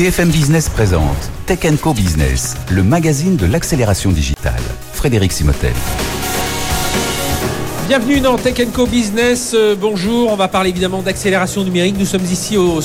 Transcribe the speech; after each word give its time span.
BFM 0.00 0.30
Business 0.30 0.70
présente 0.70 1.30
Tech 1.44 1.58
Co 1.82 1.92
Business, 1.92 2.56
le 2.70 2.82
magazine 2.82 3.36
de 3.36 3.44
l'accélération 3.44 4.10
digitale. 4.10 4.62
Frédéric 4.94 5.30
Simotel. 5.30 5.74
Bienvenue 7.86 8.20
dans 8.20 8.38
Tech 8.38 8.66
Co 8.72 8.86
Business. 8.86 9.52
Euh, 9.52 9.76
bonjour, 9.78 10.32
on 10.32 10.36
va 10.36 10.48
parler 10.48 10.70
évidemment 10.70 11.02
d'accélération 11.02 11.64
numérique. 11.64 11.96
Nous 11.98 12.06
sommes 12.06 12.24
ici 12.24 12.56
au, 12.56 12.80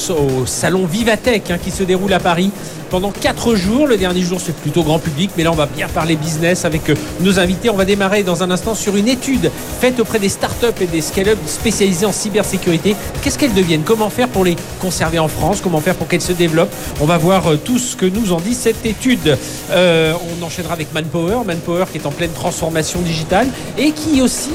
salon 0.45 0.85
Vivatech 0.85 1.51
hein, 1.51 1.57
qui 1.57 1.71
se 1.71 1.83
déroule 1.83 2.11
à 2.11 2.19
Paris 2.19 2.51
pendant 2.89 3.11
4 3.11 3.55
jours. 3.55 3.87
Le 3.87 3.97
dernier 3.97 4.21
jour, 4.21 4.39
c'est 4.43 4.55
plutôt 4.55 4.83
grand 4.83 4.99
public, 4.99 5.31
mais 5.37 5.43
là, 5.43 5.51
on 5.51 5.55
va 5.55 5.65
bien 5.65 5.87
parler 5.87 6.15
business 6.15 6.65
avec 6.65 6.89
euh, 6.89 6.95
nos 7.21 7.39
invités. 7.39 7.69
On 7.69 7.75
va 7.75 7.85
démarrer 7.85 8.23
dans 8.23 8.43
un 8.43 8.51
instant 8.51 8.75
sur 8.75 8.95
une 8.95 9.07
étude 9.07 9.51
faite 9.79 9.99
auprès 9.99 10.19
des 10.19 10.29
startups 10.29 10.81
et 10.81 10.85
des 10.85 11.01
scale-up 11.01 11.37
spécialisés 11.47 12.05
en 12.05 12.11
cybersécurité. 12.11 12.95
Qu'est-ce 13.21 13.37
qu'elles 13.37 13.53
deviennent? 13.53 13.83
Comment 13.83 14.09
faire 14.09 14.27
pour 14.27 14.43
les 14.43 14.55
conserver 14.79 15.19
en 15.19 15.27
France? 15.27 15.59
Comment 15.61 15.79
faire 15.79 15.95
pour 15.95 16.07
qu'elles 16.07 16.21
se 16.21 16.33
développent? 16.33 16.73
On 17.01 17.05
va 17.05 17.17
voir 17.17 17.47
euh, 17.47 17.57
tout 17.57 17.79
ce 17.79 17.95
que 17.95 18.05
nous 18.05 18.33
en 18.33 18.39
dit 18.39 18.53
cette 18.53 18.85
étude. 18.85 19.37
Euh, 19.71 20.13
on 20.39 20.45
enchaînera 20.45 20.73
avec 20.73 20.93
Manpower. 20.93 21.45
Manpower 21.45 21.85
qui 21.91 21.97
est 21.97 22.05
en 22.05 22.11
pleine 22.11 22.31
transformation 22.31 23.01
digitale 23.01 23.47
et 23.77 23.91
qui 23.91 24.21
aussi 24.21 24.51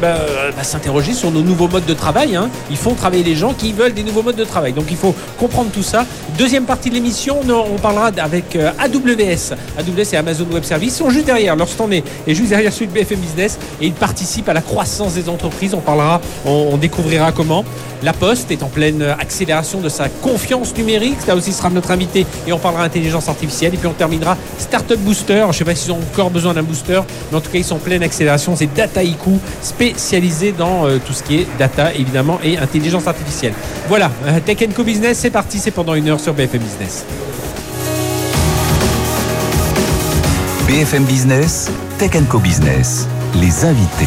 bah, 0.00 0.16
va 0.56 0.64
s'interroger 0.64 1.12
sur 1.12 1.30
nos 1.30 1.42
nouveaux 1.42 1.68
modes 1.68 1.86
de 1.86 1.94
travail. 1.94 2.36
Hein. 2.36 2.50
Ils 2.70 2.76
font 2.76 2.94
travailler 2.94 3.22
les 3.22 3.36
gens 3.36 3.54
qui 3.54 3.72
veulent 3.72 3.94
des 3.94 4.02
nouveaux 4.02 4.22
modes 4.22 4.36
de 4.36 4.44
travail. 4.44 4.72
Donc 4.72 4.86
il 4.90 4.96
faut 4.96 5.14
comprendre 5.38 5.70
tout 5.70 5.82
ça. 5.82 6.06
Deuxième 6.38 6.64
partie 6.64 6.90
de 6.90 6.94
l'émission, 6.94 7.40
on 7.48 7.69
parlera 7.76 8.10
avec 8.18 8.56
euh, 8.56 8.70
AWS. 8.78 9.54
AWS 9.78 10.14
et 10.14 10.16
Amazon 10.16 10.46
Web 10.52 10.64
Services 10.64 10.96
sont 10.96 11.10
juste 11.10 11.26
derrière. 11.26 11.56
Leur 11.56 11.68
stand 11.68 11.92
est, 11.92 12.04
juste 12.28 12.48
derrière 12.48 12.72
celui 12.72 12.88
de 12.88 12.92
BFM 12.92 13.18
Business 13.18 13.58
et 13.80 13.86
ils 13.86 13.92
participent 13.92 14.48
à 14.48 14.52
la 14.52 14.60
croissance 14.60 15.14
des 15.14 15.28
entreprises. 15.28 15.74
On 15.74 15.80
parlera, 15.80 16.20
on, 16.44 16.76
découvrira 16.76 17.32
comment. 17.32 17.64
La 18.02 18.14
Poste 18.14 18.50
est 18.50 18.62
en 18.62 18.68
pleine 18.68 19.02
accélération 19.02 19.80
de 19.80 19.90
sa 19.90 20.08
confiance 20.08 20.74
numérique. 20.74 21.18
Ça 21.26 21.34
aussi 21.34 21.52
sera 21.52 21.68
notre 21.68 21.90
invité 21.90 22.24
et 22.46 22.52
on 22.52 22.58
parlera 22.58 22.82
intelligence 22.82 23.28
artificielle. 23.28 23.74
Et 23.74 23.76
puis 23.76 23.88
on 23.88 23.92
terminera 23.92 24.36
Startup 24.58 24.98
Booster. 24.98 25.40
Je 25.42 25.46
ne 25.48 25.52
sais 25.52 25.64
pas 25.64 25.74
s'ils 25.74 25.92
ont 25.92 25.98
encore 25.98 26.30
besoin 26.30 26.54
d'un 26.54 26.62
booster, 26.62 27.00
mais 27.30 27.38
en 27.38 27.40
tout 27.40 27.50
cas 27.50 27.58
ils 27.58 27.64
sont 27.64 27.76
en 27.76 27.78
pleine 27.78 28.02
accélération. 28.02 28.56
C'est 28.56 28.72
Dataiku, 28.72 29.38
spécialisé 29.60 30.52
dans 30.52 30.86
euh, 30.86 30.98
tout 31.04 31.12
ce 31.12 31.22
qui 31.22 31.36
est 31.36 31.46
data 31.58 31.92
évidemment 31.94 32.38
et 32.42 32.56
intelligence 32.58 33.06
artificielle. 33.06 33.52
Voilà, 33.88 34.10
euh, 34.26 34.40
Tech 34.40 34.58
Co 34.74 34.84
Business, 34.84 35.18
c'est 35.18 35.30
parti. 35.30 35.58
C'est 35.58 35.70
pendant 35.70 35.94
une 35.94 36.08
heure 36.08 36.20
sur 36.20 36.32
BFM 36.32 36.60
Business. 36.62 37.04
BFM 40.70 41.02
Business, 41.02 41.68
Tech 41.98 42.12
Co 42.28 42.38
Business, 42.38 43.08
les 43.40 43.64
invités. 43.64 44.06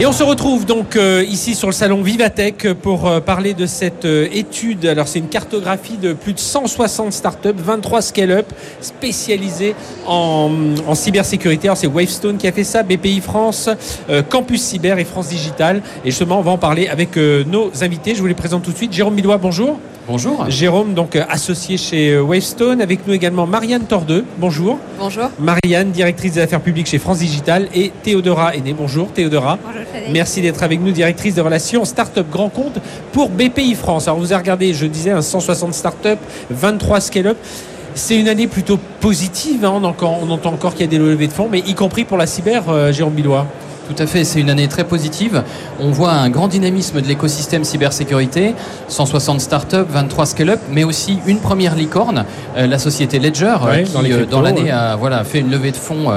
Et 0.00 0.06
on 0.06 0.12
se 0.12 0.24
retrouve 0.24 0.66
donc 0.66 0.96
euh, 0.96 1.22
ici 1.22 1.54
sur 1.54 1.68
le 1.68 1.72
salon 1.72 2.02
Vivatech 2.02 2.72
pour 2.72 3.06
euh, 3.06 3.20
parler 3.20 3.54
de 3.54 3.66
cette 3.66 4.06
euh, 4.06 4.26
étude. 4.32 4.84
Alors 4.86 5.06
c'est 5.06 5.20
une 5.20 5.28
cartographie 5.28 5.98
de 5.98 6.14
plus 6.14 6.32
de 6.32 6.40
160 6.40 7.12
startups, 7.12 7.54
23 7.56 8.02
scale-up 8.02 8.52
spécialisés 8.80 9.76
en, 10.04 10.50
cybersécurité. 10.94 11.68
Alors 11.68 11.76
c'est 11.76 11.86
Wavestone 11.86 12.38
qui 12.38 12.48
a 12.48 12.52
fait 12.52 12.64
ça, 12.64 12.82
BPI 12.82 13.20
France, 13.20 13.70
Campus 14.30 14.62
Cyber 14.62 14.98
et 14.98 15.04
France 15.04 15.28
Digital. 15.28 15.80
Et 16.04 16.10
justement 16.10 16.40
on 16.40 16.42
va 16.42 16.50
en 16.50 16.58
parler 16.58 16.88
avec 16.88 17.16
nos 17.16 17.70
invités. 17.82 18.16
Je 18.16 18.20
vous 18.20 18.26
les 18.26 18.34
présente 18.34 18.64
tout 18.64 18.72
de 18.72 18.76
suite. 18.76 18.92
Jérôme 18.92 19.14
Milois, 19.14 19.36
bonjour. 19.36 19.78
Bonjour. 20.06 20.50
Jérôme, 20.50 20.92
donc 20.92 21.16
associé 21.16 21.78
chez 21.78 22.18
Wavestone. 22.18 22.82
Avec 22.82 23.06
nous 23.06 23.14
également 23.14 23.46
Marianne 23.46 23.84
Tordeux. 23.84 24.24
Bonjour. 24.38 24.78
Bonjour. 24.98 25.30
Marianne, 25.38 25.92
directrice 25.92 26.32
des 26.34 26.40
affaires 26.40 26.60
publiques 26.60 26.88
chez 26.88 26.98
France 26.98 27.18
Digital. 27.18 27.68
Et 27.74 27.90
Théodora 28.02 28.54
Aîné. 28.54 28.74
Bonjour 28.74 29.08
Théodora. 29.12 29.58
Bonjour 29.64 29.82
Merci 30.12 30.42
d'être 30.42 30.62
avec 30.62 30.80
nous, 30.80 30.90
directrice 30.90 31.34
de 31.34 31.40
relations 31.40 31.84
Startup 31.84 32.26
Grand 32.30 32.50
Compte 32.50 32.78
pour 33.12 33.30
BPI 33.30 33.74
France. 33.74 34.06
Alors 34.06 34.18
vous 34.18 34.32
avez 34.32 34.40
regardé, 34.42 34.74
je 34.74 34.86
disais, 34.86 35.10
un 35.10 35.22
160 35.22 35.72
startups, 35.72 36.08
23 36.50 37.00
scale-up. 37.00 37.38
C'est 37.94 38.18
une 38.18 38.28
année 38.28 38.48
plutôt 38.48 38.78
positive. 39.00 39.64
Hein. 39.64 39.80
On, 39.82 39.84
entend, 39.84 40.52
encore 40.52 40.72
qu'il 40.72 40.82
y 40.82 40.84
a 40.84 40.90
des 40.90 40.98
levées 40.98 41.28
de 41.28 41.32
fonds, 41.32 41.48
mais 41.50 41.60
y 41.60 41.74
compris 41.74 42.04
pour 42.04 42.16
la 42.16 42.26
cyber, 42.26 42.64
euh, 42.68 42.92
Jérôme 42.92 43.14
Billois. 43.14 43.46
Tout 43.88 44.02
à 44.02 44.06
fait, 44.06 44.24
c'est 44.24 44.40
une 44.40 44.48
année 44.48 44.66
très 44.66 44.84
positive. 44.84 45.42
On 45.78 45.90
voit 45.90 46.12
un 46.12 46.30
grand 46.30 46.48
dynamisme 46.48 47.02
de 47.02 47.06
l'écosystème 47.06 47.64
cybersécurité, 47.64 48.54
160 48.88 49.42
startups, 49.42 49.76
23 49.86 50.24
scale-up, 50.24 50.60
mais 50.70 50.84
aussi 50.84 51.18
une 51.26 51.38
première 51.38 51.74
licorne, 51.74 52.24
euh, 52.56 52.66
la 52.66 52.78
société 52.78 53.18
Ledger, 53.18 53.56
euh, 53.66 53.82
qui 53.82 54.12
euh, 54.12 54.24
dans 54.24 54.40
l'année 54.40 54.70
a 54.70 54.96
voilà, 54.96 55.22
fait 55.22 55.40
une 55.40 55.50
levée 55.50 55.70
de 55.70 55.76
fonds 55.76 56.10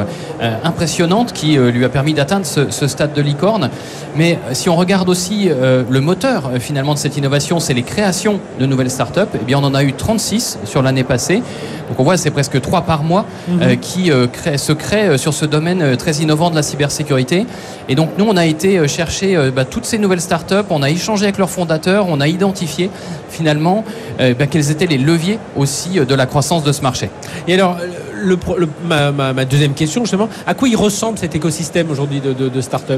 impressionnante 0.63 1.33
qui 1.33 1.57
lui 1.57 1.83
a 1.83 1.89
permis 1.89 2.13
d'atteindre 2.13 2.45
ce, 2.45 2.87
stade 2.87 3.13
de 3.13 3.21
licorne. 3.21 3.69
Mais 4.15 4.39
si 4.53 4.69
on 4.69 4.75
regarde 4.75 5.09
aussi 5.09 5.49
le 5.49 5.99
moteur 5.99 6.51
finalement 6.59 6.93
de 6.93 6.99
cette 6.99 7.17
innovation, 7.17 7.59
c'est 7.59 7.73
les 7.73 7.83
créations 7.83 8.39
de 8.59 8.65
nouvelles 8.65 8.91
startups. 8.91 9.19
Eh 9.35 9.43
bien, 9.45 9.59
on 9.59 9.63
en 9.63 9.73
a 9.73 9.83
eu 9.83 9.93
36 9.93 10.59
sur 10.63 10.81
l'année 10.81 11.03
passée. 11.03 11.41
Donc 11.87 11.99
on 11.99 12.03
voit 12.03 12.17
c'est 12.17 12.31
presque 12.31 12.59
3 12.59 12.81
par 12.81 13.03
mois 13.03 13.25
mhm. 13.47 13.77
qui 13.77 14.11
se 14.57 14.71
créent 14.73 15.17
sur 15.17 15.33
ce 15.33 15.45
domaine 15.45 15.95
très 15.97 16.13
innovant 16.13 16.49
de 16.49 16.55
la 16.55 16.63
cybersécurité. 16.63 17.45
Et 17.89 17.95
donc 17.95 18.09
nous, 18.17 18.25
on 18.25 18.35
a 18.35 18.45
été 18.45 18.77
euh, 18.77 18.87
chercher 18.87 19.35
euh, 19.35 19.51
bah, 19.51 19.65
toutes 19.65 19.85
ces 19.85 19.97
nouvelles 19.97 20.21
startups, 20.21 20.55
on 20.69 20.83
a 20.83 20.89
échangé 20.89 21.23
avec 21.23 21.37
leurs 21.37 21.49
fondateurs, 21.49 22.07
on 22.09 22.19
a 22.19 22.27
identifié 22.27 22.89
finalement 23.29 23.83
euh, 24.19 24.33
bah, 24.33 24.47
quels 24.47 24.71
étaient 24.71 24.87
les 24.87 24.97
leviers 24.97 25.39
aussi 25.55 25.99
de 25.99 26.15
la 26.15 26.25
croissance 26.25 26.63
de 26.63 26.71
ce 26.71 26.81
marché. 26.81 27.09
Et 27.47 27.53
alors, 27.53 27.77
le, 28.13 28.37
ma, 28.85 29.45
deuxième 29.45 29.73
question 29.73 30.03
justement, 30.03 30.29
à 30.45 30.53
quoi 30.53 30.67
il 30.67 30.75
ressemble 30.75 31.17
cet 31.17 31.35
écosystème 31.35 31.89
aujourd'hui 31.91 32.19
de, 32.19 32.33
de, 32.33 32.49
de 32.49 32.61
startups? 32.61 32.93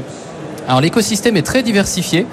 Alors 0.68 0.80
l'écosystème 0.80 1.36
est 1.36 1.42
très 1.42 1.62
diversifié. 1.62 2.26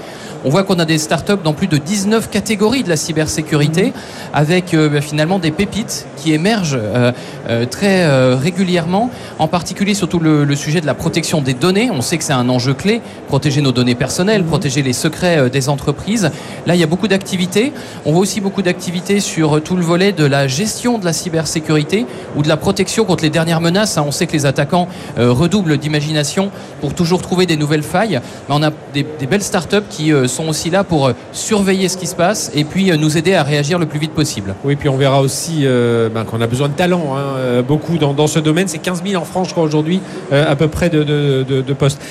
On 0.46 0.50
voit 0.50 0.64
qu'on 0.64 0.80
a 0.80 0.86
des 0.86 0.98
startups 0.98 1.44
dans 1.44 1.54
plus 1.54 1.68
de 1.68 1.78
19 1.78 2.30
catégories 2.30 2.84
de 2.84 2.90
la 2.90 2.96
cybersécurité, 2.96 3.92
avec 4.34 4.74
euh, 4.74 4.88
bah, 4.88 5.02
finalement 5.02 5.40
des 5.40 5.52
pépites 5.52 6.06
qui 6.16 6.32
émergent 6.32 6.78
euh, 6.80 7.12
euh, 7.50 7.66
très 7.66 8.08
régulièrement, 8.36 9.10
en 9.40 9.48
particulier 9.48 9.94
surtout 9.94 10.20
le, 10.20 10.56
sujet 10.56 10.82
de 10.82 10.86
la 10.86 10.94
protection 10.94 11.42
des 11.42 11.54
données. 11.54 11.90
On 11.92 12.02
sait 12.02 12.18
que 12.18 12.24
c'est 12.24 12.34
un 12.34 12.50
enjeu 12.50 12.74
clé, 12.74 13.02
protéger 13.28 13.62
nos 13.62 13.72
données 13.72 13.96
personnelles, 13.96 14.44
protéger 14.44 14.82
les 14.82 14.94
secrets 14.94 15.50
des 15.50 15.70
entreprises. 15.70 16.32
Là, 16.66 16.76
il 16.76 16.80
y 16.80 16.84
a 16.84 16.88
beaucoup 16.88 17.08
d'activités. 17.08 17.74
On 18.06 18.12
voit 18.12 18.22
aussi 18.22 18.42
beaucoup 18.42 18.62
d'activités 18.62 19.20
sur 19.20 19.62
tout 19.62 19.76
le 19.76 19.84
volet 19.84 20.12
de 20.12 20.26
la 20.26 20.48
gestion 20.48 20.98
de 20.98 21.06
la 21.06 21.14
cybersécurité 21.14 22.06
ou 22.36 22.42
de 22.42 22.48
la 22.48 22.58
protection 22.58 23.06
contre 23.06 23.24
les 23.24 23.30
dernières 23.30 23.62
menaces. 23.62 23.98
Hein, 23.98 24.04
on 24.08 24.12
sait 24.12 24.28
que 24.28 24.34
les 24.34 24.46
attaquants 24.46 24.88
redoublent 25.18 25.78
d'imagination 25.78 26.52
pour 26.82 26.94
toujours 26.94 27.22
trouver 27.22 27.46
des 27.46 27.58
nouvelles 27.58 27.84
failles. 27.84 28.17
On 28.50 28.64
a 28.64 28.72
des, 28.94 29.04
belles 29.28 29.44
startups 29.44 29.78
qui 29.90 30.12
sont 30.28 30.48
aussi 30.48 30.70
là 30.70 30.84
pour 30.84 31.08
euh, 31.08 31.14
surveiller 31.32 31.90
ce 31.90 31.98
qui 31.98 32.08
se 32.08 32.16
passe 32.16 32.52
et 32.56 32.64
puis 32.64 32.92
euh, 32.92 32.98
nous 32.98 33.18
aider 33.18 33.34
à 33.34 33.44
réagir 33.44 33.80
le 33.80 33.86
plus 33.86 34.00
vite 34.00 34.14
possible. 34.14 34.56
Oui, 34.64 34.76
puis 34.76 34.90
on 34.90 34.98
verra 34.98 35.22
aussi 35.22 35.62
euh, 35.64 36.10
ben, 36.10 36.24
qu'on 36.24 36.42
a 36.42 36.48
besoin 36.48 36.70
de 36.70 36.74
talent, 36.74 37.16
hein, 37.16 37.62
beaucoup 37.68 37.98
dans, 37.98 38.28
ce 38.28 38.40
domaine. 38.40 38.68
C'est 38.68 38.78
15 38.78 39.04
000 39.06 39.22
en 39.22 39.26
France, 39.26 39.50
je 39.50 39.54
crois, 39.54 39.64
aujourd'hui, 39.64 40.02
à 40.32 40.56
peu 40.56 40.68
près 40.68 40.90
de, 40.90 41.04
de, 41.04 41.74
postes. 41.74 42.02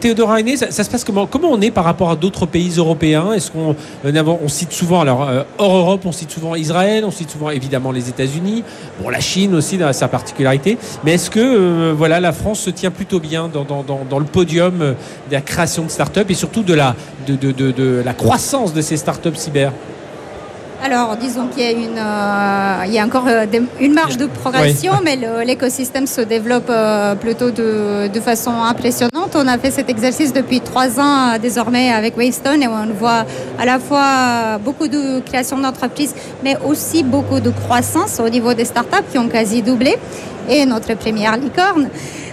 Théodore 0.00 0.36
Aîné, 0.36 0.56
ça, 0.56 0.70
se 0.70 0.90
passe 0.90 1.04
comment 1.04 1.26
Comment 1.26 1.50
on 1.50 1.60
est 1.60 1.70
par 1.70 1.84
rapport 1.84 2.10
à 2.10 2.16
d'autres 2.16 2.46
pays 2.46 2.72
européens? 2.76 3.32
Est-ce 3.32 3.50
qu'on 3.50 3.76
on 4.04 4.48
cite 4.48 4.72
souvent, 4.72 5.00
alors 5.00 5.28
hors 5.58 5.76
Europe, 5.76 6.02
on 6.04 6.12
cite 6.12 6.30
souvent 6.30 6.54
Israël, 6.54 7.04
on 7.04 7.10
cite 7.10 7.30
souvent 7.30 7.50
évidemment 7.50 7.92
les 7.92 8.08
États-Unis, 8.08 8.64
bon, 9.00 9.08
la 9.08 9.20
Chine 9.20 9.54
aussi 9.54 9.78
dans 9.78 9.92
sa 9.92 10.08
particularité. 10.08 10.78
Mais 11.04 11.14
est-ce 11.14 11.30
que 11.30 11.92
voilà, 11.92 12.20
la 12.20 12.32
France 12.32 12.60
se 12.60 12.70
tient 12.70 12.90
plutôt 12.90 13.20
bien 13.20 13.48
dans, 13.48 14.18
le 14.18 14.24
podium 14.24 14.78
de 14.78 14.94
la 15.32 15.40
création 15.52 15.84
de 15.84 15.90
start-up 15.90 16.30
et 16.30 16.34
surtout 16.34 16.62
de 16.62 16.74
la, 16.74 16.94
de, 17.26 17.36
de 17.36 18.02
la 18.04 18.14
croissance 18.14 18.72
de 18.72 18.80
ces 18.80 18.96
startups 18.96 19.36
cyber 19.36 19.72
alors, 20.84 21.16
disons 21.16 21.46
qu'il 21.46 21.62
y 21.62 21.66
a, 21.66 21.70
une, 21.70 21.96
euh, 21.96 22.86
il 22.86 22.92
y 22.92 22.98
a 22.98 23.04
encore 23.04 23.28
euh, 23.28 23.46
une 23.78 23.94
marge 23.94 24.16
de 24.16 24.26
progression, 24.26 24.94
mais 25.04 25.16
l'écosystème 25.44 26.08
se 26.08 26.22
développe 26.22 26.68
euh, 26.70 27.14
plutôt 27.14 27.52
de, 27.52 28.08
de, 28.12 28.20
façon 28.20 28.50
impressionnante. 28.50 29.36
On 29.36 29.46
a 29.46 29.58
fait 29.58 29.70
cet 29.70 29.88
exercice 29.88 30.32
depuis 30.32 30.60
trois 30.60 30.98
ans 30.98 31.38
désormais 31.40 31.92
avec 31.92 32.16
Wavestone 32.16 32.64
et 32.64 32.66
on 32.66 32.92
voit 32.98 33.24
à 33.60 33.64
la 33.64 33.78
fois 33.78 34.58
beaucoup 34.58 34.88
de 34.88 35.20
création 35.20 35.58
d'entreprises, 35.58 36.16
mais 36.42 36.56
aussi 36.66 37.04
beaucoup 37.04 37.38
de 37.38 37.50
croissance 37.50 38.18
au 38.18 38.28
niveau 38.28 38.52
des 38.52 38.64
startups 38.64 39.06
qui 39.12 39.18
ont 39.18 39.28
quasi 39.28 39.62
doublé 39.62 39.96
et 40.48 40.66
notre 40.66 40.94
première 40.94 41.36
licorne. 41.36 41.90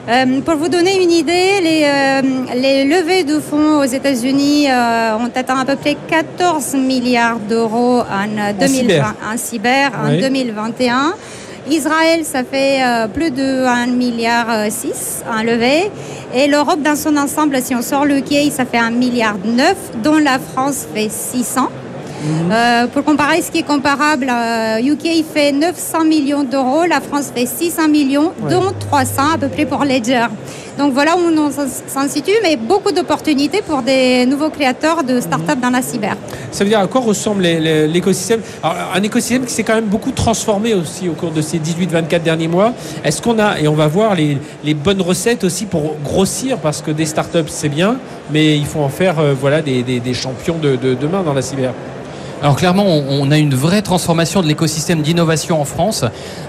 Euh, 0.09 0.41
pour 0.41 0.56
vous 0.56 0.69
donner 0.69 1.03
une 1.03 1.11
idée, 1.11 1.61
les, 1.61 1.83
euh, 1.85 2.21
les 2.56 2.83
levées 2.83 3.23
de 3.23 3.39
fonds 3.39 3.77
aux 3.79 3.83
États-Unis 3.83 4.67
euh, 4.67 5.17
ont 5.17 5.29
atteint 5.35 5.59
à 5.59 5.65
peu 5.65 5.75
près 5.75 5.95
14 6.07 6.73
milliards 6.73 7.38
d'euros 7.38 8.00
en, 8.00 8.53
2020, 8.59 9.03
en 9.31 9.38
cyber, 9.38 9.91
en 10.03 10.19
2021. 10.19 11.13
Israël, 11.69 12.25
ça 12.25 12.44
fait 12.44 12.81
plus 13.13 13.29
de 13.29 13.63
1 13.65 13.88
milliard 13.88 14.71
6 14.71 15.23
en 15.31 15.44
levée. 15.44 15.91
Et 16.33 16.47
l'Europe 16.47 16.81
dans 16.81 16.95
son 16.95 17.15
ensemble, 17.15 17.61
si 17.61 17.75
on 17.75 17.83
sort 17.83 18.06
le 18.06 18.21
quai, 18.21 18.50
ça 18.50 18.65
fait 18.65 18.79
1 18.79 18.89
milliard 18.89 19.35
9, 19.45 19.75
dont 20.03 20.17
la 20.17 20.39
France 20.39 20.88
fait 20.91 21.11
600. 21.11 21.69
Euh, 22.51 22.88
pour 22.88 23.04
comparer 23.04 23.42
ce 23.42 23.51
qui 23.51 23.60
est 23.60 23.63
comparable, 23.63 24.25
UK 24.25 25.06
euh, 25.06 25.24
fait 25.33 25.51
900 25.51 26.04
millions 26.06 26.44
d'euros, 26.44 26.86
la 26.86 27.00
France 27.00 27.31
fait 27.33 27.45
600 27.45 27.88
millions, 27.88 28.33
dont 28.50 28.74
300 28.80 29.21
à 29.36 29.38
peu 29.38 29.48
près 29.48 29.66
pour 29.66 29.83
Ledger. 29.86 30.27
Donc 30.77 30.94
voilà 30.94 31.16
où 31.18 31.19
on 31.19 31.51
s'en 31.51 32.07
situe, 32.07 32.31
mais 32.42 32.56
beaucoup 32.56 32.92
d'opportunités 32.92 33.62
pour 33.62 33.81
des 33.81 34.25
nouveaux 34.25 34.50
créateurs 34.50 35.04
de 35.04 35.19
start-up 35.19 35.60
dans 35.62 35.69
la 35.69 35.81
cyber. 35.81 36.16
Ça 36.51 36.63
veut 36.63 36.69
dire 36.69 36.80
à 36.80 36.88
quoi 36.88 37.01
ressemble 37.01 37.44
l'écosystème? 37.44 38.39
Un 38.63 39.04
écosystème 39.04 39.45
qui 39.45 39.54
s'est 39.54 39.63
quand 39.63 39.75
même 39.75 39.86
beaucoup 39.88 40.12
transformé 40.12 40.74
aussi 40.74 41.10
au 41.10 41.13
cours 41.13 41.31
de 41.31 41.42
ces 41.42 41.57
18-24 41.60 42.24
derniers 42.24 42.48
mois. 42.48 42.74
Est-ce 43.04 43.21
qu'on 43.21 43.39
a, 43.39 43.60
et 43.60 43.68
on 43.68 43.75
va 43.75 43.88
voir 43.88 44.16
les, 44.16 44.74
bonnes 44.74 45.01
recettes 45.01 45.44
aussi 45.44 45.66
pour 45.66 45.95
grossir, 46.01 46.57
parce 46.60 46.81
que 46.81 46.92
des 46.92 47.06
startups 47.06 47.44
c'est 47.48 47.69
bien, 47.69 47.98
mais 48.31 48.57
il 48.57 48.66
faut 48.66 48.80
en 48.80 48.89
faire 48.89 49.19
euh, 49.19 49.33
voilà, 49.38 49.62
des, 49.62 50.13
champions 50.13 50.57
de 50.57 50.77
demain 50.77 51.24
dans 51.24 51.33
la 51.33 51.42
cyber? 51.42 51.74
Alors 52.41 52.56
clairement, 52.56 52.86
on, 52.88 53.31
a 53.31 53.38
une 53.38 53.53
vraie 53.53 53.81
transformation 53.81 54.41
de 54.41 54.47
l'écosystème 54.47 55.01
d'innovation 55.01 55.59
en 55.59 55.65
France. 55.65 56.06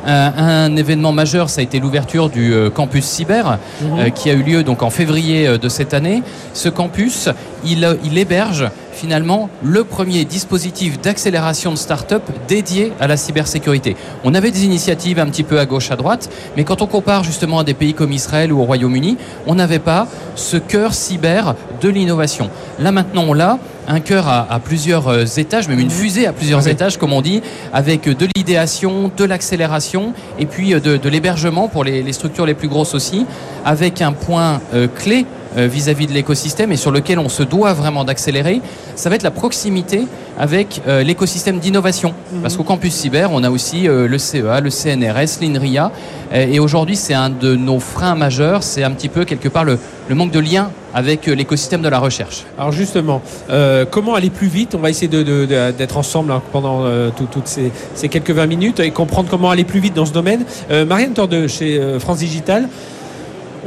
Euh, 0.07 0.31
un 0.37 0.77
événement 0.77 1.11
majeur, 1.11 1.51
ça 1.51 1.61
a 1.61 1.65
été 1.65 1.81
l'ouverture 1.81 2.29
du 2.29 2.55
euh, 2.55 2.71
campus 2.71 3.05
cyber, 3.05 3.59
mhm. 3.81 3.99
euh, 3.99 4.11
qui 4.11 4.31
a 4.31 4.35
eu 4.35 4.43
lieu 4.43 4.63
donc 4.63 4.83
en 4.83 4.91
février 4.91 5.59
de 5.59 5.69
cette 5.69 5.93
année. 5.93 6.23
Ce 6.55 6.69
campus, 6.69 7.29
il, 7.65 7.99
il 8.05 8.19
héberge 8.19 8.71
finalement 8.93 9.49
le 9.63 9.83
premier 9.83 10.25
dispositif 10.25 11.01
d'accélération 11.01 11.73
de 11.73 11.77
start-up 11.77 12.23
dédié 12.47 12.93
à 13.01 13.07
la 13.07 13.17
cybersécurité. 13.17 13.97
On 14.25 14.35
avait 14.35 14.51
des 14.51 14.65
initiatives 14.65 15.19
un 15.19 15.27
petit 15.27 15.43
peu 15.43 15.59
à 15.59 15.67
gauche, 15.67 15.91
à 15.91 15.97
droite, 15.97 16.31
mais 16.57 16.65
quand 16.65 16.83
on 16.83 16.87
compare 16.87 17.25
justement 17.25 17.61
à 17.61 17.65
des 17.65 17.75
pays 17.75 17.95
comme 17.95 18.13
Israël 18.13 18.53
ou 18.53 18.61
au 18.61 18.65
Royaume-Uni, 18.65 19.17
on 19.47 19.55
n'avait 19.55 19.79
pas 19.79 20.07
ce 20.35 20.57
cœur 20.57 20.93
cyber 20.95 21.55
de 21.81 21.89
l'innovation. 21.89 22.51
Là 22.79 22.93
maintenant, 22.93 23.25
on 23.27 23.33
l'a 23.33 23.59
un 23.91 24.01
cœur 24.01 24.29
à, 24.29 24.61
plusieurs 24.61 25.09
euh, 25.09 25.25
étages, 25.25 25.69
même 25.69 25.81
une 25.81 25.91
fusée 25.91 26.27
à 26.27 26.33
plusieurs 26.33 26.69
étages, 26.69 26.97
comme 26.97 27.13
on 27.13 27.23
dit, 27.23 27.43
avec 27.73 28.09
de 28.09 28.29
l'idéation, 28.37 29.11
de 29.17 29.25
l'accélération 29.25 30.13
et 30.39 30.47
puis 30.47 30.75
euh, 30.75 30.81
de, 30.81 31.09
l'hébergement 31.09 31.67
pour 31.67 31.83
les, 31.83 32.13
structures 32.13 32.47
les 32.47 32.55
plus 32.55 32.69
grosses 32.69 32.95
aussi, 32.95 33.27
avec 33.65 34.01
un 34.01 34.13
point 34.13 34.61
euh, 34.75 34.87
clé 34.87 35.27
vis-à-vis 35.57 36.07
de 36.07 36.13
l'écosystème 36.13 36.73
et 36.73 36.77
sur 36.77 36.91
lequel 36.91 37.19
on 37.19 37.29
se 37.29 37.43
doit 37.43 37.73
vraiment 37.73 38.05
d'accélérer, 38.05 38.61
ça 38.95 39.11
va 39.11 39.17
être 39.17 39.23
la 39.23 39.31
proximité 39.31 40.07
avec 40.39 40.81
l'écosystème 40.87 41.59
d'innovation. 41.59 42.15
Mhm. 42.33 42.43
Parce 42.43 42.57
qu'au 42.57 42.63
campus 42.63 42.95
cyber, 42.95 43.31
on 43.33 43.43
a 43.43 43.51
aussi 43.51 43.83
le 43.83 44.19
CEA, 44.19 44.61
le 44.61 44.71
CNRS, 44.71 45.41
l'INRIA. 45.41 45.91
et 46.33 46.61
aujourd'hui, 46.61 46.97
c'est 46.97 47.15
un 47.15 47.31
de 47.31 47.57
nos 47.57 47.81
freins 47.81 48.15
majeurs. 48.15 48.63
C'est 48.63 48.85
un 48.85 48.93
petit 48.93 49.09
peu 49.09 49.25
quelque 49.25 49.49
part 49.49 49.65
le, 49.65 49.79
le 50.09 50.15
manque 50.15 50.33
de 50.33 50.41
lien 50.41 50.71
avec 50.95 51.29
euh, 51.29 51.35
l'écosystème 51.35 51.83
de 51.83 51.89
la 51.89 51.99
recherche. 51.99 52.45
Alors 52.59 52.73
justement, 52.73 53.23
euh, 53.49 53.85
comment 53.89 54.15
aller 54.15 54.31
plus 54.31 54.49
vite? 54.49 54.75
On 54.75 54.79
va 54.79 54.91
essayer 54.91 55.09
d'être 55.09 55.97
ensemble 55.97 56.33
hein, 56.33 56.43
pendant 56.53 56.85
euh, 56.85 57.11
toutes 57.17 57.47
ces, 57.47 58.09
quelques 58.09 58.31
20 58.31 58.47
minutes 58.47 58.81
et 58.81 58.91
comprendre 58.91 59.29
comment 59.31 59.51
aller 59.51 59.65
plus 59.65 59.81
vite 59.81 59.95
dans 59.95 60.07
ce 60.07 60.13
domaine. 60.13 60.45
Marianne 60.87 61.13
Tordeux, 61.13 61.47
chez 61.47 61.81
France 61.99 62.19
Digital, 62.19 62.69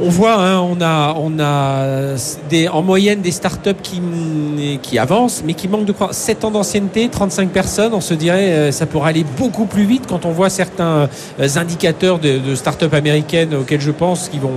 on 0.00 0.08
voit, 0.08 0.34
hein, 0.34 0.60
on 0.60 0.80
a, 0.80 1.14
en 2.70 2.82
moyenne 2.82 3.20
des 3.20 3.30
startups 3.30 3.70
qui, 3.82 4.98
avancent, 4.98 5.42
mais 5.44 5.54
qui 5.54 5.68
manquent 5.68 5.84
de 5.84 5.94
7 6.10 6.44
ans 6.44 6.50
d'ancienneté, 6.50 7.08
35 7.08 7.50
personnes. 7.50 7.94
On 7.94 8.00
se 8.00 8.14
dirait 8.14 8.72
ça 8.72 8.86
pourrait 8.86 9.10
aller 9.10 9.24
beaucoup 9.38 9.66
plus 9.66 9.84
vite 9.84 10.04
quand 10.08 10.24
on 10.24 10.30
voit 10.30 10.50
certains 10.50 11.08
indicateurs 11.56 12.18
de, 12.18 12.54
startups 12.54 12.92
américaines 12.92 13.54
auxquels 13.54 13.80
je 13.80 13.90
pense 13.90 14.28
qui 14.28 14.38
vont. 14.38 14.50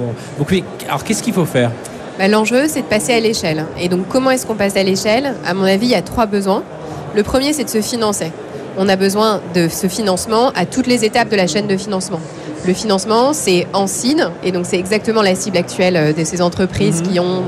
Alors 0.87 1.03
qu'est-ce 1.03 1.23
qu'il 1.23 1.33
faut 1.33 1.45
faire? 1.45 1.71
Bah, 2.17 2.27
l'enjeu, 2.27 2.67
c'est 2.67 2.81
de 2.81 2.87
passer 2.87 3.13
à 3.13 3.19
l'échelle. 3.19 3.65
Et 3.79 3.89
donc, 3.89 4.07
comment 4.09 4.31
est-ce 4.31 4.47
qu'on 4.47 4.55
passe 4.55 4.75
à 4.75 4.81
l'échelle? 4.81 5.35
À 5.45 5.53
mon 5.53 5.63
avis, 5.63 5.85
il 5.85 5.91
y 5.91 5.95
a 5.95 6.01
trois 6.01 6.25
besoins. 6.25 6.63
Le 7.15 7.21
premier, 7.21 7.53
c'est 7.53 7.63
de 7.63 7.69
se 7.69 7.81
financer. 7.81 8.31
On 8.77 8.89
a 8.89 8.95
besoin 8.95 9.41
de 9.53 9.67
ce 9.67 9.87
financement 9.87 10.51
à 10.55 10.65
toutes 10.65 10.87
les 10.87 11.05
étapes 11.05 11.29
de 11.29 11.35
la 11.35 11.45
chaîne 11.45 11.67
de 11.67 11.77
financement. 11.77 12.19
Le 12.67 12.73
financement, 12.73 13.31
c'est 13.31 13.65
en 13.71 13.87
signe, 13.87 14.25
et 14.43 14.51
donc 14.51 14.65
c'est 14.67 14.77
exactement 14.77 15.21
la 15.21 15.35
cible 15.35 15.57
actuelle 15.57 15.95
euh, 15.95 16.11
de 16.11 16.25
ces 16.25 16.41
entreprises 16.41 17.01
mhm. 17.01 17.07
qui 17.07 17.19
ont 17.21 17.43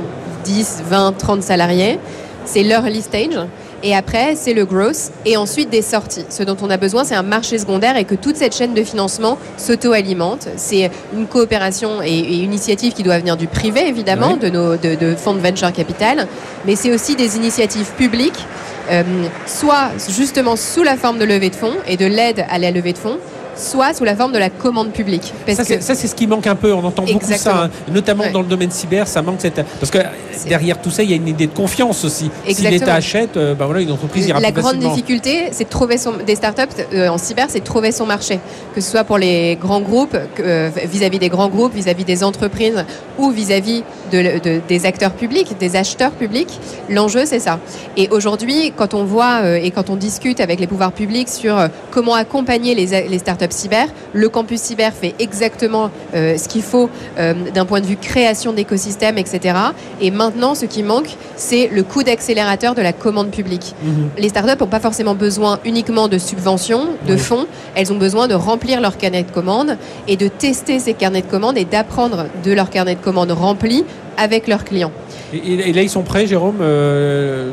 10, 0.46 0.84
20, 0.88 1.18
30 1.18 1.44
salariés. 1.44 2.00
C'est 2.46 2.64
l'early 2.64 3.02
stage. 3.02 3.38
Et 3.84 3.94
après, 3.94 4.36
c'est 4.36 4.54
le 4.54 4.64
growth 4.64 5.12
et 5.26 5.36
ensuite 5.36 5.70
des 5.70 5.82
sorties. 5.82 6.26
Ce 6.30 6.44
dont 6.44 6.56
on 6.62 6.70
a 6.70 6.78
besoin, 6.78 7.04
c'est 7.04 7.16
un 7.16 7.24
marché 7.24 7.58
secondaire 7.58 7.98
et 7.98 8.06
que 8.06 8.16
toute 8.16 8.38
cette 8.38 8.56
chaîne 8.56 8.74
de 8.74 8.84
financement 8.84 9.38
s'auto-alimente. 9.58 10.48
C'est 10.56 10.90
une 11.14 11.28
coopération 11.28 12.02
et, 12.02 12.20
une 12.20 12.46
initiative 12.46 12.94
qui 12.94 13.04
doit 13.04 13.20
venir 13.20 13.36
du 13.36 13.48
privé, 13.48 13.88
évidemment, 13.88 14.38
de 14.38 14.48
nos 14.48 14.78
de, 14.78 15.16
fonds 15.16 15.34
de 15.34 15.40
venture 15.40 15.72
capital, 15.74 16.28
mais 16.66 16.76
c'est 16.76 16.94
aussi 16.94 17.16
des 17.16 17.36
initiatives 17.36 17.92
publiques, 17.98 18.46
euh, 18.90 19.04
soit 19.46 19.92
justement 20.10 20.56
sous 20.56 20.84
la 20.84 20.96
forme 20.98 21.20
de 21.20 21.26
levée 21.26 21.50
de 21.50 21.56
fonds 21.56 21.76
et 21.88 21.98
de 21.98 22.06
l'aide 22.06 22.46
à 22.50 22.58
la 22.58 22.72
levée 22.72 22.94
de 22.94 22.98
fonds, 22.98 23.18
soit 23.60 23.94
sous 23.94 24.04
la 24.04 24.16
forme 24.16 24.32
de 24.32 24.38
la 24.38 24.50
commande 24.50 24.92
publique. 24.92 25.34
ça, 25.48 25.64
c'est 25.64 26.08
ce 26.08 26.16
qui 26.16 26.28
manque 26.28 26.48
un 26.48 26.56
peu. 26.56 26.74
On 26.74 26.84
entend 26.84 27.04
beaucoup 27.04 27.32
ça, 27.32 27.66
hein. 27.66 27.70
notamment 27.92 28.24
dans 28.32 28.42
le 28.42 28.48
domaine 28.48 28.72
cyber. 28.72 29.08
Ça 29.08 29.22
manque 29.22 29.42
cette. 29.42 29.62
Parce 29.80 29.92
que 29.92 30.00
derrière 30.48 30.82
tout 30.82 30.92
ça, 30.92 31.04
il 31.04 31.10
y 31.10 31.14
a 31.14 31.16
une 31.16 31.28
idée 31.28 31.48
de 31.48 31.54
confiance 31.54 32.04
aussi. 32.06 32.32
Si 32.50 32.68
l'État 32.68 32.96
achète, 32.96 33.38
euh, 33.38 33.56
ben 33.56 33.66
voilà, 33.66 33.82
une 33.82 33.92
entreprise 33.92 34.28
ira 34.28 34.40
La 34.40 34.52
grande 34.52 34.78
difficulté, 34.78 35.50
c'est 35.52 35.66
de 35.66 35.70
trouver 35.70 35.98
son, 35.98 36.14
des 36.26 36.36
startups 36.36 36.62
euh, 36.94 37.10
en 37.10 37.18
cyber, 37.18 37.48
c'est 37.50 37.60
de 37.60 37.66
trouver 37.66 37.92
son 37.92 38.06
marché. 38.06 38.40
Que 38.74 38.82
ce 38.82 38.90
soit 38.90 39.04
pour 39.04 39.18
les 39.18 39.58
grands 39.60 39.82
groupes, 39.82 40.18
euh, 40.40 40.70
vis-à-vis 40.86 41.20
des 41.20 41.30
grands 41.30 41.50
groupes, 41.50 41.74
vis-à-vis 41.74 42.06
des 42.06 42.24
entreprises 42.24 42.86
ou 43.18 43.32
vis-à-vis 43.32 43.84
de, 44.12 44.62
des 44.68 44.86
acteurs 44.86 45.12
publics, 45.12 45.58
des 45.60 45.76
acheteurs 45.76 46.12
publics. 46.12 46.60
L'enjeu, 46.90 47.26
c'est 47.26 47.40
ça. 47.40 47.60
Et 47.98 48.08
aujourd'hui, 48.10 48.74
quand 48.76 48.94
on 48.94 49.04
voit 49.04 49.58
et 49.58 49.72
quand 49.72 49.90
on 49.90 49.96
discute 49.96 50.40
avec 50.40 50.60
les 50.60 50.68
pouvoirs 50.68 50.92
publics 50.92 51.30
sur 51.30 51.68
comment 51.92 52.14
accompagner 52.14 52.76
les, 52.76 53.08
les 53.08 53.20
startups 53.20 53.49
cyber. 53.54 53.88
Le 54.14 54.30
campus 54.30 54.62
cyber 54.62 54.94
fait 54.94 55.16
exactement 55.20 55.92
euh, 56.14 56.38
ce 56.38 56.48
qu'il 56.48 56.62
faut 56.62 56.90
euh, 57.18 57.34
d'un 57.54 57.66
point 57.66 57.82
de 57.82 57.86
vue 57.86 57.98
création 57.98 58.54
d'écosystèmes, 58.54 59.18
etc. 59.18 59.56
Et 60.02 60.12
maintenant, 60.12 60.56
ce 60.56 60.66
qui 60.66 60.84
manque, 60.84 61.16
c'est 61.36 61.70
le 61.72 61.84
coût 61.84 62.04
d'accélérateur 62.04 62.76
de 62.76 62.82
la 62.82 62.94
commande 62.94 63.32
publique. 63.32 63.76
Mhm. 63.84 64.10
Les 64.18 64.30
startups 64.30 64.60
n'ont 64.60 64.68
pas 64.68 64.80
forcément 64.80 65.16
besoin 65.16 65.60
uniquement 65.66 66.08
de 66.08 66.18
subventions, 66.18 66.88
de 67.08 67.18
fonds. 67.18 67.48
Elles 67.76 67.92
ont 67.92 67.98
besoin 67.98 68.28
de 68.28 68.36
remplir 68.36 68.82
leur 68.82 68.98
carnet 68.98 69.24
de 69.24 69.32
commandes 69.32 69.78
et 70.08 70.18
de 70.18 70.28
tester 70.28 70.80
ces 70.80 70.94
carnets 70.94 71.22
de 71.22 71.28
commandes 71.28 71.58
et 71.58 71.66
d'apprendre 71.66 72.28
de 72.44 72.52
leur 72.52 72.70
carnet 72.70 72.96
de 72.96 73.02
commandes 73.02 73.32
rempli 73.32 73.86
avec 74.18 74.48
leurs 74.48 74.64
clients. 74.64 74.92
Et, 75.34 75.74
là, 75.74 75.84
ils 75.84 75.90
sont 75.90 76.02
prêts, 76.02 76.26
Jérôme 76.26 76.58
euh, 76.62 77.52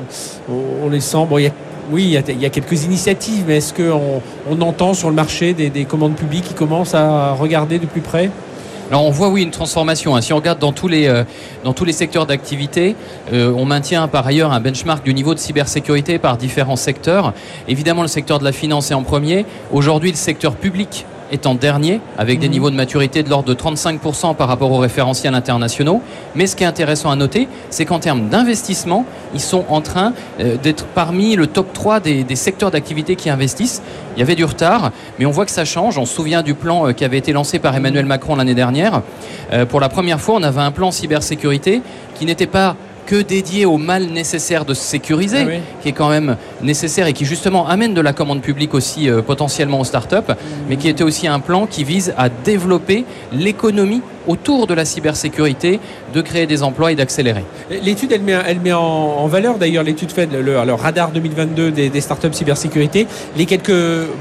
On 0.48 0.88
les 0.88 1.00
sent. 1.00 1.26
Bon, 1.28 1.38
il 1.38 1.44
y 1.44 1.46
a 1.46 1.52
oui, 1.90 2.04
il 2.04 2.40
y, 2.40 2.46
a, 2.46 2.50
quelques 2.50 2.84
initiatives, 2.84 3.44
mais 3.46 3.58
est-ce 3.58 3.72
qu'on 3.72 4.20
on 4.50 4.60
entend 4.60 4.94
sur 4.94 5.08
le 5.08 5.14
marché 5.14 5.54
des, 5.54 5.84
commandes 5.84 6.16
publiques 6.16 6.44
qui 6.44 6.54
commencent 6.54 6.94
à 6.94 7.32
regarder 7.32 7.78
de 7.78 7.86
plus 7.86 8.00
près? 8.00 8.30
Alors 8.88 9.04
on 9.04 9.10
voit 9.10 9.30
oui 9.30 9.42
une 9.42 9.50
transformation. 9.50 10.14
Hein. 10.14 10.20
Si 10.20 10.32
on 10.32 10.36
regarde 10.36 10.60
dans 10.60 10.72
tous 10.72 10.86
les, 10.86 11.08
euh, 11.08 11.24
secteurs 11.90 12.24
d'activité, 12.24 12.94
euh, 13.32 13.52
on 13.56 13.64
maintient 13.64 14.06
par 14.06 14.24
ailleurs 14.24 14.52
un 14.52 14.60
benchmark 14.60 15.04
du 15.04 15.12
niveau 15.12 15.34
de 15.34 15.40
cybersécurité 15.40 16.18
par 16.18 16.36
différents 16.36 16.76
secteurs. 16.76 17.34
Évidemment 17.66 18.02
le 18.02 18.08
secteur 18.08 18.38
de 18.38 18.44
la 18.44 18.52
finance 18.52 18.92
est 18.92 18.94
en 18.94 19.02
premier. 19.02 19.44
Aujourd'hui 19.72 20.10
le 20.12 20.16
secteur 20.16 20.54
public 20.54 21.04
en 21.44 21.54
dernier, 21.54 22.00
avec 22.18 22.38
des 22.38 22.46
mhm. 22.46 22.52
niveaux 22.52 22.70
de 22.70 22.76
maturité 22.76 23.22
de 23.22 23.30
l'ordre 23.30 23.48
de 23.48 23.54
35% 23.54 24.34
par 24.34 24.48
rapport 24.48 24.70
aux 24.72 24.78
référentiels 24.78 25.34
internationaux. 25.34 26.00
Mais 26.34 26.46
ce 26.46 26.56
qui 26.56 26.64
est 26.64 26.66
intéressant 26.66 27.10
à 27.10 27.16
noter, 27.16 27.48
c'est 27.70 27.84
qu'en 27.84 27.98
termes 27.98 28.28
d'investissement, 28.28 29.04
ils 29.34 29.40
sont 29.40 29.64
en 29.68 29.80
train 29.80 30.12
euh, 30.40 30.56
d'être 30.56 30.86
parmi 30.86 31.36
le 31.36 31.46
top 31.46 31.72
3 31.72 32.00
des, 32.00 32.36
secteurs 32.36 32.70
d'activité 32.70 33.16
qui 33.16 33.30
investissent. 33.30 33.82
Il 34.16 34.20
y 34.20 34.22
avait 34.22 34.34
du 34.34 34.44
retard, 34.44 34.92
mais 35.18 35.26
on 35.26 35.30
voit 35.30 35.44
que 35.44 35.50
ça 35.50 35.64
change. 35.64 35.98
On 35.98 36.06
se 36.06 36.14
souvient 36.14 36.42
du 36.42 36.54
plan 36.54 36.88
euh, 36.88 36.92
qui 36.92 37.04
avait 37.04 37.18
été 37.18 37.32
lancé 37.32 37.58
par 37.58 37.74
Emmanuel 37.74 38.06
Macron 38.06 38.36
l'année 38.36 38.54
dernière. 38.54 39.02
Euh, 39.52 39.66
pour 39.66 39.80
la 39.80 39.88
première 39.88 40.20
fois, 40.20 40.36
on 40.36 40.42
avait 40.42 40.60
un 40.60 40.70
plan 40.70 40.90
cybersécurité 40.90 41.82
qui 42.14 42.24
n'était 42.24 42.46
pas 42.46 42.76
que 43.06 43.22
dédié 43.22 43.64
au 43.64 43.78
mal 43.78 44.06
nécessaire 44.06 44.64
de 44.64 44.74
se 44.74 44.82
sécuriser, 44.82 45.38
ah 45.40 45.60
qui 45.82 45.88
est 45.88 45.92
quand 45.92 46.10
même 46.10 46.36
nécessaire 46.62 47.06
et 47.06 47.12
qui 47.12 47.24
justement 47.24 47.66
amène 47.66 47.94
de 47.94 48.00
la 48.00 48.12
commande 48.12 48.42
publique 48.42 48.74
aussi 48.74 49.08
euh, 49.08 49.22
potentiellement 49.22 49.80
aux 49.80 49.84
startups, 49.84 50.32
mais 50.68 50.76
qui 50.76 50.88
était 50.88 51.04
aussi 51.04 51.26
un 51.26 51.40
plan 51.40 51.66
qui 51.66 51.84
vise 51.84 52.12
à 52.18 52.28
développer 52.28 53.04
l'économie 53.32 54.02
autour 54.26 54.66
de 54.66 54.74
la 54.74 54.84
cybersécurité, 54.84 55.80
de 56.12 56.20
créer 56.20 56.46
des 56.46 56.62
emplois 56.62 56.92
et 56.92 56.94
d'accélérer. 56.94 57.44
L'étude, 57.70 58.12
elle 58.12 58.22
met, 58.22 58.36
elle 58.46 58.60
met 58.60 58.72
en, 58.72 59.26
valeur 59.26 59.58
d'ailleurs 59.58 59.84
l'étude 59.84 60.10
faite, 60.10 60.30
le, 60.32 60.42
le, 60.42 60.74
radar 60.74 61.10
2022 61.10 61.70
des, 61.70 61.88
des, 61.90 62.00
startups 62.00 62.32
cybersécurité, 62.32 63.06
les 63.36 63.46
quelques 63.46 63.70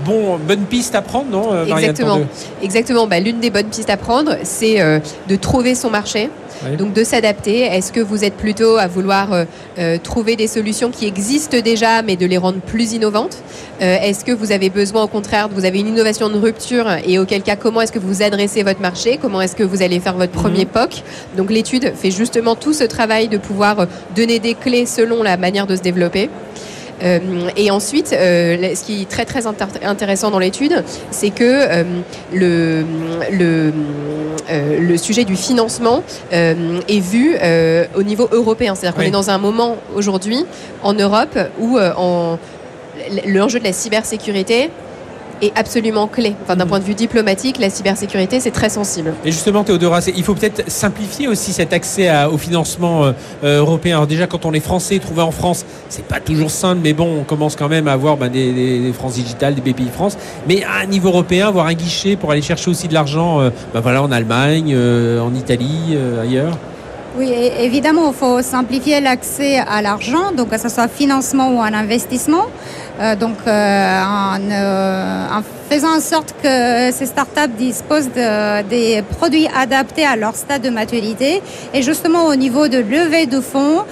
bons, 0.06 0.38
bonnes 0.38 0.66
pistes 0.70 0.96
à 0.96 1.02
prendre, 1.02 1.30
non 1.30 1.54
euh, 1.54 1.66
Exactement. 1.66 2.20
Exactement. 2.62 3.08
Bah, 3.08 3.20
L'une 3.20 3.40
des 3.40 3.50
bonnes 3.50 3.68
pistes 3.68 3.90
à 3.90 3.98
prendre, 3.98 4.38
c'est 4.44 4.82
euh, 4.82 5.00
de 5.28 5.36
trouver 5.36 5.76
son 5.76 5.90
marché. 5.90 6.30
Donc 6.78 6.94
de 6.94 7.04
s'adapter. 7.04 7.62
Est-ce 7.62 7.92
que 7.92 8.00
vous 8.00 8.24
êtes 8.24 8.36
plutôt 8.36 8.78
à 8.78 8.88
vouloir 8.88 9.34
euh, 9.34 9.46
euh, 9.78 9.98
trouver 10.02 10.36
des 10.36 10.48
solutions 10.48 10.92
qui 10.92 11.06
existent 11.06 11.58
déjà, 11.60 12.02
mais 12.02 12.16
de 12.16 12.26
les 12.26 12.38
rendre 12.38 12.60
plus 12.60 12.94
innovantes? 12.94 13.38
Euh, 13.82 13.98
Est-ce 14.02 14.24
que 14.24 14.32
vous 14.32 14.52
avez 14.52 14.70
besoin, 14.70 15.04
au 15.04 15.08
contraire, 15.08 15.50
vous 15.50 15.66
avez 15.66 15.80
une 15.80 15.88
innovation 15.88 16.30
de 16.30 16.38
rupture 16.38 16.88
et 17.06 17.20
auquel 17.20 17.44
cas, 17.44 17.56
comment 17.56 17.82
est-ce 17.82 17.92
que 17.92 18.00
vous 18.00 18.24
adressez 18.24 18.64
votre 18.64 18.82
marché? 18.82 19.20
Comment 19.22 19.42
est-ce 19.42 19.56
que 19.56 19.64
vous 19.64 19.82
allez 19.82 20.00
faire 20.00 20.16
votre 20.16 20.32
premier 20.32 20.66
mhm. 20.66 20.72
POC? 20.72 21.04
Donc 21.38 21.52
l'étude 21.52 21.94
fait 21.96 22.12
justement 22.12 22.56
tout 22.56 22.74
ce 22.74 22.84
travail 22.84 23.28
de 23.28 23.38
pouvoir 23.38 23.88
donner 24.16 24.40
des 24.40 24.54
clés 24.54 24.86
selon 24.86 25.24
la 25.24 25.38
manière 25.38 25.68
de 25.68 25.76
se 25.76 25.82
développer. 25.82 26.30
Et 27.02 27.72
ensuite, 27.72 28.08
ce 28.10 28.84
qui 28.84 29.02
est 29.04 29.10
très 29.10 29.26
très 29.26 29.46
intéressant 29.48 30.32
dans 30.32 30.40
l'étude, 30.40 30.84
c'est 31.12 31.30
que 31.30 31.84
le, 32.34 32.86
le, 33.32 33.74
le 34.80 34.98
sujet 34.98 35.24
du 35.24 35.36
financement 35.36 36.04
est 36.32 37.00
vu 37.00 37.36
au 37.96 38.04
niveau 38.04 38.28
européen. 38.32 38.76
C'est-à-dire 38.76 38.96
qu'on 38.96 39.08
est 39.08 39.12
dans 39.12 39.30
un 39.30 39.38
moment 39.38 39.78
aujourd'hui 39.96 40.46
en 40.84 40.94
Europe 40.94 41.38
où 41.60 41.78
en 41.80 42.40
l'enjeu 43.26 43.60
de 43.60 43.66
la 43.66 43.74
cybersécurité 43.74 44.70
est 45.42 45.58
absolument 45.58 46.08
clé. 46.08 46.36
Enfin, 46.44 46.56
d'un 46.56 46.66
point 46.66 46.80
de 46.80 46.84
vue 46.84 46.94
diplomatique, 46.94 47.58
la 47.60 47.70
cybersécurité, 47.70 48.40
c'est 48.40 48.52
très 48.52 48.70
sensible. 48.70 49.14
Et 49.24 49.32
justement, 49.32 49.64
Théodora, 49.64 50.00
il 50.16 50.24
faut 50.24 50.36
peut-être 50.36 50.70
simplifier 50.70 51.28
aussi 51.28 51.54
cet 51.54 51.74
accès 51.74 52.10
au 52.26 52.38
financement 52.38 53.06
euh, 53.06 53.12
euh, 53.44 53.60
européen. 53.60 53.98
Alors 53.98 54.08
déjà, 54.08 54.28
quand 54.28 54.46
on 54.46 54.54
est 54.54 54.60
français, 54.60 55.00
trouvé 55.00 55.22
en 55.22 55.32
France, 55.32 55.66
c'est 55.90 56.06
pas 56.06 56.20
toujours 56.20 56.52
simple, 56.52 56.82
mais 56.84 56.94
bon, 56.94 57.20
on 57.20 57.24
commence 57.24 57.56
quand 57.56 57.70
même 57.70 57.88
à 57.88 57.94
avoir 57.94 58.18
ben, 58.18 58.30
des, 58.30 58.54
des, 58.54 58.94
France 58.94 59.14
Digital, 59.16 59.56
des 59.56 59.62
BPI 59.62 59.90
France. 59.94 60.18
Mais 60.48 60.64
à 60.64 60.84
un 60.84 60.86
niveau 60.86 61.10
européen, 61.10 61.48
avoir 61.48 61.68
un 61.68 61.74
guichet 61.74 62.16
pour 62.16 62.32
aller 62.32 62.42
chercher 62.42 62.70
aussi 62.70 62.88
de 62.88 62.94
l'argent, 62.94 63.40
euh, 63.40 63.50
ben, 63.74 63.80
voilà, 63.82 64.04
en 64.04 64.12
Allemagne, 64.12 64.76
en 64.76 65.34
Italie, 65.34 65.98
ailleurs. 66.22 66.58
Oui, 67.18 67.32
évidemment, 67.60 68.10
il 68.10 68.14
faut 68.14 68.42
simplifier 68.42 69.00
l'accès 69.00 69.58
à 69.58 69.82
l'argent, 69.82 70.34
donc 70.36 70.50
que 70.50 70.60
ce 70.60 70.68
soit 70.68 70.90
financement 70.90 71.50
ou 71.50 71.62
un 71.62 71.74
investissement. 71.74 72.48
Euh, 73.00 73.16
donc, 73.16 73.36
euh, 73.46 73.50
euh, 73.52 75.28
en, 75.32 75.42
faisant 75.70 75.98
en 75.98 76.00
sorte 76.00 76.34
que 76.42 76.92
ces 76.92 77.06
startups 77.06 77.54
disposent 77.58 78.10
de, 78.10 78.62
des 78.64 79.02
produits 79.18 79.48
adaptés 79.56 80.06
à 80.06 80.16
leur 80.16 80.36
stade 80.36 80.62
de 80.62 80.70
maturité. 80.70 81.42
Et 81.74 81.82
justement, 81.82 82.26
au 82.26 82.36
niveau 82.36 82.68
de 82.68 82.78
levée 82.78 83.26
de 83.26 83.42
fonds, 83.42 83.84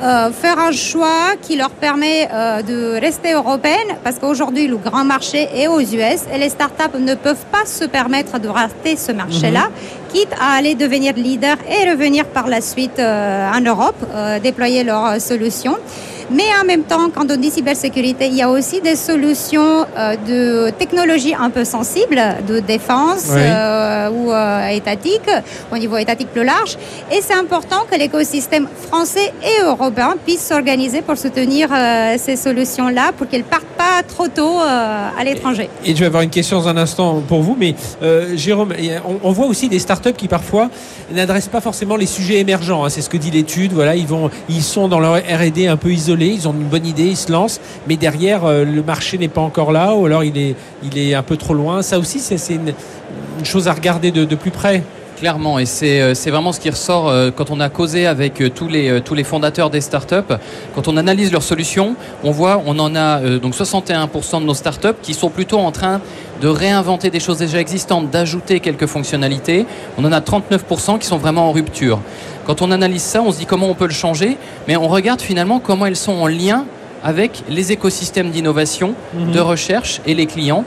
faire 0.00 0.58
un 0.58 0.72
choix 0.72 1.34
qui 1.42 1.56
leur 1.56 1.68
permet 1.68 2.26
de 2.66 2.98
rester 2.98 3.34
européennes, 3.34 3.98
parce 4.02 4.18
qu'aujourd'hui, 4.18 4.66
le 4.66 4.78
grand 4.78 5.04
marché 5.04 5.46
est 5.54 5.68
aux 5.68 5.80
US 5.80 6.22
et 6.32 6.38
les 6.38 6.48
startups 6.48 6.98
ne 6.98 7.14
peuvent 7.14 7.44
pas 7.52 7.66
se 7.66 7.84
permettre 7.84 8.38
de 8.38 8.48
rater 8.48 8.96
ce 8.96 9.12
marché-là, 9.12 9.64
mhm. 9.64 10.12
quitte 10.14 10.32
à 10.40 10.56
aller 10.56 10.74
devenir 10.74 11.12
leader 11.16 11.56
et 11.68 11.90
revenir 11.90 12.24
par 12.24 12.48
la 12.48 12.62
suite 12.62 12.98
en 12.98 13.60
Europe, 13.60 14.02
déployer 14.42 14.84
leurs 14.84 15.20
solutions. 15.20 15.76
Mais 16.30 16.44
en 16.60 16.64
même 16.64 16.84
temps, 16.84 17.10
quand 17.12 17.28
on 17.28 17.36
dit 17.36 17.50
cybersécurité, 17.50 18.28
il 18.28 18.36
y 18.36 18.42
a 18.42 18.48
aussi 18.48 18.80
des 18.80 18.94
solutions 18.94 19.84
euh, 19.98 20.14
de 20.16 20.70
technologie 20.70 21.34
un 21.34 21.50
peu 21.50 21.64
sensibles, 21.64 22.22
de 22.46 22.60
défense 22.60 23.26
euh, 23.30 24.10
ou 24.10 24.30
euh, 24.30 24.68
étatique, 24.68 25.28
au 25.72 25.76
niveau 25.76 25.96
étatique 25.96 26.28
plus 26.28 26.44
large. 26.44 26.76
Et 27.10 27.20
c'est 27.20 27.34
important 27.34 27.84
que 27.90 27.98
l'écosystème 27.98 28.68
français 28.88 29.32
et 29.42 29.64
européen 29.64 30.14
puissent 30.24 30.46
s'organiser 30.46 31.02
pour 31.02 31.18
soutenir 31.18 31.68
ces 32.18 32.36
solutions-là, 32.36 33.10
pour 33.16 33.28
qu'elles 33.28 33.44
partent 33.44 33.64
pas 33.76 34.02
trop 34.06 34.28
tôt 34.28 34.58
à 34.60 35.24
l'étranger. 35.24 35.68
Et, 35.84 35.94
je 35.94 36.00
vais 36.00 36.06
avoir 36.06 36.22
une 36.22 36.30
question 36.30 36.58
dans 36.58 36.68
un 36.68 36.76
instant 36.76 37.22
pour 37.26 37.42
vous, 37.42 37.56
mais 37.58 37.74
Jérôme, 38.34 38.72
on, 39.22 39.32
voit 39.32 39.46
aussi 39.46 39.68
des 39.68 39.78
startups 39.78 40.12
qui 40.12 40.28
parfois 40.28 40.70
n'adressent 41.12 41.48
pas 41.48 41.60
forcément 41.60 41.96
les 41.96 42.06
sujets 42.06 42.38
émergents. 42.38 42.84
Hein. 42.84 42.90
c'est 42.90 43.02
ce 43.02 43.10
que 43.10 43.16
dit 43.16 43.30
l'étude. 43.30 43.72
Voilà, 43.72 43.96
ils 43.96 44.06
vont, 44.06 44.30
ils 44.48 44.62
sont 44.62 44.88
dans 44.88 45.00
leur 45.00 45.16
R&D 45.16 45.66
un 45.66 45.76
peu 45.76 45.90
ils 46.26 46.48
ont 46.48 46.52
une 46.52 46.68
bonne 46.68 46.86
idée, 46.86 47.06
ils 47.06 47.16
se 47.16 47.30
lancent, 47.30 47.60
mais 47.86 47.96
derrière, 47.96 48.44
euh, 48.44 48.64
le 48.64 48.82
marché 48.82 49.18
n'est 49.18 49.28
pas 49.28 49.40
encore 49.40 49.72
là, 49.72 49.94
ou 49.94 50.06
alors 50.06 50.24
il 50.24 50.36
est, 50.38 50.54
il 50.82 50.98
est 50.98 51.14
un 51.14 51.22
peu 51.22 51.36
trop 51.36 51.54
loin. 51.54 51.82
Ça 51.82 51.98
aussi, 51.98 52.20
c'est 52.20 52.54
une, 52.54 52.72
chose 53.44 53.68
à 53.68 53.72
regarder 53.72 54.10
de, 54.10 54.34
plus 54.34 54.50
près. 54.50 54.82
Clairement, 55.16 55.58
et 55.58 55.64
euh, 55.82 56.14
c'est 56.14 56.30
vraiment 56.30 56.50
ce 56.52 56.60
qui 56.60 56.70
ressort 56.70 57.08
euh, 57.08 57.30
quand 57.30 57.50
on 57.50 57.60
a 57.60 57.68
causé 57.68 58.06
avec 58.06 58.42
tous 58.54 58.68
les, 58.68 59.02
tous 59.02 59.14
les 59.14 59.24
fondateurs 59.24 59.68
des 59.68 59.82
startups. 59.82 60.34
Quand 60.74 60.88
on 60.88 60.96
analyse 60.96 61.30
leurs 61.30 61.42
solutions, 61.42 61.94
on 62.24 62.30
voit 62.30 62.62
on 62.66 62.78
en 62.78 62.96
a 62.96 63.20
donc 63.38 63.54
61% 63.54 64.40
de 64.40 64.46
nos 64.46 64.54
startups 64.54 64.98
qui 65.02 65.12
sont 65.12 65.28
plutôt 65.28 65.58
en 65.58 65.72
train 65.72 66.00
de 66.40 66.48
réinventer 66.48 67.10
des 67.10 67.20
choses 67.20 67.38
déjà 67.38 67.60
existantes, 67.60 68.10
d'ajouter 68.10 68.60
quelques 68.60 68.86
fonctionnalités. 68.86 69.66
On 69.98 70.04
en 70.04 70.12
a 70.12 70.20
39% 70.20 70.98
qui 70.98 71.06
sont 71.06 71.18
vraiment 71.18 71.48
en 71.48 71.52
rupture. 71.52 72.00
Quand 72.46 72.62
on 72.62 72.70
analyse 72.70 73.02
ça, 73.02 73.22
on 73.22 73.32
se 73.32 73.38
dit 73.38 73.46
comment 73.46 73.68
on 73.68 73.74
peut 73.74 73.86
le 73.86 73.92
changer, 73.92 74.36
mais 74.66 74.76
on 74.76 74.88
regarde 74.88 75.20
finalement 75.20 75.60
comment 75.60 75.86
elles 75.86 75.96
sont 75.96 76.12
en 76.12 76.26
lien 76.26 76.64
avec 77.02 77.42
les 77.48 77.72
écosystèmes 77.72 78.30
d'innovation, 78.30 78.94
mhm. 79.14 79.32
de 79.32 79.40
recherche 79.40 80.00
et 80.06 80.14
les 80.14 80.26
clients. 80.26 80.64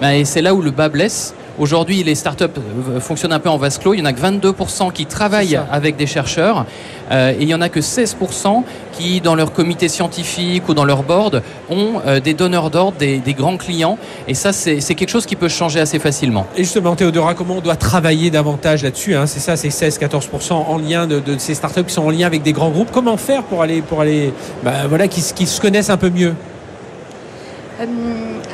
Ben, 0.00 0.10
et 0.10 0.24
c'est 0.24 0.42
là 0.42 0.54
où 0.54 0.62
le 0.62 0.70
bas 0.70 0.88
blesse. 0.88 1.34
Aujourd'hui, 1.58 2.04
les 2.04 2.14
startups 2.14 2.44
euh, 2.44 3.00
fonctionnent 3.00 3.32
un 3.32 3.40
peu 3.40 3.48
en 3.48 3.56
vase 3.56 3.78
clos. 3.78 3.92
Il 3.92 3.96
n'y 3.96 4.02
en 4.02 4.06
a 4.06 4.12
que 4.12 4.20
22% 4.20 4.92
qui 4.92 5.06
travaillent 5.06 5.58
avec 5.72 5.96
des 5.96 6.06
chercheurs. 6.06 6.66
Euh, 7.10 7.32
et 7.32 7.38
il 7.40 7.46
n'y 7.46 7.54
en 7.54 7.60
a 7.60 7.68
que 7.68 7.80
16% 7.80 8.62
qui, 8.92 9.20
dans 9.20 9.34
leur 9.34 9.52
comité 9.52 9.88
scientifique 9.88 10.68
ou 10.68 10.74
dans 10.74 10.84
leur 10.84 11.02
board, 11.02 11.42
ont 11.68 12.00
euh, 12.06 12.20
des 12.20 12.34
donneurs 12.34 12.70
d'ordre, 12.70 12.98
des, 12.98 13.20
grands 13.36 13.56
clients. 13.56 13.98
Et 14.28 14.34
ça, 14.34 14.52
c'est 14.52 14.80
quelque 14.94 15.10
chose 15.10 15.26
qui 15.26 15.36
peut 15.36 15.48
changer 15.48 15.80
assez 15.80 15.98
facilement. 15.98 16.46
Et 16.56 16.62
justement, 16.62 16.94
Théodora, 16.94 17.34
comment 17.34 17.56
on 17.56 17.60
doit 17.60 17.76
travailler 17.76 18.30
davantage 18.30 18.82
là-dessus 18.84 19.14
hein? 19.16 19.26
C'est 19.26 19.40
ça, 19.40 19.56
c'est 19.56 19.68
16-14% 19.68 20.52
en 20.52 20.78
lien 20.78 21.06
de, 21.06 21.22
ces 21.38 21.54
startups 21.54 21.84
qui 21.84 21.94
sont 21.94 22.04
en 22.04 22.10
lien 22.10 22.26
avec 22.26 22.42
des 22.42 22.52
grands 22.52 22.70
groupes. 22.70 22.90
Comment 22.92 23.16
faire 23.16 23.42
pour 23.42 23.62
aller, 23.62 23.82
pour 23.82 24.00
aller 24.00 24.32
bah, 24.62 24.86
voilà, 24.88 25.08
qui, 25.08 25.22
qui 25.34 25.46
se 25.46 25.60
connaissent 25.60 25.90
un 25.90 25.96
peu 25.96 26.10
mieux? 26.10 26.34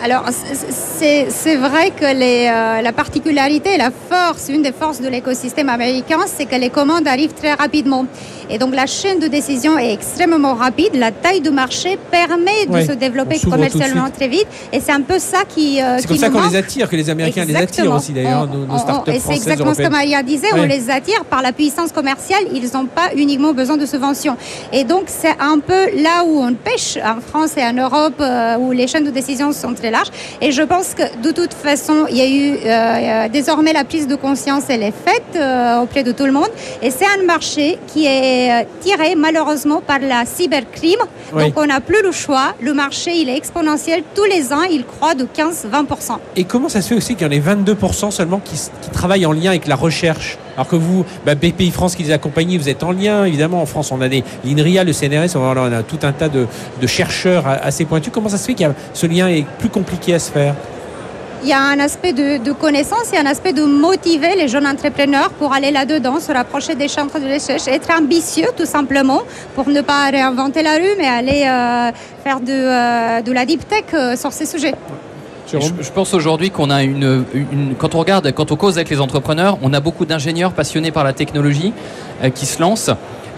Alors, 0.03 0.25
c'est 0.31 1.57
vrai 1.57 1.91
que 1.91 2.05
euh, 2.05 2.83
la 2.83 2.93
particularité, 2.93 3.79
la 3.79 3.91
force, 3.91 4.51
une 4.51 4.63
des 4.63 4.73
forces 4.73 5.01
de 5.01 5.09
l'écosystème 5.09 5.71
américain, 5.71 6.21
c'est 6.27 6.45
que 6.45 6.57
les 6.57 6.69
commandes 6.69 7.09
arrivent 7.09 7.33
très 7.33 7.55
rapidement. 7.55 8.05
Et 8.51 8.59
donc, 8.59 8.75
la 8.75 8.87
chaîne 8.87 9.19
de 9.19 9.27
décision 9.29 9.79
est 9.79 9.93
extrêmement 9.93 10.55
rapide. 10.55 10.91
La 10.95 11.11
taille 11.11 11.41
du 11.41 11.51
marché 11.51 11.99
permet 12.11 12.67
de 12.67 12.81
se 12.87 12.93
développer 12.93 13.39
commercialement 13.39 14.11
très 14.11 14.29
vite. 14.29 14.47
Et 14.73 14.81
c'est 14.81 14.93
un 14.93 15.01
peu 15.01 15.19
ça 15.19 15.45
qui. 15.49 15.81
Euh, 15.81 15.97
c'est 15.99 16.07
comme 16.07 16.17
ça 16.17 16.31
qu'on 16.31 16.49
les 16.49 16.57
attire, 16.57 16.89
que 16.89 16.97
les 16.97 17.09
Américains 17.09 17.45
les 17.45 17.57
attirent 17.57 17.95
aussi, 17.95 18.13
d'ailleurs, 18.13 18.47
nos, 18.47 18.79
startups 18.79 19.11
Et 19.13 19.21
c'est 19.21 19.35
exactement 19.35 19.75
ce 19.75 19.83
que 19.83 19.89
Maria 19.89 20.23
disait, 20.23 20.49
on 20.55 20.65
les 20.65 20.91
attire 20.91 21.25
par 21.25 21.43
la 21.43 21.53
puissance 21.53 21.93
commerciale. 21.93 22.45
Ils 22.53 22.71
n'ont 22.75 22.87
pas 22.87 23.11
uniquement 23.17 23.53
besoin 23.55 23.77
de 23.77 23.87
subventions. 23.87 24.37
Et 24.73 24.85
donc, 24.85 25.05
c'est 25.07 25.37
un 25.41 25.59
peu 25.59 26.01
là 26.03 26.25
où 26.27 26.43
on 26.43 26.55
pêche 26.55 26.99
en 26.99 27.21
France 27.21 27.53
et 27.57 27.63
en 27.63 27.73
Europe, 27.73 28.21
euh, 28.21 28.57
où 28.59 28.73
les 28.73 28.87
chaînes 28.87 29.05
de 29.05 29.11
décision 29.11 29.53
sont 29.53 29.73
très 29.73 29.95
et 30.41 30.53
je 30.53 30.63
pense 30.63 30.95
que 30.95 31.03
de 31.23 31.31
toute 31.31 31.55
façon, 31.55 32.07
il 32.11 32.17
y 32.17 32.21
a 32.21 32.29
eu 32.29 32.59
euh, 32.65 33.29
désormais 33.29 33.73
la 33.73 33.85
prise 33.85 34.07
de 34.07 34.17
conscience, 34.17 34.65
elle 34.69 34.83
est 34.83 34.93
faite 34.93 35.37
euh, 35.37 35.83
auprès 35.83 36.03
de 36.03 36.13
tout 36.13 36.27
le 36.27 36.33
monde. 36.33 36.49
Et 36.83 36.91
c'est 36.91 37.07
un 37.07 37.25
marché 37.25 37.79
qui 37.87 38.07
est 38.07 38.34
euh, 38.35 38.65
tiré 38.81 39.15
malheureusement 39.15 39.81
par 39.81 39.99
la 39.99 40.25
cybercrime. 40.25 41.01
Donc 41.33 41.55
on 41.57 41.67
n'a 41.67 41.81
plus 41.81 42.03
le 42.03 42.13
choix. 42.13 42.55
Le 42.61 42.75
marché, 42.75 43.13
il 43.15 43.29
est 43.29 43.37
exponentiel. 43.37 44.03
Tous 44.15 44.25
les 44.25 44.53
ans, 44.53 44.63
il 44.63 44.85
croît 44.85 45.15
de 45.15 45.25
15-20%. 45.25 46.19
Et 46.37 46.45
comment 46.45 46.69
ça 46.69 46.83
se 46.83 46.89
fait 46.89 46.95
aussi 46.95 47.15
qu'il 47.17 47.27
y 47.27 47.31
en 47.31 47.33
ait 47.33 47.41
22% 47.41 48.11
seulement 48.11 48.41
qui, 48.45 48.57
qui 48.83 48.91
travaillent 48.91 49.27
en 49.27 49.33
lien 49.33 49.51
avec 49.51 49.67
la 49.67 49.77
recherche 49.77 50.39
alors 50.57 50.69
que 50.69 50.77
vous, 50.77 51.05
bah, 51.27 51.35
BPI 51.35 51.71
France 51.71 51.97
qui 51.97 52.05
les 52.05 52.13
accompagne, 52.13 52.57
vous 52.57 52.69
êtes 52.69 52.83
en 52.83 52.93
lien, 52.93 53.25
évidemment, 53.25 53.61
en 53.61 53.67
France, 53.67 53.91
on 53.91 54.01
a 54.01 54.09
des 54.09 54.23
l'INRIA, 54.45 54.85
le 54.85 54.93
CNRS, 54.93 55.37
on 55.37 55.73
a, 55.73 55.83
tout 55.83 55.99
un 56.03 56.13
tas 56.13 56.29
de, 56.29 56.47
chercheurs 56.87 57.47
assez 57.47 57.85
pointus. 57.85 58.13
Comment 58.13 58.29
ça 58.29 58.39
se 58.39 58.47
fait 58.47 58.55
que 58.55 58.65
ce 58.93 59.07
lien 59.07 59.29
est 59.29 59.45
plus 59.59 59.69
compliqué 59.69 60.15
à 60.15 60.19
se 60.19 60.31
faire 60.31 60.55
il 61.45 61.51
y 61.51 61.53
a 61.53 61.61
un 61.61 61.79
aspect 61.79 62.15
de, 62.15 62.53
connaissance 62.53 63.13
et 63.13 63.19
un 63.19 63.27
aspect 63.27 63.53
de 63.53 63.65
motiver 63.65 64.35
les 64.35 64.49
jeunes 64.49 64.67
entrepreneurs 64.67 65.31
pour 65.31 65.53
aller 65.53 65.71
là-dedans, 65.71 66.19
se 66.19 66.33
rapprocher 66.33 66.75
des 66.75 66.89
centres 66.89 67.21
de 67.21 67.27
recherche, 67.27 67.69
être 67.69 67.91
ambitieux 67.91 68.49
tout 68.57 68.65
simplement 68.65 69.23
pour 69.55 69.69
ne 69.69 69.83
pas 69.83 70.11
réinventer 70.11 70.63
la 70.63 70.77
rue, 70.77 70.95
mais 70.97 71.07
aller 71.07 71.43
euh, 71.47 71.93
faire 72.25 72.41
de, 72.41 72.51
euh, 72.51 73.21
de 73.21 73.33
la 73.33 73.45
deep 73.45 73.69
tech 73.69 73.85
euh, 73.93 74.17
sur 74.17 74.33
ces 74.33 74.47
sujets. 74.47 74.75
Je, 75.47 75.91
pense 75.91 76.15
aujourd'hui 76.15 76.51
qu'on 76.51 76.71
a 76.71 76.83
une, 76.83 77.25
Quand 77.79 77.95
on 77.95 77.99
regarde, 77.99 78.33
quand 78.33 78.51
on 78.51 78.57
cause 78.57 78.77
avec 78.77 78.89
les 78.91 79.01
entrepreneurs, 79.01 79.59
on 79.63 79.73
a 79.73 79.81
beaucoup 79.81 80.07
d'ingénieurs 80.07 80.53
passionnés 80.53 80.91
par 80.91 81.05
la 81.05 81.13
technologie 81.13 81.73
euh, 82.23 82.31
qui 82.31 82.47
se 82.47 82.61
lancent 82.61 82.91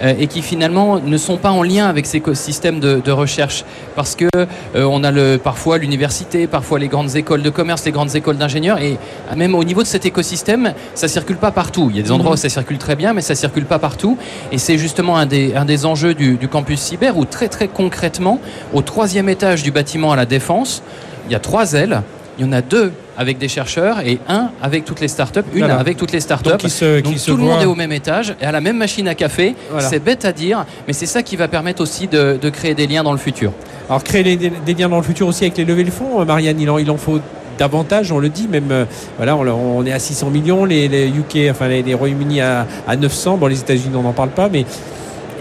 et 0.03 0.27
qui 0.27 0.43
finalement 0.43 0.99
ne 0.99 1.17
sont 1.17 1.37
pas 1.37 1.51
en 1.51 1.63
lien 1.63 1.87
avec 1.87 2.07
ces 2.07 2.23
systèmes 2.35 2.81
de, 2.81 3.11
recherche 3.11 3.65
parce 3.95 4.15
que 4.15 4.27
euh, 4.35 4.85
on 4.85 5.03
a 5.05 5.39
parfois 5.39 5.79
l'université, 5.79 6.47
parfois 6.47 6.79
les 6.79 6.89
grandes 6.89 7.17
écoles 7.17 7.43
de 7.43 7.51
commerce, 7.51 7.85
les 7.85 7.93
grandes 7.93 8.15
écoles 8.15 8.37
d'ingénieurs 8.37 8.79
et 8.79 8.99
même 9.37 9.55
au 9.55 9.65
niveau 9.65 9.83
de 9.83 9.87
cet 9.87 10.05
écosystème, 10.05 10.75
ça 10.95 11.09
circule 11.09 11.37
pas 11.37 11.51
partout. 11.51 11.89
Il 11.91 11.97
y 11.97 12.01
a 12.01 12.03
des 12.03 12.13
endroits 12.13 12.33
où 12.33 12.37
ça 12.37 12.49
circule 12.49 12.79
très 12.79 12.97
bien, 12.97 13.15
mais 13.15 13.23
ça 13.23 13.35
circule 13.35 13.65
pas 13.65 13.79
partout 13.79 14.19
et 14.53 14.59
c'est 14.59 14.77
justement 14.77 15.17
un 15.17 15.27
des, 15.27 15.55
un 15.55 15.65
des 15.65 15.87
enjeux 15.87 16.15
du, 16.15 16.37
du 16.37 16.49
campus 16.49 16.81
cyber 16.81 17.17
où 17.17 17.25
très 17.25 17.49
très 17.49 17.69
concrètement, 17.69 18.41
au 18.75 18.83
troisième 18.83 19.29
étage 19.29 19.63
du 19.63 19.71
bâtiment 19.71 20.13
à 20.13 20.17
la 20.17 20.27
défense, 20.27 20.83
il 21.27 21.33
y 21.33 21.35
a 21.35 21.41
trois 21.41 21.73
ailes. 21.73 22.03
Il 22.39 22.45
y 22.45 22.49
en 22.49 22.53
a 22.53 22.61
deux 22.61 22.93
avec 23.17 23.39
des 23.39 23.49
chercheurs 23.49 24.01
et 24.01 24.19
un 24.29 24.51
avec 24.61 24.85
toutes 24.85 25.01
les 25.01 25.09
startups, 25.09 25.41
une 25.55 25.65
avec 25.65 25.97
toutes 25.97 26.13
les 26.13 26.21
startups. 26.21 26.51
Donc, 26.51 26.61
tout 26.61 27.37
le 27.37 27.43
monde 27.43 27.63
est 27.63 27.67
au 27.67 27.75
même 27.75 27.93
étage 27.93 28.35
et 28.41 28.45
à 28.45 28.53
la 28.53 28.61
même 28.61 28.77
machine 28.77 29.09
à 29.09 29.15
café. 29.15 29.55
C'est 29.79 30.03
bête 30.03 30.25
à 30.25 30.33
dire, 30.33 30.67
mais 30.87 30.93
c'est 30.93 31.07
ça 31.07 31.23
qui 31.23 31.37
va 31.37 31.49
permettre 31.49 31.83
aussi 31.83 32.07
de, 32.09 32.51
créer 32.51 32.75
des 32.75 32.87
liens 32.87 33.03
dans 33.03 33.13
le 33.13 33.19
futur. 33.19 33.53
Alors 33.89 34.03
créer 34.03 34.37
des, 34.37 34.75
liens 34.75 34.89
dans 34.89 34.97
le 34.97 35.03
futur 35.03 35.29
aussi 35.29 35.45
avec 35.45 35.57
les 35.57 35.65
levées 35.65 35.85
de 35.85 35.91
fonds, 35.91 36.21
euh, 36.21 36.25
Marianne, 36.25 36.59
il 36.59 36.69
en, 36.69 36.79
il 36.79 36.91
en 36.91 36.97
faut 36.97 37.21
davantage, 37.57 38.11
on 38.11 38.19
le 38.19 38.29
dit, 38.29 38.49
même 38.49 38.73
euh, 38.73 38.85
voilà, 39.17 39.37
on, 39.37 39.85
est 39.87 39.93
à 39.93 40.01
600 40.01 40.31
millions, 40.31 40.65
les, 40.65 41.09
UK, 41.09 41.51
enfin 41.51 41.69
les, 41.69 41.95
Royaumes-Unis 41.95 42.41
à, 42.41 42.67
à, 42.89 42.97
900, 42.97 43.37
bon 43.37 43.47
les 43.47 43.61
États-Unis 43.61 43.95
on 43.95 44.03
n'en 44.03 44.13
parle 44.13 44.31
pas, 44.31 44.49
mais 44.49 44.65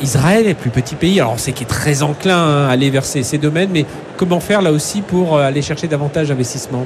Israël 0.02 0.48
est 0.48 0.54
plus 0.54 0.70
petit 0.70 0.96
pays. 0.96 1.20
Alors 1.20 1.34
on 1.34 1.38
sait 1.38 1.52
qu'il 1.52 1.68
est 1.68 1.70
très 1.70 2.04
enclin 2.04 2.38
hein, 2.38 2.68
à 2.68 2.72
aller 2.72 2.90
vers 2.90 3.06
ces, 3.06 3.38
domaines, 3.38 3.70
mais 3.72 3.86
comment 4.18 4.40
faire 4.40 4.62
là 4.62 4.72
aussi 4.72 5.02
pour 5.02 5.38
aller 5.38 5.62
chercher 5.62 5.88
davantage 5.88 6.30
d'investissements? 6.30 6.86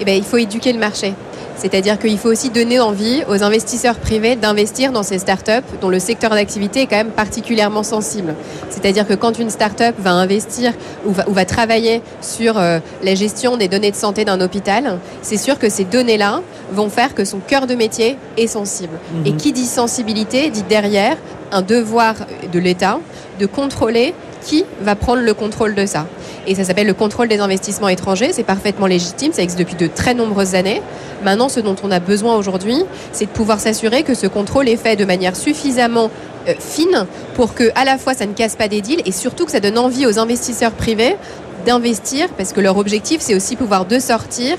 Eh 0.00 0.04
bien, 0.04 0.14
il 0.14 0.24
faut 0.24 0.36
éduquer 0.36 0.72
le 0.72 0.78
marché. 0.78 1.14
C'est-à-dire 1.56 1.98
qu'il 1.98 2.18
faut 2.18 2.28
aussi 2.28 2.50
donner 2.50 2.80
envie 2.80 3.22
aux 3.28 3.42
investisseurs 3.42 3.96
privés 3.96 4.36
d'investir 4.36 4.92
dans 4.92 5.02
ces 5.02 5.18
startups 5.18 5.64
dont 5.80 5.88
le 5.88 5.98
secteur 5.98 6.30
d'activité 6.30 6.82
est 6.82 6.86
quand 6.86 6.96
même 6.96 7.10
particulièrement 7.10 7.82
sensible. 7.82 8.34
C'est-à-dire 8.68 9.06
que 9.06 9.14
quand 9.14 9.38
une 9.38 9.48
startup 9.48 9.94
va 9.98 10.12
investir 10.12 10.72
ou 11.06 11.12
va, 11.12 11.28
ou 11.28 11.32
va 11.32 11.46
travailler 11.46 12.02
sur 12.20 12.58
euh, 12.58 12.78
la 13.02 13.14
gestion 13.14 13.56
des 13.56 13.68
données 13.68 13.90
de 13.90 13.96
santé 13.96 14.26
d'un 14.26 14.40
hôpital, 14.42 14.98
c'est 15.22 15.38
sûr 15.38 15.58
que 15.58 15.70
ces 15.70 15.84
données-là 15.84 16.42
vont 16.72 16.88
faire 16.88 17.14
que 17.14 17.24
son 17.24 17.38
cœur 17.38 17.66
de 17.66 17.74
métier 17.74 18.16
est 18.36 18.46
sensible. 18.46 18.98
Et 19.24 19.32
qui 19.32 19.52
dit 19.52 19.66
sensibilité 19.66 20.50
dit 20.50 20.64
derrière 20.68 21.16
un 21.52 21.62
devoir 21.62 22.14
de 22.52 22.58
l'État 22.58 22.98
de 23.38 23.46
contrôler 23.46 24.14
qui 24.42 24.64
va 24.80 24.94
prendre 24.94 25.22
le 25.22 25.34
contrôle 25.34 25.74
de 25.74 25.86
ça. 25.86 26.06
Et 26.46 26.54
ça 26.54 26.64
s'appelle 26.64 26.86
le 26.86 26.94
contrôle 26.94 27.28
des 27.28 27.40
investissements 27.40 27.88
étrangers. 27.88 28.32
C'est 28.32 28.44
parfaitement 28.44 28.86
légitime. 28.86 29.32
Ça 29.32 29.42
existe 29.42 29.58
depuis 29.58 29.74
de 29.74 29.88
très 29.88 30.14
nombreuses 30.14 30.54
années. 30.54 30.80
Maintenant, 31.24 31.48
ce 31.48 31.58
dont 31.60 31.74
on 31.82 31.90
a 31.90 31.98
besoin 31.98 32.36
aujourd'hui, 32.36 32.84
c'est 33.12 33.26
de 33.26 33.30
pouvoir 33.30 33.58
s'assurer 33.58 34.04
que 34.04 34.14
ce 34.14 34.26
contrôle 34.28 34.68
est 34.68 34.76
fait 34.76 34.94
de 34.94 35.04
manière 35.04 35.34
suffisamment 35.34 36.10
euh, 36.48 36.54
fine 36.58 37.06
pour 37.34 37.54
que, 37.54 37.70
à 37.74 37.84
la 37.84 37.98
fois, 37.98 38.14
ça 38.14 38.26
ne 38.26 38.32
casse 38.32 38.54
pas 38.54 38.68
des 38.68 38.80
deals 38.80 39.02
et 39.04 39.12
surtout 39.12 39.44
que 39.44 39.50
ça 39.50 39.60
donne 39.60 39.78
envie 39.78 40.06
aux 40.06 40.18
investisseurs 40.20 40.72
privés 40.72 41.16
d'investir 41.64 42.28
parce 42.36 42.52
que 42.52 42.60
leur 42.60 42.78
objectif, 42.78 43.20
c'est 43.20 43.34
aussi 43.34 43.56
pouvoir 43.56 43.84
de 43.84 43.98
sortir 43.98 44.56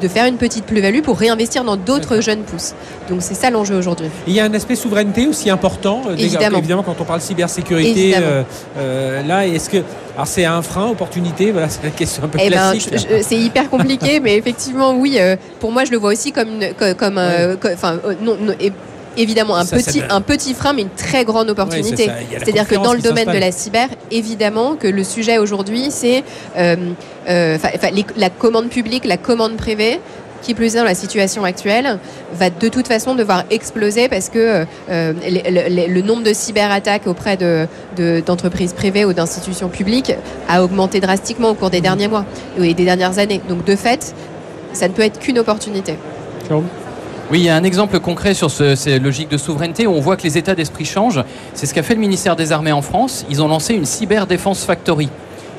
de 0.00 0.08
faire 0.08 0.26
une 0.26 0.36
petite 0.36 0.64
plus-value 0.64 1.00
pour 1.02 1.18
réinvestir 1.18 1.64
dans 1.64 1.76
d'autres 1.76 2.20
jeunes 2.20 2.42
pousses. 2.42 2.74
Donc 3.08 3.18
c'est 3.22 3.34
ça 3.34 3.50
l'enjeu 3.50 3.76
aujourd'hui. 3.76 4.06
Il 4.26 4.32
y 4.32 4.40
a 4.40 4.44
un 4.44 4.54
aspect 4.54 4.74
souveraineté 4.76 5.26
aussi 5.26 5.50
important. 5.50 6.02
euh, 6.08 6.16
Évidemment. 6.16 6.58
Évidemment, 6.58 6.82
quand 6.82 6.96
on 7.00 7.04
parle 7.04 7.20
cybersécurité, 7.20 8.14
euh, 8.16 8.42
euh, 8.78 9.22
là, 9.22 9.46
est-ce 9.46 9.68
que 9.70 9.78
alors 10.14 10.26
c'est 10.26 10.44
un 10.44 10.60
frein, 10.62 10.88
opportunité 10.88 11.50
Voilà, 11.52 11.68
c'est 11.68 11.82
la 11.84 11.90
question 11.90 12.22
un 12.24 12.28
peu 12.28 12.38
Eh 12.42 12.50
ben, 12.50 12.72
classique. 12.72 13.06
c'est 13.22 13.36
hyper 13.36 13.70
compliqué, 13.70 14.20
mais 14.22 14.36
effectivement, 14.36 14.92
oui. 14.94 15.16
euh, 15.18 15.36
pour 15.60 15.72
moi, 15.72 15.84
je 15.84 15.90
le 15.90 15.98
vois 15.98 16.12
aussi 16.12 16.32
comme, 16.32 16.48
une, 16.48 16.74
co- 16.74 16.94
comme, 16.96 17.16
euh, 17.18 17.56
enfin, 17.72 17.98
euh, 18.04 18.14
non, 18.22 18.36
non, 18.40 18.52
é- 18.60 18.72
évidemment 19.16 19.56
un 19.56 19.64
Ça, 19.64 19.76
petit, 19.76 20.00
donne- 20.00 20.10
un 20.10 20.20
petit 20.20 20.54
frein, 20.54 20.72
mais 20.72 20.82
une 20.82 20.88
très 20.90 21.24
grande 21.24 21.48
opportunité. 21.50 22.04
C'est-à-dire 22.38 22.68
que 22.68 22.74
dans 22.84 22.92
le 22.92 22.98
domaine 23.08 23.26
de 23.34 23.38
la 23.40 23.52
cyber, 23.52 23.88
évidemment 24.10 24.74
que 24.76 24.86
le 24.88 25.04
sujet 25.04 25.38
aujourd'hui, 25.38 25.86
c'est 25.90 26.22
euh, 26.56 26.76
euh, 27.28 27.58
la 28.16 28.30
commande 28.30 28.68
publique, 28.68 29.04
la 29.04 29.16
commande 29.16 29.56
privée. 29.56 30.00
Qui 30.42 30.54
plus 30.54 30.74
est 30.74 30.78
dans 30.78 30.84
la 30.84 30.94
situation 30.94 31.44
actuelle, 31.44 31.98
va 32.32 32.48
de 32.48 32.68
toute 32.68 32.88
façon 32.88 33.14
devoir 33.14 33.44
exploser 33.50 34.08
parce 34.08 34.30
que 34.30 34.64
euh, 34.88 35.12
le, 35.22 35.68
le- 35.68 35.92
le 35.92 36.00
nombre 36.00 36.22
de 36.22 36.32
cyberattaques 36.32 37.06
auprès 37.06 37.36
de- 37.36 37.66
de- 37.98 38.22
d'entreprises 38.24 38.72
privées 38.72 39.04
ou 39.04 39.12
d'institutions 39.12 39.68
publiques 39.68 40.14
a 40.48 40.64
augmenté 40.64 40.98
drastiquement 41.00 41.50
au 41.50 41.54
cours 41.54 41.68
des 41.68 41.82
derniers 41.82 42.08
mois 42.08 42.24
et 42.58 42.72
des 42.72 42.86
dernières 42.86 43.18
années. 43.18 43.42
Donc 43.50 43.66
de 43.66 43.76
fait, 43.76 44.14
ça 44.72 44.88
ne 44.88 44.94
peut 44.94 45.02
être 45.02 45.18
qu'une 45.18 45.38
opportunité. 45.38 45.96
Oui, 47.30 47.38
il 47.40 47.44
y 47.44 47.48
a 47.48 47.54
un 47.54 47.62
exemple 47.62 48.00
concret 48.00 48.34
sur 48.34 48.50
ce- 48.50 48.74
ces 48.74 48.98
logiques 48.98 49.28
de 49.30 49.36
souveraineté 49.36 49.86
où 49.86 49.92
on 49.92 50.00
voit 50.00 50.16
que 50.16 50.22
les 50.24 50.36
états 50.36 50.54
d'esprit 50.56 50.84
changent. 50.84 51.22
C'est 51.54 51.66
ce 51.66 51.74
qu'a 51.74 51.84
fait 51.84 51.94
le 51.94 52.00
ministère 52.00 52.34
des 52.34 52.50
Armées 52.50 52.72
en 52.72 52.82
France. 52.82 53.24
Ils 53.30 53.40
ont 53.40 53.46
lancé 53.46 53.74
une 53.74 53.84
Cyber 53.86 54.26
Defense 54.26 54.64
Factory. 54.64 55.08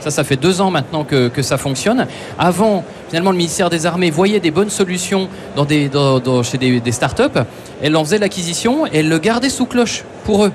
Ça, 0.01 0.11
ça 0.11 0.23
fait 0.25 0.35
deux 0.35 0.59
ans 0.61 0.69
maintenant 0.71 1.03
que, 1.05 1.29
que 1.29 1.41
ça 1.41 1.57
fonctionne. 1.57 2.07
Avant, 2.37 2.83
finalement, 3.07 3.31
le 3.31 3.37
ministère 3.37 3.69
des 3.69 3.85
Armées 3.85 4.09
voyait 4.09 4.39
des 4.41 4.51
bonnes 4.51 4.69
solutions 4.71 5.29
dans 5.55 5.63
des, 5.63 5.87
dans- 5.87 6.19
dans- 6.19 6.43
chez 6.43 6.57
des, 6.57 6.81
des 6.81 6.91
startups. 6.91 7.39
Elle 7.81 7.95
en 7.95 8.03
faisait 8.03 8.17
l'acquisition 8.17 8.85
et 8.87 8.97
elle 8.99 9.09
le 9.09 9.19
gardait 9.19 9.49
sous 9.49 9.65
cloche 9.65 10.03
pour 10.25 10.43
eux. 10.45 10.51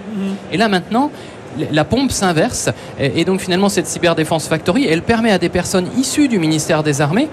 Et 0.52 0.56
là, 0.58 0.68
maintenant, 0.68 1.10
la 1.72 1.84
pompe 1.84 2.10
s'inverse. 2.12 2.68
Et 3.00 3.20
et 3.20 3.24
donc, 3.24 3.40
finalement, 3.40 3.68
cette 3.70 3.86
Cyber 3.86 4.16
Defense 4.16 4.48
Factory, 4.48 4.84
elle 4.86 5.00
permet 5.02 5.30
à 5.30 5.38
des 5.38 5.48
personnes 5.48 5.86
issues 5.96 6.28
du 6.28 6.38
ministère 6.38 6.82
des 6.82 7.00
Armées 7.00 7.28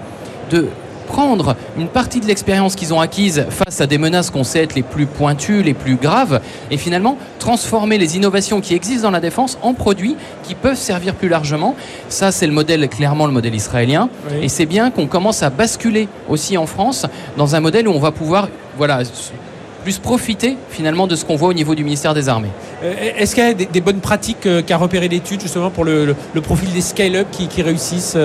de 0.50 0.68
prendre 1.06 1.56
une 1.78 1.88
partie 1.88 2.20
de 2.20 2.26
l'expérience 2.26 2.74
qu'ils 2.74 2.92
ont 2.94 3.00
acquise 3.00 3.46
face 3.50 3.80
à 3.80 3.86
des 3.86 3.98
menaces 3.98 4.30
qu'on 4.30 4.44
sait 4.44 4.62
être 4.62 4.74
les 4.74 4.82
plus 4.82 5.06
pointues, 5.06 5.62
les 5.62 5.74
plus 5.74 5.96
graves, 5.96 6.40
et 6.70 6.76
finalement 6.76 7.16
transformer 7.38 7.98
les 7.98 8.16
innovations 8.16 8.60
qui 8.60 8.74
existent 8.74 9.02
dans 9.02 9.10
la 9.10 9.20
défense 9.20 9.58
en 9.62 9.74
produits 9.74 10.16
qui 10.42 10.54
peuvent 10.54 10.76
servir 10.78 11.14
plus 11.14 11.28
largement. 11.28 11.74
Ça, 12.08 12.32
c'est 12.32 12.46
le 12.46 12.52
modèle, 12.52 12.88
clairement 12.88 13.26
le 13.26 13.32
modèle 13.32 13.54
israélien. 13.54 14.08
Oui. 14.30 14.44
Et 14.44 14.48
c'est 14.48 14.66
bien 14.66 14.90
qu'on 14.90 15.06
commence 15.06 15.42
à 15.42 15.50
basculer 15.50 16.08
aussi 16.28 16.56
en 16.56 16.66
France 16.66 17.06
dans 17.36 17.54
un 17.54 17.60
modèle 17.60 17.86
où 17.88 17.92
on 17.92 17.98
va 18.00 18.12
pouvoir, 18.12 18.48
voilà, 18.76 19.02
plus 19.82 19.98
profiter 19.98 20.56
finalement 20.70 21.06
de 21.06 21.14
ce 21.14 21.26
qu'on 21.26 21.36
voit 21.36 21.48
au 21.48 21.52
niveau 21.52 21.74
du 21.74 21.84
ministère 21.84 22.14
des 22.14 22.30
Armées. 22.30 22.48
Euh, 22.82 22.94
Est-ce 23.18 23.34
qu'il 23.34 23.44
y 23.44 23.46
a 23.46 23.52
des, 23.52 23.80
bonnes 23.82 24.00
pratiques 24.00 24.46
euh, 24.46 24.62
qu'a 24.62 24.78
repéré 24.78 25.08
l'étude 25.08 25.42
justement 25.42 25.68
pour 25.68 25.84
le, 25.84 26.06
le- 26.06 26.16
le 26.32 26.40
profil 26.40 26.70
des 26.72 26.80
scale-up 26.80 27.26
qui, 27.30 27.48
qui 27.48 27.60
réussissent 27.60 28.16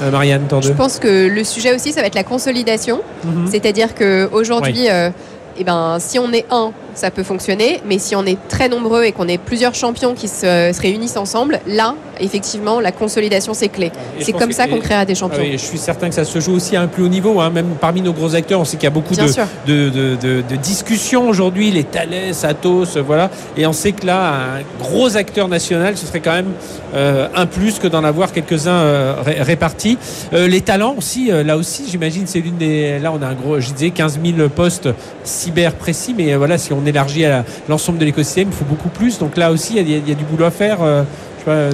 euh, 0.00 0.10
Marianne 0.10 0.42
Je 0.44 0.48
Tordeux 0.48 0.74
pense 0.74 0.98
que 0.98 1.28
le 1.28 1.44
sujet 1.44 1.74
aussi, 1.74 1.92
ça 1.92 2.00
va 2.00 2.06
être 2.06 2.14
la 2.14 2.24
consolidation. 2.24 3.00
Mhm. 3.24 3.46
C'est-à-dire 3.50 3.94
qu'aujourd'hui, 3.94 4.88
euh, 4.88 5.10
eh 5.58 5.64
ben, 5.64 5.98
si 5.98 6.18
on 6.18 6.32
est 6.32 6.46
un, 6.50 6.72
ça 6.98 7.10
peut 7.10 7.22
fonctionner, 7.22 7.80
mais 7.88 7.98
si 7.98 8.14
on 8.16 8.26
est 8.26 8.36
très 8.48 8.68
nombreux 8.68 9.04
et 9.04 9.12
qu'on 9.12 9.28
est 9.28 9.38
plusieurs 9.38 9.74
champions 9.74 10.14
qui 10.14 10.26
se, 10.28 10.72
se 10.74 10.80
réunissent 10.80 11.16
ensemble, 11.16 11.60
là, 11.66 11.94
effectivement, 12.20 12.80
la 12.80 12.92
consolidation, 12.92 13.54
c'est 13.54 13.68
clé. 13.68 13.92
C'est 14.20 14.32
comme 14.32 14.52
ça 14.52 14.66
qu'on 14.66 14.80
créera 14.80 15.04
des 15.04 15.12
Ah 15.12 15.20
champions. 15.20 15.42
je 15.52 15.56
suis 15.56 15.78
certain 15.78 16.08
que 16.08 16.14
ça 16.14 16.24
se 16.24 16.40
joue 16.40 16.52
aussi 16.54 16.74
à 16.76 16.82
un 16.82 16.88
plus 16.88 17.04
haut 17.04 17.08
niveau, 17.08 17.40
hein, 17.40 17.50
même 17.50 17.76
parmi 17.80 18.02
nos 18.02 18.12
gros 18.12 18.34
acteurs. 18.34 18.60
On 18.60 18.64
sait 18.64 18.76
qu'il 18.76 18.84
y 18.84 18.88
a 18.88 18.90
beaucoup 18.90 19.14
de, 19.14 19.26
sûr. 19.28 19.44
de, 19.66 19.88
de- 19.88 20.16
de- 20.16 20.42
de 20.48 20.56
discussions 20.56 21.28
aujourd'hui, 21.28 21.70
les 21.70 21.84
Thales, 21.84 22.08
Atos, 22.42 22.96
euh, 22.96 23.02
voilà. 23.02 23.30
Et 23.56 23.66
on 23.66 23.72
sait 23.72 23.92
que 23.92 24.04
là, 24.04 24.56
un 24.58 24.82
gros 24.82 25.16
acteur 25.16 25.46
national, 25.48 25.96
ce 25.96 26.06
serait 26.06 26.20
quand 26.20 26.32
même 26.34 26.52
euh, 26.94 27.28
un 27.36 27.46
plus 27.46 27.78
que 27.78 27.86
d'en 27.86 28.02
avoir 28.02 28.32
quelques-uns 28.32 28.72
euh, 28.72 29.14
ré- 29.24 29.40
répartis. 29.42 29.98
Euh, 30.32 30.48
les 30.48 30.60
talents 30.62 30.94
aussi, 30.98 31.30
là 31.30 31.56
aussi, 31.56 31.84
j'imagine, 31.88 32.26
c'est 32.26 32.40
l'une 32.40 32.56
des. 32.56 32.98
Là, 32.98 33.12
on 33.12 33.22
a 33.22 33.26
un 33.28 33.34
gros, 33.34 33.60
je 33.60 33.70
disais, 33.72 33.90
15 33.90 34.18
000 34.36 34.48
postes 34.48 34.88
cyber 35.24 35.74
précis, 35.74 36.14
mais 36.16 36.34
voilà, 36.34 36.58
si 36.58 36.72
on 36.72 36.84
élargit 36.88 37.24
à 37.26 37.44
l'ensemble 37.68 37.98
de 37.98 38.04
l'écosystème, 38.04 38.48
il 38.50 38.54
faut 38.56 38.64
beaucoup 38.64 38.88
plus. 38.88 39.18
Donc 39.18 39.36
là 39.36 39.50
aussi, 39.52 39.76
il 39.76 39.88
y 39.88 39.94
a, 39.94 39.98
il 39.98 40.08
y 40.08 40.12
a 40.12 40.14
du 40.14 40.24
boulot 40.24 40.44
à 40.46 40.50
faire. 40.50 40.78
euh, 40.82 41.02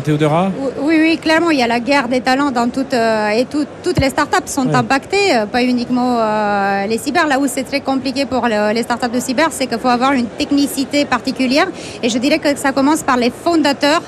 Théodora 0.04 0.52
Oui, 0.82 0.96
oui, 1.00 1.18
clairement, 1.20 1.50
il 1.50 1.58
y 1.58 1.62
a 1.62 1.66
la 1.66 1.80
guerre 1.80 2.06
des 2.06 2.20
talents 2.20 2.52
dans 2.52 2.68
toutes 2.68 2.94
euh, 2.94 3.30
et 3.30 3.44
tout- 3.44 3.66
toutes 3.82 3.98
les 3.98 4.10
startups 4.10 4.46
sont 4.46 4.68
Ouais. 4.68 4.74
impactées, 4.76 5.34
euh, 5.34 5.46
pas 5.46 5.64
uniquement 5.64 6.16
euh, 6.20 6.86
les 6.86 6.96
cyber. 6.98 7.26
Là 7.26 7.40
où 7.40 7.46
c'est 7.48 7.64
très 7.64 7.80
compliqué 7.80 8.24
pour 8.24 8.46
le- 8.46 8.72
les 8.72 8.84
startups 8.84 9.08
de 9.12 9.18
cyber, 9.18 9.48
c'est 9.50 9.66
qu'il 9.66 9.78
faut 9.80 9.88
avoir 9.88 10.12
une 10.12 10.26
technicité 10.26 11.04
particulière. 11.06 11.66
Et 12.04 12.08
je 12.08 12.18
dirais 12.18 12.38
que 12.38 12.56
ça 12.56 12.70
commence 12.70 13.02
par 13.02 13.16
les 13.16 13.32
fondateurs 13.44 14.02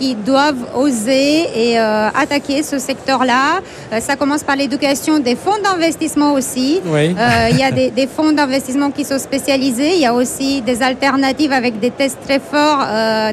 qui 0.00 0.14
doivent 0.14 0.64
oser 0.74 1.34
et 1.64 1.78
euh, 1.78 2.08
attaquer 2.24 2.62
ce 2.62 2.78
secteur-là. 2.78 3.60
Euh, 3.92 4.00
ça 4.00 4.16
commence 4.16 4.42
par 4.42 4.56
l'éducation 4.56 5.18
des 5.18 5.36
fonds 5.36 5.60
d'investissement 5.62 6.32
aussi. 6.32 6.80
Oui. 6.86 7.14
Euh, 7.18 7.48
il 7.52 7.58
y 7.58 7.62
a 7.62 7.70
des, 7.70 7.90
des 7.90 8.06
fonds 8.06 8.32
d'investissement 8.32 8.90
qui 8.90 9.04
sont 9.04 9.18
spécialisés. 9.18 9.92
Il 9.96 10.00
y 10.00 10.06
a 10.06 10.14
aussi 10.14 10.62
des 10.62 10.82
alternatives 10.82 11.52
avec 11.52 11.78
des 11.78 11.90
tests 11.90 12.18
très 12.26 12.40
forts 12.40 12.78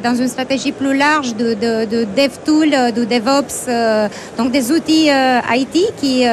dans 0.03 0.15
une 0.23 0.27
stratégie 0.27 0.73
plus 0.73 0.95
large 0.97 1.36
de, 1.36 1.53
de, 1.53 1.86
de 1.86 1.99
dev 2.17 2.32
tool, 2.45 2.69
euh, 2.73 2.91
de 2.91 3.03
DevOps, 3.06 3.60
donc 4.38 4.51
des 4.51 4.65
outils 4.71 5.08
IT 5.62 5.75
qui, 6.01 6.23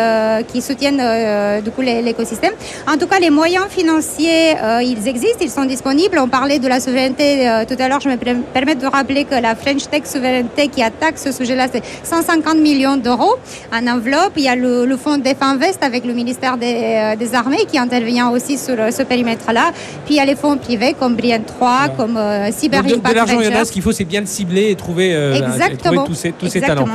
qui 0.51 0.61
soutiennent 0.68 1.62
du 1.62 1.70
coup 1.70 1.83
l'é- 1.83 2.03
l'écosystème. 2.03 2.55
En 2.92 2.97
tout 2.99 3.07
cas, 3.07 3.18
les 3.20 3.31
moyens 3.31 3.66
financiers, 3.68 4.57
euh, 4.62 4.83
ils 4.83 5.07
existent, 5.07 5.38
ils 5.42 5.51
sont 5.51 5.64
disponibles. 5.64 6.18
On 6.18 6.29
parlait 6.29 6.59
de 6.59 6.68
la 6.68 6.81
souveraineté 6.81 7.49
euh, 7.49 7.64
tout 7.68 7.77
à 7.79 7.88
l'heure. 7.88 8.01
Je 8.01 8.09
me 8.09 8.16
per- 8.16 8.37
permets 8.53 8.75
de 8.75 8.87
rappeler 8.87 9.25
que 9.25 9.35
la 9.35 9.55
French 9.55 9.85
Tech 9.90 10.03
Souveraineté 10.25 10.69
qui 10.69 10.83
attaque 10.83 11.19
ce 11.19 11.33
sujet-là, 11.33 11.67
c'est 11.71 11.83
150 12.03 12.57
millions 12.57 12.97
d'euros 12.97 13.35
en 13.73 13.87
enveloppe. 13.87 14.33
Il 14.37 14.45
y 14.45 14.49
a 14.49 14.57
le, 14.57 14.87
le 14.87 14.97
fonds 14.97 15.19
Definvest 15.19 15.83
avec 15.83 16.05
le 16.07 16.15
ministère 16.15 16.57
des, 16.57 17.13
euh, 17.15 17.17
des 17.17 17.35
Armées 17.35 17.67
qui 17.71 17.79
intervient 17.79 18.31
aussi 18.31 18.57
sur 18.57 18.75
euh, 18.79 18.91
ce 18.91 19.03
périmètre-là. 19.03 19.73
Puis 20.07 20.15
il 20.15 20.17
y 20.17 20.21
a 20.21 20.25
les 20.25 20.35
fonds 20.37 20.57
privés 20.57 20.95
comme 20.99 21.15
Brian 21.15 21.43
3, 21.47 21.89
comme 21.97 22.17
euh, 22.17 22.51
Cyber 22.53 22.83
Donc, 22.83 23.03
de, 23.03 23.15
l'argent, 23.15 23.39
il 23.39 23.47
y 23.47 23.55
en 23.55 23.61
a. 23.61 23.65
Ce 23.67 23.73
qu'il 23.73 23.83
faut, 23.83 23.93
c'est 23.93 24.05
bien 24.05 24.21
le 24.21 24.27
cibler 24.27 24.71
et 24.71 24.77
trouver, 24.77 25.15
euh, 25.15 25.35
Exactement. 25.35 26.05
trouver 26.05 26.07
tous 26.07 26.15
ces, 26.15 26.33
tous 26.33 26.49
ces 26.49 26.61
talents. 26.63 26.89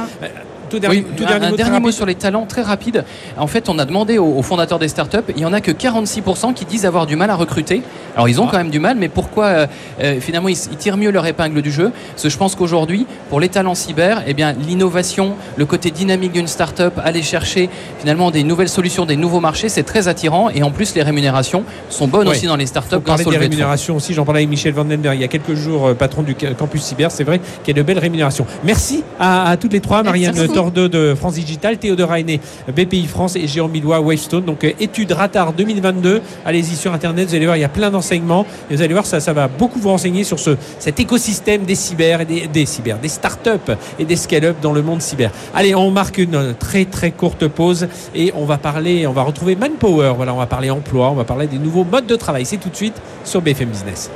Exactement. 0.75 0.79
Tout 0.79 0.79
dernier, 0.79 0.97
Oui, 1.09 1.15
tout 1.17 1.23
un, 1.23 1.27
dernier 1.27 1.45
un 1.45 1.49
mot, 1.49 1.55
dernier 1.57 1.91
sur 1.91 2.05
les 2.05 2.15
talents 2.15 2.45
très 2.45 2.61
rapide. 2.61 3.03
En 3.37 3.47
fait, 3.47 3.69
on 3.69 3.79
a 3.79 3.85
demandé 3.85 4.17
aux, 4.17 4.37
aux 4.37 4.41
fondateurs 4.43 4.79
des 4.79 4.87
startups, 4.87 5.17
il 5.29 5.35
n'y 5.37 5.45
en 5.45 5.53
a 5.53 5.61
que 5.61 5.71
46% 5.71 6.53
qui 6.53 6.65
disent 6.65 6.85
avoir 6.85 7.05
du 7.05 7.15
mal 7.15 7.29
à 7.29 7.35
recruter. 7.35 7.81
Alors, 8.15 8.27
ils 8.29 8.39
ont 8.41 8.45
Ah. 8.47 8.49
quand 8.51 8.57
même 8.57 8.69
du 8.69 8.79
mal, 8.79 8.97
mais 8.97 9.07
pourquoi 9.09 9.45
euh, 9.45 9.67
euh, 10.01 10.19
finalement 10.19 10.49
ils, 10.49 10.57
ils 10.71 10.77
tirent 10.77 10.97
mieux 10.97 11.11
leur 11.11 11.25
épingle 11.25 11.61
du 11.61 11.71
jeu? 11.71 11.91
Parce 12.11 12.23
que 12.23 12.29
je 12.29 12.37
pense 12.37 12.55
qu'aujourd'hui, 12.55 13.05
pour 13.29 13.39
les 13.39 13.49
talents 13.49 13.75
cyber, 13.75 14.23
eh 14.27 14.33
bien, 14.33 14.53
l'innovation, 14.53 15.33
le 15.57 15.65
côté 15.65 15.91
dynamique 15.91 16.31
d'une 16.33 16.47
startup, 16.47 16.93
aller 17.03 17.21
chercher 17.21 17.69
finalement 17.99 18.31
des 18.31 18.43
nouvelles 18.43 18.69
solutions, 18.69 19.05
des 19.05 19.15
nouveaux 19.15 19.39
marchés, 19.39 19.69
c'est 19.69 19.83
très 19.83 20.07
attirant. 20.07 20.49
Et 20.49 20.63
en 20.63 20.71
plus, 20.71 20.95
les 20.95 21.01
rémunérations 21.03 21.63
sont 21.89 22.07
bonnes 22.07 22.27
aussi 22.27 22.45
dans 22.47 22.55
les 22.55 22.65
Faut 22.65 22.69
startups 22.69 22.95
grâce 23.05 23.25
au 23.25 23.31
des 23.31 23.37
rémunérations 23.37 23.95
aussi. 23.95 24.13
J'en 24.13 24.25
parlais 24.25 24.39
avec 24.41 24.49
Michel 24.49 24.73
Vandenberg 24.73 25.15
il 25.17 25.21
y 25.21 25.25
a 25.25 25.27
quelques 25.27 25.53
jours, 25.55 25.87
euh, 25.87 25.93
patron 25.93 26.21
du 26.23 26.35
ca- 26.39 26.53
campus 26.53 26.81
cyber. 26.83 27.11
C'est 27.11 27.23
vrai 27.23 27.39
qu'il 27.63 27.75
y 27.75 27.79
a 27.79 27.81
de 27.81 27.85
belles 27.85 27.99
rémunérations. 27.99 28.45
Merci 28.63 29.03
à, 29.19 29.49
à 29.49 29.57
toutes 29.57 29.73
les 29.73 29.79
trois, 29.81 30.03
Marianne 30.03 30.33
Merci. 30.35 30.47
Directeur 30.59 30.71
2 30.71 30.89
de 30.89 31.15
France 31.15 31.35
Digital, 31.35 31.77
Théodore 31.77 32.09
Rainé, 32.09 32.39
BPI 32.67 33.07
France 33.07 33.35
et 33.35 33.47
Jérôme 33.47 33.71
Milois, 33.71 33.99
Wavestone. 34.01 34.43
Donc 34.43 34.63
étude 34.63 35.11
Ratar 35.11 35.53
2022. 35.53 36.21
Allez-y 36.45 36.75
sur 36.75 36.93
Internet, 36.93 37.29
vous 37.29 37.35
allez 37.35 37.45
voir, 37.45 37.57
il 37.57 37.61
y 37.61 37.65
a 37.65 37.69
plein 37.69 37.89
d'enseignements. 37.89 38.45
Et 38.69 38.75
vous 38.75 38.81
allez 38.81 38.93
voir, 38.93 39.05
ça, 39.05 39.19
ça 39.19 39.33
va 39.33 39.47
beaucoup 39.47 39.79
vous 39.79 39.89
renseigner 39.89 40.23
sur 40.23 40.39
ce, 40.39 40.51
cet 40.79 40.99
écosystème 40.99 41.63
des 41.63 41.75
cyber 41.75 42.21
et 42.21 42.25
des, 42.25 42.47
des 42.47 42.65
cyber, 42.65 42.97
des 42.99 43.07
startups 43.07 43.71
et 43.97 44.05
des 44.05 44.15
scale-up 44.15 44.57
dans 44.61 44.73
le 44.73 44.81
monde 44.81 45.01
cyber. 45.01 45.31
Allez, 45.53 45.75
on 45.75 45.91
marque 45.91 46.17
une 46.17 46.53
très 46.55 46.85
très 46.85 47.11
courte 47.11 47.47
pause 47.47 47.87
et 48.13 48.31
on 48.35 48.45
va 48.45 48.57
parler, 48.57 49.07
on 49.07 49.13
va 49.13 49.23
retrouver 49.23 49.55
Manpower. 49.55 50.13
Voilà, 50.15 50.33
on 50.33 50.37
va 50.37 50.47
parler 50.47 50.69
emploi, 50.69 51.09
on 51.09 51.15
va 51.15 51.23
parler 51.23 51.47
des 51.47 51.59
nouveaux 51.59 51.85
modes 51.85 52.07
de 52.07 52.15
travail. 52.15 52.45
C'est 52.45 52.57
tout 52.57 52.69
de 52.69 52.75
suite 52.75 52.95
sur 53.23 53.41
BFM 53.41 53.69
Business. 53.69 54.09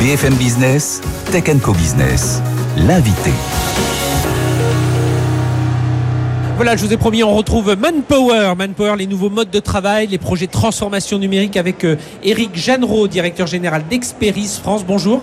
BFM 0.00 0.34
Business, 0.36 1.02
Tech 1.30 1.44
Co 1.62 1.72
Business, 1.74 2.40
l'invité. 2.76 3.30
Voilà, 6.56 6.76
je 6.76 6.84
vous 6.84 6.92
ai 6.92 6.96
promis, 6.96 7.22
on 7.22 7.34
retrouve 7.34 7.74
Manpower. 7.74 8.54
Manpower, 8.56 8.96
les 8.98 9.06
nouveaux 9.06 9.30
modes 9.30 9.50
de 9.50 9.60
travail, 9.60 10.06
les 10.08 10.18
projets 10.18 10.46
de 10.46 10.52
transformation 10.52 11.18
numérique 11.18 11.56
avec 11.56 11.86
Eric 12.22 12.50
Jeannereau, 12.54 13.08
directeur 13.08 13.46
général 13.46 13.84
d'Experis 13.88 14.58
France. 14.62 14.84
Bonjour. 14.86 15.22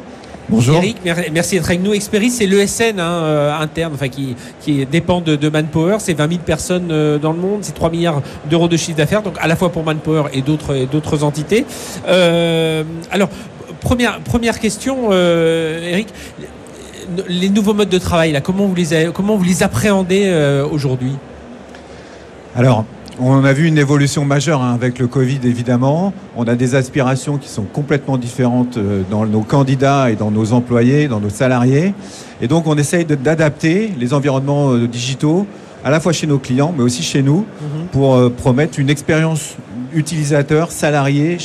Bonjour. 0.50 0.78
Eric, 0.78 0.98
merci 1.34 1.56
d'être 1.56 1.68
avec 1.68 1.84
nous. 1.84 1.94
Experis, 1.94 2.30
c'est 2.30 2.46
l'ESN 2.46 3.02
hein, 3.02 3.04
euh, 3.04 3.60
interne, 3.60 3.94
enfin 3.94 4.08
qui, 4.08 4.34
qui 4.62 4.86
dépend 4.86 5.20
de, 5.20 5.36
de 5.36 5.50
Manpower. 5.50 5.98
C'est 6.00 6.14
20 6.14 6.30
000 6.30 6.42
personnes 6.46 6.88
euh, 6.90 7.18
dans 7.18 7.34
le 7.34 7.40
monde, 7.40 7.60
c'est 7.64 7.74
3 7.74 7.90
milliards 7.90 8.22
d'euros 8.50 8.70
de 8.70 8.78
chiffre 8.78 8.98
d'affaires, 8.98 9.24
donc 9.24 9.36
à 9.42 9.48
la 9.48 9.58
fois 9.58 9.74
pour 9.74 9.84
Manpower 9.84 10.30
et 10.32 10.42
d'autres 10.42 10.86
d'autres 10.90 11.26
entités. 11.26 11.66
Euh, 12.08 12.84
alors, 13.12 13.28
première 13.82 14.20
première 14.22 14.60
question, 14.60 15.10
euh, 15.12 15.92
Eric. 15.92 16.08
Les 17.30 17.50
nouveaux 17.50 17.74
modes 17.74 17.89
de 17.89 17.98
travail, 17.98 18.32
là, 18.32 18.41
comment 18.41 18.65
vous 18.65 18.76
les 18.76 19.10
comment 19.13 19.38
vous 19.38 19.43
les 19.43 19.63
appréhendez 19.63 20.24
euh, 20.26 20.67
aujourd'hui? 20.67 21.13
Alors, 22.56 22.84
on 23.20 23.43
a 23.46 23.54
vu 23.54 23.67
une 23.67 23.78
évolution 23.78 24.26
majeure 24.26 24.62
hein, 24.62 24.74
avec 24.74 25.00
le 25.00 25.08
Covid, 25.08 25.39
évidemment. 25.46 26.12
On 26.36 26.43
a 26.48 26.56
des 26.56 26.76
aspirations 26.76 27.38
qui 27.38 27.48
sont 27.50 27.63
complètement 27.63 28.17
différentes 28.17 28.78
euh, 28.78 29.04
dans 29.10 29.26
nos 29.26 29.41
candidats 29.41 30.12
et 30.12 30.15
dans 30.15 30.32
nos 30.32 30.52
employés, 30.54 31.08
dans 31.08 31.20
nos 31.20 31.30
salariés. 31.30 31.93
Et 32.41 32.48
donc, 32.48 32.67
on 32.67 32.78
essaye 32.78 33.06
d'adapter 33.06 33.91
les 33.98 34.13
environnements 34.13 34.74
euh, 34.74 34.88
digitaux 34.88 35.48
à 35.86 35.89
la 35.91 36.00
fois 36.00 36.12
chez 36.12 36.28
nos 36.28 36.39
clients, 36.39 36.74
mais 36.76 36.84
aussi 36.84 37.04
chez 37.04 37.22
nous, 37.22 37.46
Mhm. 37.62 37.88
pour 37.93 38.15
euh, 38.15 38.30
promettre 38.30 38.80
une 38.80 38.89
expérience 38.89 39.56
utilisateur, 39.93 40.72
salarié, 40.72 41.38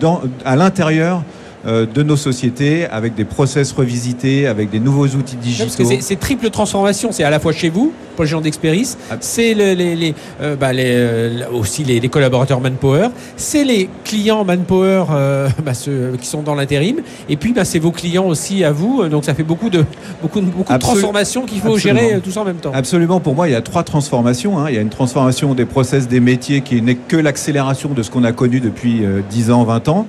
dans- 0.00 0.22
à 0.46 0.56
l'intérieur 0.56 1.22
de 1.64 2.02
nos 2.02 2.16
sociétés, 2.16 2.86
avec 2.86 3.14
des 3.14 3.24
process 3.24 3.70
revisités, 3.72 4.46
avec 4.48 4.70
des 4.70 4.80
nouveaux 4.80 5.06
outils 5.06 5.36
Parce 5.58 5.76
que 5.76 5.82
digitaux. 5.84 6.00
c'est- 6.00 6.16
triple 6.18 6.50
transformation, 6.50 7.12
c'est 7.12 7.22
à 7.24 7.30
la 7.30 7.38
fois 7.38 7.52
chez 7.52 7.68
vous, 7.68 7.92
pour 8.16 8.24
les 8.24 8.30
gens 8.30 8.40
d'Experis, 8.40 8.96
Ah. 9.10 9.14
c'est 9.20 9.54
le- 9.54 9.74
les, 9.74 9.94
les, 9.94 10.14
euh, 10.40 10.56
bah, 10.56 10.72
les, 10.72 10.84
euh, 10.86 11.44
aussi 11.52 11.84
les, 11.84 12.00
collaborateurs 12.08 12.60
Manpower, 12.60 13.08
c'est 13.36 13.64
les 13.64 13.88
clients 14.04 14.44
Manpower 14.44 15.04
euh, 15.12 15.48
bah, 15.64 15.72
ceux 15.74 16.16
qui 16.20 16.26
sont 16.26 16.42
dans 16.42 16.54
l'intérim, 16.56 16.96
et 17.28 17.36
puis 17.36 17.52
bah, 17.52 17.64
c'est 17.64 17.78
vos 17.78 17.92
clients 17.92 18.26
aussi 18.26 18.64
à 18.64 18.72
vous, 18.72 19.08
donc 19.08 19.24
ça 19.24 19.34
fait 19.34 19.42
beaucoup 19.44 19.70
de, 19.70 19.84
beaucoup 20.20 20.40
de, 20.40 20.46
beaucoup 20.46 20.72
de 20.72 20.76
Absolu- 20.76 20.80
transformations 20.80 21.46
qu'il 21.46 21.60
faut 21.60 21.74
Absolument. 21.74 22.00
gérer 22.00 22.14
euh, 22.16 22.20
tout 22.20 22.30
ça 22.32 22.40
en 22.40 22.44
même 22.44 22.56
temps. 22.56 22.72
Absolument, 22.74 23.20
pour 23.20 23.34
moi, 23.36 23.48
il 23.48 23.52
y 23.52 23.56
a 23.56 23.62
trois 23.62 23.84
transformations. 23.84 24.58
hein. 24.58 24.66
Il 24.68 24.74
y 24.74 24.78
a 24.78 24.82
une 24.82 24.88
transformation 24.90 25.54
des 25.54 25.64
process 25.64 26.08
des 26.08 26.20
métiers 26.20 26.60
qui 26.62 26.82
n'est 26.82 26.96
que 26.96 27.16
l'accélération 27.16 27.90
de 27.90 28.02
ce 28.02 28.10
qu'on 28.10 28.24
a 28.24 28.32
connu 28.32 28.58
depuis 28.60 29.04
euh, 29.04 29.20
10 29.30 29.50
ans, 29.52 29.62
20 29.64 29.88
ans. 29.88 30.06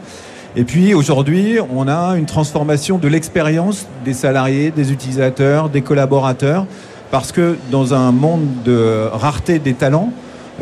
Et 0.56 0.66
puis 0.66 0.94
aujourd'hui, 0.94 1.58
on 1.74 1.88
a 1.88 2.16
une 2.16 2.28
transformation 2.28 3.00
de 3.00 3.08
l'expérience 3.08 3.88
des 4.06 4.13
salariés, 4.13 4.70
des 4.70 4.92
utilisateurs, 4.92 5.70
des 5.70 5.82
collaborateurs, 5.82 6.68
parce 7.10 7.32
que 7.32 7.58
dans 7.72 7.96
un 7.96 8.12
monde 8.12 8.46
de 8.63 9.08
rareté 9.12 9.58
des 9.58 9.74
talents, 9.74 10.12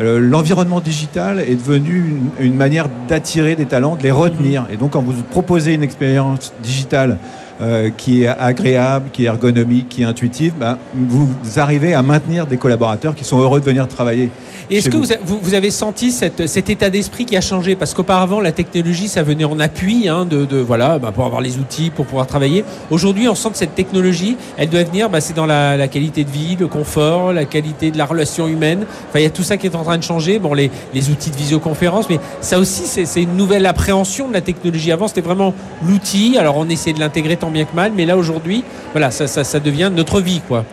euh, 0.00 0.18
l'environnement 0.18 0.80
digital 0.80 1.40
est 1.40 1.56
devenu 1.56 2.30
une, 2.38 2.46
une 2.46 2.56
manière 2.56 2.88
d'attirer 3.06 3.54
des 3.54 3.66
talents, 3.66 3.96
de 3.96 4.02
les 4.02 4.10
retenir. 4.10 4.66
Et 4.72 4.78
donc 4.78 4.92
quand 4.92 5.02
vous 5.02 5.12
proposez 5.24 5.74
une 5.74 5.82
expérience 5.82 6.54
digitale 6.62 7.18
euh, 7.62 7.90
qui 7.96 8.24
est 8.24 8.28
agréable, 8.28 9.10
qui 9.12 9.22
est 9.24 9.26
ergonomique, 9.26 9.88
qui 9.88 10.02
est 10.02 10.04
intuitive, 10.04 10.52
ben, 10.58 10.76
vous 10.94 11.28
arrivez 11.56 11.94
à 11.94 12.02
maintenir 12.02 12.46
des 12.46 12.56
collaborateurs 12.56 13.14
qui 13.14 13.24
sont 13.24 13.38
heureux 13.38 13.60
de 13.60 13.64
venir 13.64 13.86
travailler. 13.88 14.30
Est-ce 14.70 14.88
que 14.88 14.96
vous. 14.96 15.54
avez 15.54 15.70
senti 15.70 16.12
cette, 16.12 16.46
cet 16.46 16.70
état 16.70 16.88
d'esprit 16.88 17.26
qui 17.26 17.36
a 17.36 17.42
changé? 17.42 17.76
Parce 17.76 17.92
qu'auparavant, 17.92 18.40
la 18.40 18.52
technologie, 18.52 19.06
ça 19.08 19.22
venait 19.22 19.44
en 19.44 19.60
appui 19.60 20.08
hein, 20.08 20.24
de, 20.24 20.46
de- 20.46 20.58
voilà, 20.58 20.98
bah, 20.98 21.12
pour 21.12 21.26
avoir 21.26 21.42
les 21.42 21.58
outils, 21.58 21.90
pour 21.90 22.06
pouvoir 22.06 22.26
travailler. 22.26 22.64
Aujourd'hui, 22.90 23.28
on 23.28 23.34
sent 23.34 23.50
que 23.50 23.58
cette 23.58 23.74
technologie, 23.74 24.36
elle 24.56 24.70
doit 24.70 24.82
venir, 24.84 25.10
bah, 25.10 25.20
c'est 25.20 25.36
dans 25.36 25.44
la, 25.44 25.76
la 25.76 25.88
qualité 25.88 26.24
de 26.24 26.30
vie, 26.30 26.56
le 26.58 26.68
confort, 26.68 27.34
la 27.34 27.44
qualité 27.44 27.90
de 27.90 27.98
la 27.98 28.06
relation 28.06 28.48
humaine. 28.48 28.86
Enfin, 29.08 29.18
il 29.18 29.24
y 29.24 29.26
a 29.26 29.30
tout 29.30 29.42
ça 29.42 29.58
qui 29.58 29.66
est 29.66 29.76
en 29.76 29.82
train 29.84 29.98
de 29.98 30.02
changer. 30.02 30.38
Bon, 30.38 30.54
les, 30.54 30.70
les 30.94 31.10
outils 31.10 31.30
de 31.30 31.36
visioconférence, 31.36 32.08
mais 32.08 32.18
ça 32.40 32.58
aussi, 32.58 32.84
c'est 32.86 33.04
c'est 33.04 33.22
une 33.22 33.36
nouvelle 33.36 33.66
appréhension 33.66 34.26
de 34.28 34.32
la 34.32 34.40
technologie. 34.40 34.90
Avant, 34.90 35.06
c'était 35.06 35.20
vraiment 35.20 35.52
l'outil. 35.86 36.38
Alors, 36.38 36.56
on 36.56 36.68
essayait 36.70 36.94
de 36.94 37.00
l'intégrer 37.00 37.36
tant 37.36 37.50
que 37.64 37.74
mal, 37.76 37.92
mais 37.96 38.06
là, 38.06 38.16
aujourd'hui, 38.16 38.64
voilà, 38.92 39.10
ça, 39.10 39.60
devient 39.60 39.90
notre 39.94 40.20
vie, 40.20 40.40
quoi. 40.46 40.64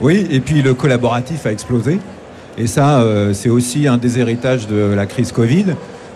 Oui, 0.00 0.26
et 0.30 0.40
puis 0.40 0.62
le 0.62 0.74
collaboratif 0.74 1.44
a 1.46 1.52
explosé. 1.52 1.98
Et 2.56 2.66
ça, 2.66 3.00
euh, 3.00 3.32
c'est 3.34 3.48
aussi 3.50 3.86
un 3.88 3.96
des 3.98 4.18
héritages 4.18 4.66
de 4.66 4.92
la 4.94 5.06
crise 5.06 5.32
Covid. 5.32 5.66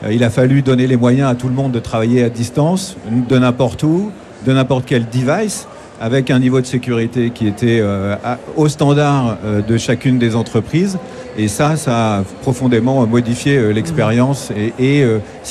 Euh, 0.05 0.13
il 0.13 0.23
a 0.25 0.31
fallu 0.31 0.63
donner 0.63 0.87
les 0.87 0.97
moyens 0.97 1.31
à 1.31 1.35
tout 1.35 1.49
le 1.49 1.55
monde 1.55 1.73
de 1.73 1.79
travailler 1.81 2.23
à 2.25 2.29
distance, 2.29 2.97
de 3.29 3.39
n'importe 3.39 3.83
où, 3.83 4.11
de 4.47 4.53
n'importe 4.53 4.85
quel 4.87 5.07
device, 5.09 5.67
avec 6.01 6.31
un 6.33 6.41
niveau 6.41 6.61
de 6.61 6.67
sécurité 6.67 7.31
qui 7.31 7.47
était 7.47 7.79
euh, 7.81 8.17
au 8.57 8.69
standard 8.69 9.37
de 9.69 9.79
chacune 9.79 10.19
des 10.19 10.35
entreprises. 10.35 10.99
Et 11.39 11.47
ça, 11.49 11.77
ça 11.77 12.17
a 12.19 12.23
profondément 12.43 13.07
modifié 13.07 13.73
l'expérience. 13.73 14.51
Et, 14.81 15.05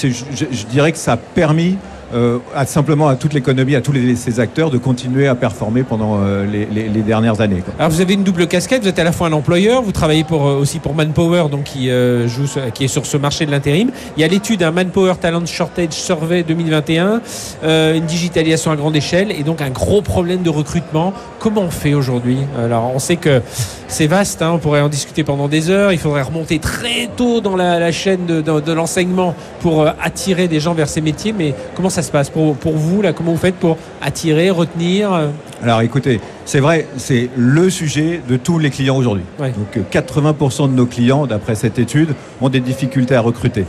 je- 0.04 0.08
je 0.52 0.66
dirais 0.68 0.92
que 0.92 0.98
ça 0.98 1.14
a 1.14 1.18
permis 1.18 1.78
euh, 2.14 2.40
à, 2.56 2.66
simplement 2.66 3.08
à 3.08 3.16
toute 3.16 3.34
l'économie, 3.34 3.76
à 3.76 3.82
tous 3.82 3.92
les, 3.92 4.16
ces 4.16 4.40
acteurs 4.40 4.70
de 4.70 4.78
continuer 4.78 5.28
à 5.28 5.36
performer 5.36 5.84
pendant 5.84 6.20
euh, 6.22 6.46
les, 6.46 7.02
dernières 7.02 7.42
années. 7.42 7.64
Alors 7.80 7.92
vous 7.92 8.02
avez 8.02 8.14
une 8.14 8.24
double 8.24 8.48
casquette, 8.48 8.84
vous 8.84 8.88
êtes 8.88 9.00
à 9.00 9.04
la 9.04 9.12
fois 9.12 9.28
un 9.28 9.34
employeur, 9.34 9.82
vous 9.82 9.92
travaillez 9.92 10.24
pour, 10.24 10.48
euh, 10.48 10.56
aussi 10.56 10.80
pour 10.80 10.94
Manpower, 10.94 11.46
donc 11.50 11.64
qui, 11.64 11.90
joue, 12.28 12.46
qui 12.74 12.86
est 12.86 12.88
sur 12.88 13.06
ce 13.06 13.18
marché 13.18 13.46
de 13.46 13.52
l'intérim. 13.52 13.92
Il 14.18 14.22
y 14.22 14.24
a 14.24 14.28
l'étude, 14.28 14.64
un 14.64 14.72
Manpower 14.72 15.14
Talent 15.20 15.46
Shortage 15.46 15.94
Survey 15.94 16.44
2021, 16.44 17.22
euh, 17.64 17.96
une 17.96 18.06
digitalisation 18.06 18.72
à 18.72 18.76
grande 18.76 18.96
échelle 18.96 19.32
et 19.32 19.44
donc 19.44 19.62
un 19.62 19.70
gros 19.70 20.02
problème 20.02 20.44
de 20.44 20.50
recrutement. 20.50 21.14
Comment 21.40 21.62
on 21.62 21.72
fait 21.72 21.94
aujourd'hui? 21.94 22.38
Alors 22.58 22.92
on 22.94 23.00
sait 23.00 23.16
que 23.16 23.42
c'est 23.88 24.08
vaste, 24.08 24.42
hein, 24.42 24.52
on 24.54 24.58
pourrait 24.60 24.82
en 24.82 24.90
discuter 24.90 25.24
pendant 25.24 25.48
des 25.48 25.70
heures, 25.70 25.92
il 25.92 25.98
faudrait 26.00 26.22
remonter 26.22 26.60
très 26.60 27.10
tôt 27.16 27.42
dans 27.42 27.56
la, 27.56 27.92
chaîne 27.92 28.26
de, 28.26 28.42
de- 28.42 28.72
l'enseignement 28.72 29.36
pour 29.60 29.86
attirer 30.02 30.48
des 30.48 30.60
gens 30.60 30.74
vers 30.74 30.88
ces 30.88 31.02
métiers, 31.02 31.34
mais 31.38 31.54
comment 31.76 31.90
ça 31.90 32.01
se 32.02 32.12
passe 32.12 32.30
pour, 32.30 32.56
pour 32.56 32.74
vous 32.74 33.02
là 33.02 33.14
Comment 33.14 33.32
vous 33.32 33.38
faites 33.38 33.56
pour 33.56 33.78
attirer, 34.02 34.50
retenir 34.50 35.14
euh, 35.14 35.28
Alors 35.64 35.82
écoutez, 35.82 36.20
c'est 36.46 36.60
vrai, 36.60 36.88
c'est 36.98 37.30
le 37.36 37.70
sujet 37.70 38.22
de 38.28 38.38
tous 38.38 38.60
les 38.60 38.70
clients 38.70 38.98
aujourd'hui. 38.98 39.24
Ouais. 39.40 39.52
Donc 39.52 39.78
euh, 39.78 39.82
80% 39.92 40.70
de 40.70 40.76
nos 40.76 40.86
clients, 40.86 41.28
d'après 41.28 41.56
cette 41.56 41.80
étude, 41.80 42.10
ont 42.42 42.50
des 42.50 42.60
difficultés 42.60 43.16
à 43.16 43.22
recruter. 43.22 43.66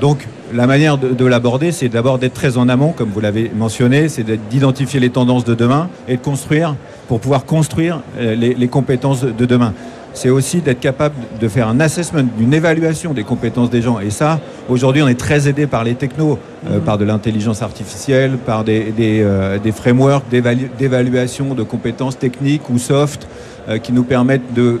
Donc 0.00 0.26
la 0.52 0.66
manière 0.66 0.98
de, 0.98 1.08
de 1.08 1.24
l'aborder, 1.24 1.72
c'est 1.72 1.88
d'abord 1.88 2.18
d'être 2.18 2.34
très 2.34 2.58
en 2.58 2.68
amont, 2.68 2.92
comme 2.92 3.10
vous 3.10 3.20
l'avez 3.20 3.50
mentionné, 3.54 4.08
c'est 4.08 4.24
d'identifier 4.48 5.00
les 5.00 5.10
tendances 5.10 5.44
de 5.44 5.54
demain 5.54 5.88
et 6.08 6.16
de 6.16 6.22
construire 6.22 6.76
pour 7.08 7.20
pouvoir 7.20 7.44
construire 7.44 8.00
euh, 8.18 8.34
les, 8.34 8.54
les 8.54 8.68
compétences 8.68 9.24
de 9.24 9.46
demain. 9.46 9.72
C'est 10.16 10.30
aussi 10.30 10.62
d'être 10.62 10.80
capable 10.80 11.14
de 11.38 11.46
faire 11.46 11.68
un 11.68 11.78
assessment, 11.78 12.22
une 12.40 12.54
évaluation 12.54 13.12
des 13.12 13.22
compétences 13.22 13.68
des 13.68 13.82
gens. 13.82 14.00
Et 14.00 14.08
ça, 14.08 14.40
aujourd'hui, 14.70 15.02
on 15.02 15.08
est 15.08 15.20
très 15.20 15.46
aidé 15.46 15.66
par 15.66 15.84
les 15.84 15.94
technos, 15.94 16.38
euh, 16.70 16.78
par 16.80 16.96
de 16.96 17.04
l'intelligence 17.04 17.60
artificielle, 17.60 18.38
par 18.38 18.64
des, 18.64 18.92
des, 18.92 19.20
euh, 19.22 19.58
des 19.58 19.72
frameworks 19.72 20.24
d'évalu- 20.32 20.70
d'évaluation 20.78 21.54
de 21.54 21.62
compétences 21.62 22.18
techniques 22.18 22.70
ou 22.70 22.78
soft 22.78 23.28
euh, 23.68 23.76
qui 23.76 23.92
nous 23.92 24.04
permettent 24.04 24.54
de, 24.54 24.80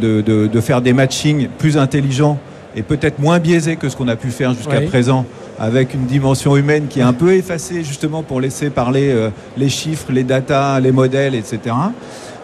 de, 0.00 0.20
de- 0.20 0.48
de 0.48 0.60
faire 0.60 0.82
des 0.82 0.92
matchings 0.92 1.46
plus 1.58 1.78
intelligents 1.78 2.38
et 2.74 2.82
peut-être 2.82 3.20
moins 3.20 3.38
biaisés 3.38 3.76
que 3.76 3.88
ce 3.88 3.94
qu'on 3.94 4.08
a 4.08 4.16
pu 4.16 4.30
faire 4.32 4.52
jusqu'à 4.52 4.78
Oui. 4.80 4.86
présent, 4.86 5.24
avec 5.60 5.94
une 5.94 6.06
dimension 6.06 6.56
humaine 6.56 6.86
qui 6.88 6.98
est 6.98 7.04
un 7.04 7.12
peu 7.12 7.34
effacée 7.34 7.84
justement 7.84 8.24
pour 8.24 8.40
laisser 8.40 8.68
parler 8.70 9.14
les 9.56 9.68
chiffres, 9.68 10.10
les 10.10 10.24
datas, 10.24 10.80
les 10.80 10.90
modèles, 10.90 11.36
etc. 11.36 11.60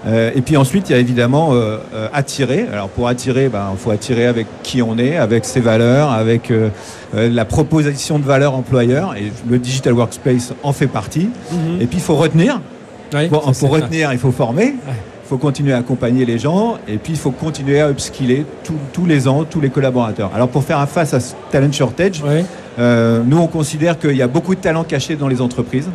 Euh, 0.06 0.30
et 0.34 0.42
puis 0.42 0.56
ensuite, 0.56 0.88
il 0.88 0.92
y 0.92 0.96
a 0.96 0.98
évidemment 0.98 1.52
euh, 1.52 1.78
euh, 1.94 2.08
attirer. 2.12 2.66
Alors 2.72 2.88
pour 2.88 3.08
attirer, 3.08 3.48
ben, 3.48 3.68
il 3.72 3.78
faut 3.78 3.90
attirer 3.90 4.26
avec 4.26 4.46
qui 4.62 4.80
on 4.80 4.96
est, 4.98 5.16
avec 5.16 5.44
ses 5.44 5.60
valeurs, 5.60 6.10
avec 6.12 6.52
la 7.14 7.44
proposition 7.44 8.18
de 8.18 8.24
valeur 8.24 8.54
employeur. 8.54 9.14
Et 9.16 9.32
le 9.48 9.58
digital 9.58 9.92
workspace 9.94 10.52
en 10.62 10.72
fait 10.72 10.86
partie. 10.86 11.30
Et 11.80 11.86
puis 11.86 11.98
il 11.98 12.02
faut 12.02 12.16
retenir. 12.16 12.60
Pour 13.30 13.54
ça. 13.54 13.66
retenir, 13.68 14.12
il 14.12 14.18
faut 14.18 14.32
former. 14.32 14.74
Il 14.86 15.28
faut 15.28 15.38
continuer 15.38 15.72
à 15.74 15.78
accompagner 15.78 16.24
les 16.24 16.38
gens 16.38 16.78
et 16.88 16.96
puis 16.96 17.12
il 17.12 17.18
faut 17.18 17.30
continuer 17.32 17.80
à 17.82 17.90
upskiller 17.90 18.46
tous- 18.64 18.72
tous 18.94 19.04
les 19.04 19.28
ans 19.28 19.44
tous 19.44 19.60
les 19.60 19.68
collaborateurs. 19.68 20.30
Alors 20.34 20.48
pour 20.48 20.64
faire 20.64 20.86
face 20.88 21.12
à 21.12 21.20
ce 21.20 21.34
talent 21.50 21.70
shortage, 21.70 22.22
Ouais. 22.22 22.44
nous 23.26 23.36
on 23.38 23.46
considère 23.46 23.98
qu'il 23.98 24.16
y 24.16 24.22
a 24.22 24.26
beaucoup 24.26 24.54
de 24.54 24.60
talents 24.60 24.84
cachés 24.84 25.16
dans 25.16 25.28
les 25.28 25.40
entreprises 25.42 25.88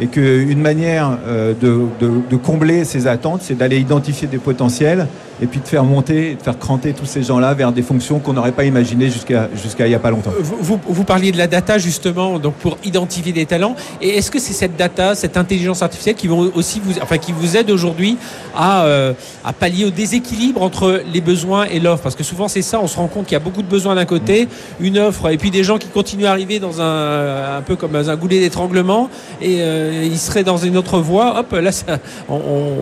et 0.00 0.06
qu'une 0.06 0.60
manière 0.60 1.18
euh, 1.26 1.54
de, 1.60 2.36
combler 2.36 2.84
ces 2.84 3.06
attentes, 3.06 3.42
c'est 3.42 3.56
d'aller 3.56 3.78
identifier 3.78 4.28
des 4.28 4.38
potentiels 4.38 5.06
et 5.40 5.46
puis 5.46 5.60
de 5.60 5.66
faire 5.66 5.84
monter, 5.84 6.34
de 6.34 6.42
faire 6.42 6.58
cranter 6.58 6.92
tous 6.92 7.06
ces 7.06 7.22
gens-là 7.22 7.54
vers 7.54 7.72
des 7.72 7.82
fonctions 7.82 8.18
qu'on 8.18 8.32
n'aurait 8.32 8.52
pas 8.52 8.64
imaginées 8.64 9.10
jusqu'à 9.10 9.48
jusqu'à 9.54 9.86
il 9.86 9.90
n'y 9.90 9.94
a 9.94 9.98
pas 9.98 10.10
longtemps. 10.10 10.32
Vous, 10.40 10.78
vous, 10.86 11.04
parliez 11.04 11.32
de 11.32 11.38
la 11.38 11.46
data 11.46 11.78
justement, 11.78 12.38
donc 12.38 12.54
pour 12.54 12.78
identifier 12.84 13.32
des 13.32 13.46
talents. 13.46 13.76
Et 14.00 14.16
est-ce 14.16 14.30
que 14.30 14.38
c'est 14.38 14.52
cette 14.52 14.76
data, 14.76 15.14
cette 15.14 15.36
intelligence 15.36 15.82
artificielle 15.82 16.16
qui 16.16 16.28
vont 16.28 16.50
aussi 16.54 16.80
vous, 16.80 16.94
enfin 17.02 17.18
qui 17.18 17.32
vous 17.32 17.56
aide 17.56 17.70
aujourd'hui 17.70 18.16
à, 18.56 18.84
euh, 18.84 19.12
à 19.44 19.52
pallier 19.52 19.84
au 19.84 19.90
déséquilibre 19.90 20.62
entre 20.62 21.02
les 21.12 21.20
besoins 21.20 21.64
et 21.66 21.80
l'offre? 21.80 22.02
Parce 22.02 22.16
que 22.16 22.24
souvent 22.24 22.48
c'est 22.48 22.62
ça, 22.62 22.80
on 22.80 22.86
se 22.86 22.96
rend 22.96 23.08
compte 23.08 23.26
qu'il 23.26 23.34
y 23.34 23.36
a 23.36 23.44
beaucoup 23.44 23.62
de 23.62 23.68
besoins 23.68 23.94
d'un 23.94 24.06
côté, 24.06 24.48
une 24.80 24.98
offre, 24.98 25.30
et 25.30 25.36
puis 25.36 25.50
des 25.50 25.64
gens 25.64 25.78
qui 25.78 25.88
continuent 25.88 26.26
à 26.26 26.30
arriver 26.30 26.58
dans 26.58 26.80
un 26.80 27.58
un 27.58 27.62
peu 27.62 27.76
comme 27.76 27.94
un 27.96 28.16
goulet 28.16 28.40
d'étranglement, 28.40 29.10
et 29.40 29.58
euh, 29.60 30.04
ils 30.04 30.18
seraient 30.18 30.44
dans 30.44 30.56
une 30.56 30.76
autre 30.76 30.98
voie. 30.98 31.40
Hop, 31.40 31.52
là, 31.52 31.72
ça, 31.72 31.98
on 32.28 32.74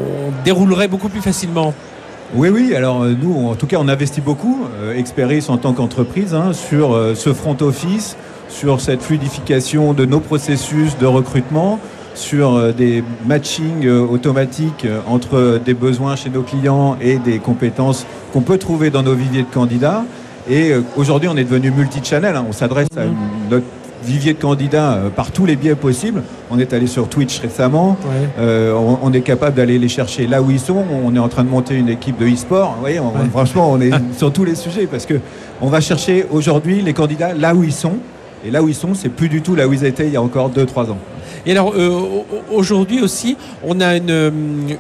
déroulerait 0.44 0.88
beaucoup 0.88 1.08
plus 1.08 1.22
facilement. 1.22 1.74
Oui, 2.34 2.48
oui. 2.48 2.74
Alors 2.74 3.02
euh, 3.02 3.14
nous, 3.20 3.48
en 3.48 3.54
tout 3.54 3.66
cas, 3.66 3.76
on 3.80 3.88
investit 3.88 4.20
beaucoup, 4.20 4.66
euh, 4.80 4.96
Experis 4.96 5.46
en 5.48 5.58
tant 5.58 5.72
qu'entreprise, 5.72 6.34
hein, 6.34 6.52
sur 6.52 6.94
euh, 6.94 7.14
ce 7.14 7.32
front 7.32 7.56
office, 7.60 8.16
sur 8.48 8.80
cette 8.80 9.02
fluidification 9.02 9.92
de 9.92 10.04
nos 10.04 10.20
processus 10.20 10.98
de 10.98 11.06
recrutement, 11.06 11.78
sur 12.14 12.72
des 12.72 13.04
matchings 13.26 13.86
automatiques 13.86 14.86
entre 15.06 15.60
des 15.62 15.74
besoins 15.74 16.16
chez 16.16 16.30
nos 16.30 16.40
clients 16.40 16.96
et 16.98 17.18
des 17.18 17.38
compétences 17.38 18.06
qu'on 18.32 18.40
peut 18.40 18.56
trouver 18.56 18.88
dans 18.88 19.02
nos 19.02 19.12
viviers 19.12 19.42
de 19.42 19.52
candidats. 19.52 20.02
Et 20.48 20.72
aujourd'hui, 20.96 21.28
on 21.28 21.36
est 21.36 21.44
devenu 21.44 21.70
multi-channel. 21.72 22.34
Hein. 22.34 22.46
On 22.48 22.52
s'adresse 22.52 22.88
à 22.96 23.04
mhm. 23.04 23.14
notre 23.50 23.66
vivier 24.06 24.32
de 24.32 24.38
candidats 24.38 24.94
euh, 24.94 25.10
par 25.10 25.32
tous 25.32 25.44
les 25.44 25.56
biais 25.56 25.74
possibles. 25.74 26.22
On 26.50 26.58
est 26.58 26.72
allé 26.72 26.86
sur 26.86 27.08
Twitch 27.08 27.40
récemment. 27.40 27.96
Euh, 28.38 28.72
on, 29.02 29.12
est 29.12 29.20
capable 29.20 29.56
d'aller 29.56 29.78
les 29.78 29.88
chercher 29.88 30.26
là 30.26 30.40
où 30.40 30.50
ils 30.50 30.60
sont. 30.60 30.84
On 31.04 31.14
est 31.14 31.18
en 31.18 31.28
train 31.28 31.44
de 31.44 31.48
monter 31.48 31.74
une 31.74 31.88
équipe 31.88 32.18
de 32.18 32.26
e-sport. 32.26 32.74
Vous 32.74 32.80
voyez, 32.80 33.00
franchement, 33.32 33.70
on 33.70 33.80
est 33.80 33.90
sur 34.16 34.32
tous 34.32 34.44
les 34.44 34.54
sujets 34.54 34.86
parce 34.86 35.06
que 35.06 35.14
on 35.60 35.68
va 35.68 35.80
chercher 35.80 36.26
aujourd'hui 36.30 36.82
les 36.82 36.92
candidats 36.92 37.34
là 37.34 37.54
où 37.54 37.64
ils 37.64 37.72
sont. 37.72 37.94
Et 38.46 38.50
là 38.50 38.62
où 38.62 38.68
ils 38.68 38.74
sont, 38.74 38.94
c'est 38.94 39.08
plus 39.08 39.28
du 39.28 39.42
tout 39.42 39.56
là 39.56 39.66
où 39.66 39.72
ils 39.72 39.84
étaient 39.84 40.06
il 40.06 40.12
y 40.12 40.16
a 40.16 40.22
encore 40.22 40.50
2-3 40.50 40.90
ans. 40.90 40.98
Et 41.46 41.52
alors 41.52 41.72
euh, 41.76 42.22
aujourd'hui 42.52 43.00
aussi, 43.00 43.36
on 43.64 43.80
a 43.80 43.96
une, 43.96 44.30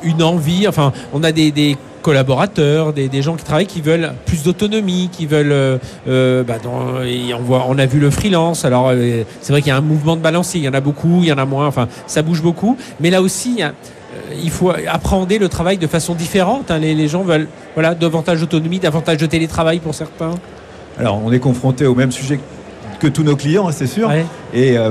une, 0.04 0.22
envie, 0.22 0.68
enfin, 0.68 0.92
on 1.12 1.24
a 1.24 1.32
des, 1.32 1.50
des 1.50 1.76
collaborateurs, 2.06 2.92
des, 2.92 3.20
gens 3.20 3.34
qui 3.34 3.42
travaillent, 3.42 3.66
qui 3.66 3.80
veulent 3.80 4.12
plus 4.26 4.44
d'autonomie, 4.44 5.10
qui 5.10 5.26
veulent. 5.26 5.50
Euh, 5.50 5.78
euh, 6.06 6.44
bah, 6.44 6.58
on, 6.64 7.78
a 7.78 7.86
vu 7.86 7.98
le 7.98 8.10
freelance. 8.10 8.64
Alors 8.64 8.90
euh, 8.90 9.24
c'est 9.40 9.52
vrai 9.52 9.60
qu'il 9.60 9.70
y 9.70 9.72
a 9.72 9.76
un 9.76 9.80
mouvement 9.80 10.14
de 10.14 10.20
balancier. 10.20 10.60
Il 10.60 10.64
y 10.64 10.68
en 10.68 10.74
a 10.74 10.80
beaucoup, 10.80 11.18
il 11.22 11.26
y 11.26 11.32
en 11.32 11.38
a 11.38 11.44
moins. 11.44 11.66
Enfin, 11.66 11.88
ça 12.06 12.22
bouge 12.22 12.42
beaucoup. 12.42 12.76
Mais 13.00 13.10
là 13.10 13.20
aussi, 13.20 13.60
il, 14.40 14.50
faut 14.50 14.70
appréhender 14.70 15.40
le 15.40 15.48
travail 15.48 15.78
de 15.78 15.86
façon 15.88 16.14
différente. 16.14 16.70
Hein. 16.70 16.78
Les, 16.78 17.08
gens 17.08 17.24
veulent 17.24 17.48
voilà 17.74 17.96
davantage 17.96 18.38
d'autonomie, 18.38 18.78
davantage 18.78 19.16
de 19.16 19.26
télétravail 19.26 19.80
pour 19.80 19.92
certains. 19.92 20.30
Alors 21.00 21.20
on 21.24 21.32
est 21.32 21.40
confronté 21.40 21.86
au 21.86 21.96
même 21.96 22.12
sujet 22.12 22.38
que 22.98 23.06
tous 23.06 23.22
nos 23.22 23.36
clients, 23.36 23.70
c'est 23.70 23.86
sûr. 23.86 24.10
Et 24.54 24.78
euh, 24.78 24.90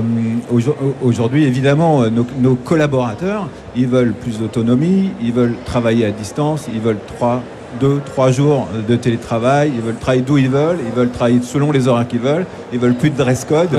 aujourd'hui, 1.01 1.45
évidemment, 1.45 2.03
euh, 2.03 2.09
nos, 2.09 2.55
collaborateurs, 2.55 3.47
ils 3.75 3.87
veulent 3.87 4.13
plus 4.13 4.39
d'autonomie, 4.39 5.11
ils 5.21 5.33
veulent 5.33 5.55
travailler 5.65 6.05
à 6.05 6.11
distance, 6.11 6.67
ils 6.73 6.81
veulent 6.81 6.99
trois, 7.17 7.41
deux, 7.79 8.01
trois 8.05 8.31
jours 8.31 8.67
de 8.87 8.95
télétravail, 8.95 9.71
ils 9.75 9.81
veulent 9.81 9.95
travailler 9.95 10.23
d'où 10.23 10.37
ils 10.37 10.49
veulent, 10.49 10.79
ils 10.85 10.95
veulent 10.95 11.11
travailler 11.11 11.41
selon 11.41 11.71
les 11.71 11.87
horaires 11.87 12.07
qu'ils 12.07 12.19
veulent, 12.19 12.45
ils 12.73 12.79
veulent 12.79 12.95
plus 12.95 13.09
de 13.09 13.17
dress 13.17 13.45
code. 13.45 13.69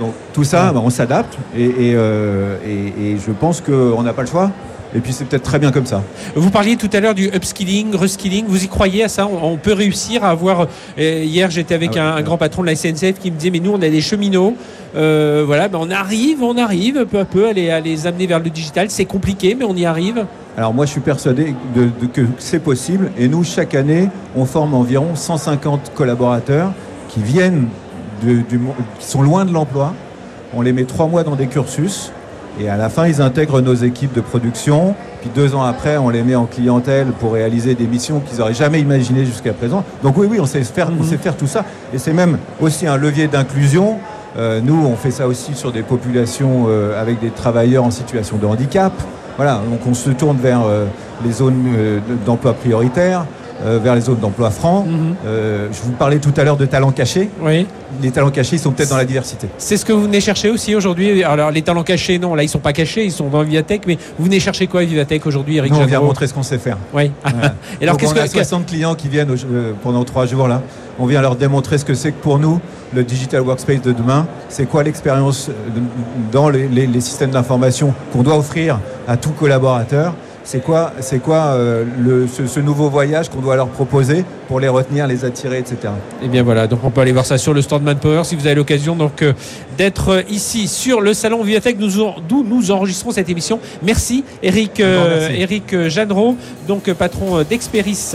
Donc 0.00 0.12
tout 0.32 0.44
ça, 0.44 0.72
bah, 0.72 0.80
on 0.82 0.90
s'adapte 0.90 1.38
euh, 1.56 2.56
et, 2.66 3.12
et 3.12 3.18
je 3.18 3.32
pense 3.32 3.60
qu'on 3.60 4.02
n'a 4.02 4.12
pas 4.12 4.22
le 4.22 4.28
choix. 4.28 4.50
Et 4.96 5.00
puis 5.00 5.12
c'est 5.12 5.26
peut-être 5.26 5.42
très 5.42 5.58
bien 5.58 5.72
comme 5.72 5.84
ça. 5.84 6.02
Vous 6.34 6.50
parliez 6.50 6.76
tout 6.76 6.88
à 6.92 7.00
l'heure 7.00 7.14
du 7.14 7.26
upskilling, 7.26 7.94
reskilling. 7.94 8.46
Vous 8.48 8.64
y 8.64 8.68
croyez 8.68 9.04
à 9.04 9.08
ça? 9.08 9.26
On, 9.26 9.56
peut 9.56 9.74
réussir 9.74 10.24
à 10.24 10.30
avoir. 10.30 10.68
Euh, 10.98 11.22
hier, 11.22 11.50
j'étais 11.50 11.74
avec 11.74 11.96
ah 11.96 12.14
un, 12.14 12.22
grand 12.22 12.38
patron 12.38 12.62
de 12.62 12.68
la 12.68 12.76
SNCF 12.76 13.18
qui 13.20 13.30
me 13.30 13.36
disait 13.36 13.50
Mais 13.50 13.60
nous, 13.60 13.72
on 13.72 13.82
a 13.82 13.90
des 13.90 14.00
cheminots. 14.00 14.54
Euh, 14.94 15.44
voilà, 15.46 15.68
ben 15.68 15.78
on 15.82 15.90
arrive, 15.90 16.42
on 16.42 16.56
arrive 16.56 17.04
peu 17.04 17.18
à 17.18 17.24
peu 17.26 17.48
à 17.48 17.52
les, 17.52 17.68
à 17.70 17.80
les 17.80 18.06
amener 18.06 18.26
vers 18.26 18.38
le 18.38 18.48
digital. 18.48 18.88
C'est 18.88 19.04
compliqué, 19.04 19.54
mais 19.54 19.66
on 19.66 19.76
y 19.76 19.84
arrive. 19.84 20.24
Alors 20.56 20.72
moi, 20.72 20.86
je 20.86 20.92
suis 20.92 21.00
persuadé 21.00 21.54
de, 21.74 21.90
que 22.06 22.22
c'est 22.38 22.60
possible. 22.60 23.10
Et 23.18 23.28
nous, 23.28 23.44
chaque 23.44 23.74
année, 23.74 24.08
on 24.34 24.46
forme 24.46 24.72
environ 24.72 25.14
150 25.14 25.92
collaborateurs 25.94 26.72
qui 27.10 27.20
viennent 27.20 27.68
du, 28.22 28.46
qui 28.98 29.06
sont 29.06 29.20
loin 29.20 29.44
de 29.44 29.52
l'emploi. 29.52 29.92
On 30.54 30.62
les 30.62 30.72
met 30.72 30.84
trois 30.84 31.06
mois 31.06 31.22
dans 31.22 31.36
des 31.36 31.48
cursus 31.48 32.12
et 32.60 32.68
à 32.68 32.76
la 32.76 32.88
fin, 32.88 33.06
ils 33.06 33.20
intègrent 33.20 33.60
nos 33.60 33.74
équipes 33.74 34.14
de 34.14 34.20
production. 34.20 34.94
Puis 35.20 35.30
deux 35.34 35.54
ans 35.54 35.62
après, 35.62 35.96
on 35.98 36.08
les 36.08 36.22
met 36.22 36.34
en 36.34 36.46
clientèle 36.46 37.08
pour 37.20 37.32
réaliser 37.32 37.74
des 37.74 37.86
missions 37.86 38.20
qu'ils 38.20 38.38
n'auraient 38.38 38.54
jamais 38.54 38.80
imaginées 38.80 39.24
jusqu'à 39.24 39.52
présent. 39.52 39.84
Donc 40.02 40.16
oui, 40.16 40.26
oui, 40.30 40.40
on 40.40 40.46
sait 40.46 40.62
faire, 40.64 40.90
on 40.98 41.04
sait 41.04 41.18
faire 41.18 41.36
tout 41.36 41.46
ça. 41.46 41.64
Et 41.92 41.98
c'est 41.98 42.12
même 42.12 42.38
aussi 42.60 42.86
un 42.86 42.96
levier 42.96 43.28
d'inclusion. 43.28 43.98
Euh, 44.38 44.60
nous, 44.62 44.86
on 44.86 44.96
fait 44.96 45.10
ça 45.10 45.26
aussi 45.26 45.54
sur 45.54 45.72
des 45.72 45.82
populations 45.82 46.66
euh, 46.68 47.00
avec 47.00 47.20
des 47.20 47.30
travailleurs 47.30 47.84
en 47.84 47.90
situation 47.90 48.36
de 48.36 48.46
handicap. 48.46 48.92
Voilà, 49.36 49.60
donc 49.70 49.80
on 49.86 49.94
se 49.94 50.10
tourne 50.10 50.38
vers 50.38 50.62
euh, 50.62 50.86
les 51.24 51.32
zones 51.32 51.64
d'emploi 52.24 52.54
prioritaires. 52.54 53.26
Euh, 53.64 53.78
vers 53.82 53.94
les 53.94 54.02
zones 54.02 54.18
d'emploi 54.18 54.50
francs. 54.50 54.86
Mhm. 54.86 55.14
Euh, 55.24 55.68
je 55.72 55.80
vous 55.82 55.92
parlais 55.92 56.18
tout 56.18 56.32
à 56.36 56.44
l'heure 56.44 56.58
de 56.58 56.66
talents 56.66 56.90
cachés. 56.90 57.30
Oui. 57.40 57.66
Les 58.02 58.10
talents 58.10 58.30
cachés, 58.30 58.56
ils 58.56 58.58
sont 58.58 58.70
peut-être 58.70 58.90
dans 58.90 58.98
la 58.98 59.06
diversité. 59.06 59.48
C'est 59.56 59.78
ce 59.78 59.84
que 59.86 59.94
vous 59.94 60.02
venez 60.02 60.20
chercher 60.20 60.50
aussi 60.50 60.74
aujourd'hui. 60.74 61.24
Alors 61.24 61.50
les 61.50 61.62
talents 61.62 61.82
cachés, 61.82 62.18
non, 62.18 62.34
là 62.34 62.42
ils 62.42 62.50
sont 62.50 62.58
pas 62.58 62.74
cachés, 62.74 63.04
ils 63.04 63.12
sont 63.12 63.28
dans 63.28 63.42
Vivatech. 63.42 63.86
Mais 63.86 63.96
vous 64.18 64.26
venez 64.26 64.40
chercher 64.40 64.66
quoi 64.66 64.80
à 64.80 64.84
Vivatech 64.84 65.24
aujourd'hui, 65.24 65.56
Eric 65.56 65.72
On 65.74 65.86
vient 65.86 66.00
montrer 66.00 66.26
ce 66.26 66.34
qu'on 66.34 66.42
sait 66.42 66.58
faire. 66.58 66.76
Oui. 66.92 67.10
Et 67.80 67.84
alors 67.84 67.96
qu'est-ce 67.96 68.12
on 68.12 68.18
a 68.18 68.26
60 68.26 68.66
clients 68.66 68.94
qui 68.94 69.08
viennent 69.08 69.30
euh, 69.30 69.72
pendant 69.82 70.04
trois 70.04 70.26
jours 70.26 70.48
là. 70.48 70.60
On 70.98 71.06
vient 71.06 71.22
leur 71.22 71.36
démontrer 71.36 71.78
ce 71.78 71.84
que 71.84 71.94
c'est 71.94 72.12
que 72.12 72.22
pour 72.22 72.38
nous 72.38 72.60
le 72.94 73.04
digital 73.04 73.40
workspace 73.40 73.80
de 73.82 73.92
demain. 73.92 74.26
C'est 74.50 74.66
quoi 74.66 74.82
l'expérience 74.82 75.50
dans 76.30 76.50
les, 76.50 76.68
les 76.68 77.00
systèmes 77.00 77.30
d'information 77.30 77.94
qu'on 78.12 78.22
doit 78.22 78.36
offrir 78.36 78.80
à 79.08 79.16
tout 79.16 79.30
collaborateur 79.30 80.14
c'est 80.46 80.60
quoi, 80.60 80.92
c'est 81.00 81.18
quoi 81.18 81.46
euh, 81.46 81.84
le, 81.98 82.28
ce, 82.28 82.60
nouveau 82.60 82.88
voyage 82.88 83.28
qu'on 83.28 83.40
doit 83.40 83.56
leur 83.56 83.66
proposer 83.66 84.24
pour 84.46 84.60
les 84.60 84.68
retenir, 84.68 85.08
les 85.08 85.24
attirer, 85.24 85.58
etc. 85.58 85.76
Et 86.22 86.26
eh 86.26 86.28
bien 86.28 86.44
voilà, 86.44 86.68
donc 86.68 86.84
on 86.84 86.90
peut 86.90 87.00
aller 87.00 87.10
voir 87.10 87.26
ça 87.26 87.36
sur 87.36 87.52
le 87.52 87.60
stand 87.62 87.82
Manpower 87.82 88.22
si 88.22 88.36
vous 88.36 88.46
avez 88.46 88.54
l'occasion 88.54 88.94
donc 88.94 89.22
euh, 89.22 89.32
d'être 89.76 90.24
ici 90.30 90.68
sur 90.68 91.00
le 91.00 91.14
salon 91.14 91.42
Vivatech 91.42 91.76
d'où 91.78 92.44
nous 92.44 92.70
enregistrons 92.70 93.10
cette 93.10 93.28
émission. 93.28 93.58
Merci 93.82 94.24
Eric, 94.40 94.78
euh, 94.78 95.28
Eric 95.30 95.74
donc 96.68 96.92
patron 96.92 97.42
d'Experis, 97.42 98.12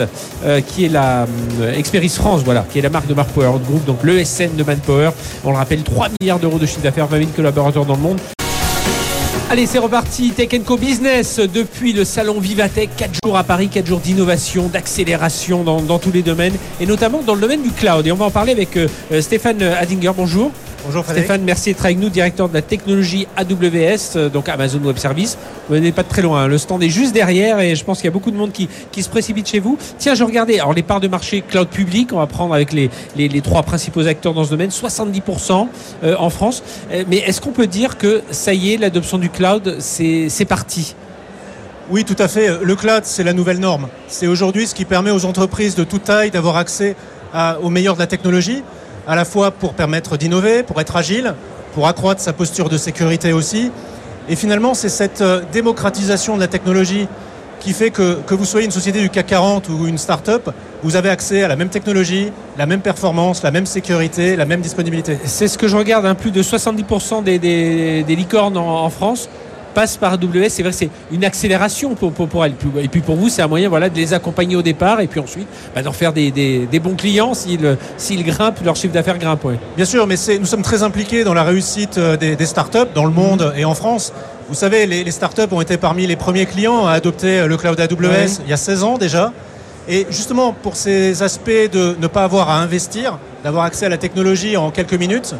qui 0.67 0.85
est 0.85 0.89
la 0.89 1.27
Experis 1.75 2.09
France, 2.09 2.43
voilà, 2.45 2.65
qui 2.71 2.79
est 2.79 2.81
la 2.81 2.89
marque 2.89 3.07
de 3.07 3.13
Manpower 3.13 3.59
Group, 3.67 3.83
donc 3.85 4.03
l'ESN 4.05 4.55
de 4.55 4.63
Manpower. 4.63 5.09
On 5.43 5.51
le 5.51 5.57
rappelle, 5.57 5.83
3 5.83 6.07
milliards 6.21 6.39
d'euros 6.39 6.59
de 6.59 6.65
chiffre 6.65 6.81
d'affaires, 6.81 7.07
20 7.07 7.17
000 7.17 7.29
collaborateurs 7.35 7.85
dans 7.85 7.95
le 7.95 8.01
monde. 8.01 8.19
Allez, 9.51 9.65
c'est 9.65 9.79
reparti. 9.79 10.31
Tech 10.31 10.63
Co 10.65 10.77
Business 10.77 11.37
depuis 11.37 11.91
le 11.91 12.05
salon 12.05 12.39
Vivatech. 12.39 12.89
4 12.95 13.11
jours 13.25 13.37
à 13.37 13.43
Paris, 13.43 13.67
4 13.67 13.85
jours 13.85 13.99
d'innovation, 13.99 14.69
d'accélération 14.69 15.65
dans, 15.65 15.99
tous 15.99 16.13
les 16.13 16.21
domaines 16.21 16.53
et 16.79 16.85
notamment 16.85 17.21
dans 17.21 17.35
le 17.35 17.41
domaine 17.41 17.61
du 17.61 17.71
cloud. 17.71 18.07
Et 18.07 18.13
on 18.13 18.15
va 18.15 18.23
en 18.23 18.31
parler 18.31 18.53
avec 18.53 18.77
euh, 18.77 18.87
Stéphane 19.19 19.61
Adinger. 19.61 20.13
Bonjour. 20.15 20.53
Bonjour 20.83 21.05
Stéphane, 21.05 21.43
merci 21.43 21.69
d'être 21.69 21.85
avec 21.85 21.99
nous, 21.99 22.09
directeur 22.09 22.49
de 22.49 22.55
la 22.55 22.63
technologie 22.63 23.27
AWS, 23.37 24.15
euh, 24.15 24.29
donc 24.29 24.49
Amazon 24.49 24.79
Web 24.79 24.97
Service. 24.97 25.37
Vous 25.69 25.77
n'êtes 25.77 25.93
pas 25.93 26.03
très 26.03 26.23
loin, 26.23 26.43
hein. 26.43 26.47
le 26.47 26.57
stand 26.57 26.81
est 26.81 26.89
juste 26.89 27.13
derrière 27.13 27.59
et 27.59 27.75
je 27.75 27.83
pense 27.85 27.99
qu'il 27.99 28.05
y 28.05 28.07
a 28.07 28.11
beaucoup 28.11 28.31
de 28.31 28.35
monde 28.35 28.51
qui, 28.51 28.67
se 29.03 29.09
précipite 29.09 29.47
chez 29.47 29.59
vous. 29.59 29.77
Tiens, 29.99 30.15
je 30.15 30.23
regardais, 30.23 30.59
alors 30.59 30.73
les 30.73 30.81
parts 30.81 30.99
de 30.99 31.07
marché 31.07 31.43
cloud 31.47 31.67
public, 31.67 32.13
on 32.13 32.17
va 32.17 32.25
prendre 32.25 32.55
avec 32.55 32.73
les, 32.73 32.89
les, 33.15 33.41
trois 33.41 33.61
principaux 33.61 34.07
acteurs 34.07 34.33
dans 34.33 34.43
ce 34.43 34.49
domaine, 34.49 34.71
70% 34.71 35.67
euh, 36.03 36.15
en 36.17 36.31
France. 36.31 36.63
Euh, 36.91 37.03
mais 37.07 37.17
est-ce 37.17 37.41
qu'on 37.41 37.51
peut 37.51 37.67
dire 37.67 37.99
que 37.99 38.23
ça 38.31 38.55
y 38.55 38.73
est, 38.73 38.77
l'adoption 38.77 39.19
du 39.19 39.29
cloud, 39.29 39.75
c'est 39.79 40.45
parti? 40.49 40.95
Oui, 41.91 42.05
tout 42.05 42.15
à 42.17 42.27
fait. 42.27 42.63
Le 42.63 42.75
cloud, 42.75 43.01
c'est 43.03 43.23
la 43.23 43.33
nouvelle 43.33 43.59
norme. 43.59 43.87
C'est 44.07 44.27
aujourd'hui 44.27 44.65
ce 44.65 44.73
qui 44.73 44.85
permet 44.85 45.11
aux 45.11 45.25
entreprises 45.25 45.75
de 45.75 45.83
toute 45.83 46.05
taille 46.05 46.31
d'avoir 46.31 46.57
accès 46.57 46.95
au 47.61 47.69
meilleur 47.69 47.93
de 47.93 47.99
la 47.99 48.07
technologie 48.07 48.63
à 49.07 49.15
la 49.15 49.25
fois 49.25 49.51
pour 49.51 49.73
permettre 49.73 50.17
d'innover, 50.17 50.63
pour 50.63 50.79
être 50.81 50.95
agile, 50.95 51.33
pour 51.73 51.87
accroître 51.87 52.21
sa 52.21 52.33
posture 52.33 52.69
de 52.69 52.77
sécurité 52.77 53.33
aussi. 53.33 53.71
Et 54.29 54.35
finalement, 54.35 54.73
c'est 54.73 54.89
cette 54.89 55.21
euh, 55.21 55.41
démocratisation 55.51 56.35
de 56.35 56.41
la 56.41 56.47
technologie 56.47 57.07
qui 57.59 57.73
fait 57.73 57.91
que, 57.91 58.19
que 58.25 58.33
vous 58.33 58.45
soyez 58.45 58.65
une 58.65 58.71
société 58.71 59.01
du 59.01 59.09
CAC 59.09 59.27
40 59.27 59.69
ou 59.69 59.87
une 59.87 59.99
start-up, 59.99 60.49
vous 60.83 60.95
avez 60.95 61.09
accès 61.09 61.43
à 61.43 61.47
la 61.47 61.55
même 61.55 61.69
technologie, 61.69 62.31
la 62.57 62.65
même 62.65 62.81
performance, 62.81 63.43
la 63.43 63.51
même 63.51 63.67
sécurité, 63.67 64.35
la 64.35 64.45
même 64.45 64.61
disponibilité. 64.61 65.19
C'est 65.25 65.47
ce 65.47 65.59
que 65.59 65.67
je 65.67 65.77
regarde, 65.77 66.05
hein, 66.07 66.15
plus 66.15 66.31
de 66.31 66.41
70% 66.41 67.23
des, 67.23 67.37
des, 67.37 68.15
licornes 68.15 68.57
en 68.57 68.89
France 68.89 69.29
passe 69.73 69.97
par 69.97 70.13
AWS. 70.13 70.49
C'est 70.49 70.61
vrai 70.61 70.71
que 70.71 70.77
c'est 70.77 70.89
une 71.11 71.25
accélération 71.25 71.95
pour, 71.95 72.11
pour, 72.11 72.45
elle. 72.45 72.53
Et 72.81 72.87
puis 72.87 73.01
pour 73.01 73.15
vous, 73.15 73.29
c'est 73.29 73.41
un 73.41 73.47
moyen 73.47 73.69
voilà, 73.69 73.89
de 73.89 73.95
les 73.95 74.13
accompagner 74.13 74.55
au 74.55 74.61
départ 74.61 75.01
et 75.01 75.07
puis 75.07 75.19
ensuite 75.19 75.47
bah, 75.75 75.81
d'en 75.81 75.91
faire 75.91 76.13
des, 76.13 76.31
des, 76.31 76.79
bons 76.79 76.95
clients 76.95 77.33
s'ils 77.33 78.23
grimpent, 78.23 78.63
leur 78.63 78.75
chiffre 78.75 78.93
d'affaires 78.93 79.17
grimpe. 79.17 79.47
Bien 79.75 79.85
sûr, 79.85 80.07
mais 80.07 80.15
nous 80.39 80.45
sommes 80.45 80.61
très 80.61 80.83
impliqués 80.83 81.23
dans 81.23 81.33
la 81.33 81.43
réussite 81.43 81.97
euh, 81.97 82.17
des, 82.17 82.35
des 82.35 82.45
startups 82.45 82.91
dans 82.93 83.05
le 83.05 83.11
monde 83.11 83.53
et 83.55 83.65
en 83.65 83.75
France. 83.75 84.13
Vous 84.49 84.55
savez, 84.55 84.85
les, 84.85 85.09
startups 85.11 85.51
ont 85.51 85.61
été 85.61 85.77
parmi 85.77 86.05
les 86.05 86.17
premiers 86.17 86.45
clients 86.45 86.85
à 86.85 86.91
adopter 86.91 87.47
le 87.47 87.55
cloud 87.55 87.79
AWS 87.79 88.41
il 88.43 88.49
y 88.49 88.53
a 88.53 88.57
16 88.57 88.83
ans 88.83 88.97
déjà. 88.97 89.31
Et 89.87 90.05
justement, 90.09 90.53
pour 90.53 90.75
ces 90.75 91.23
aspects 91.23 91.49
de 91.71 91.95
ne 91.99 92.07
pas 92.07 92.23
avoir 92.23 92.49
à 92.49 92.59
investir, 92.59 93.17
d'avoir 93.43 93.63
accès 93.63 93.85
à 93.85 93.89
la 93.89 93.97
technologie 93.97 94.57
en 94.57 94.69
quelques 94.69 94.93
minutes, 94.93 95.35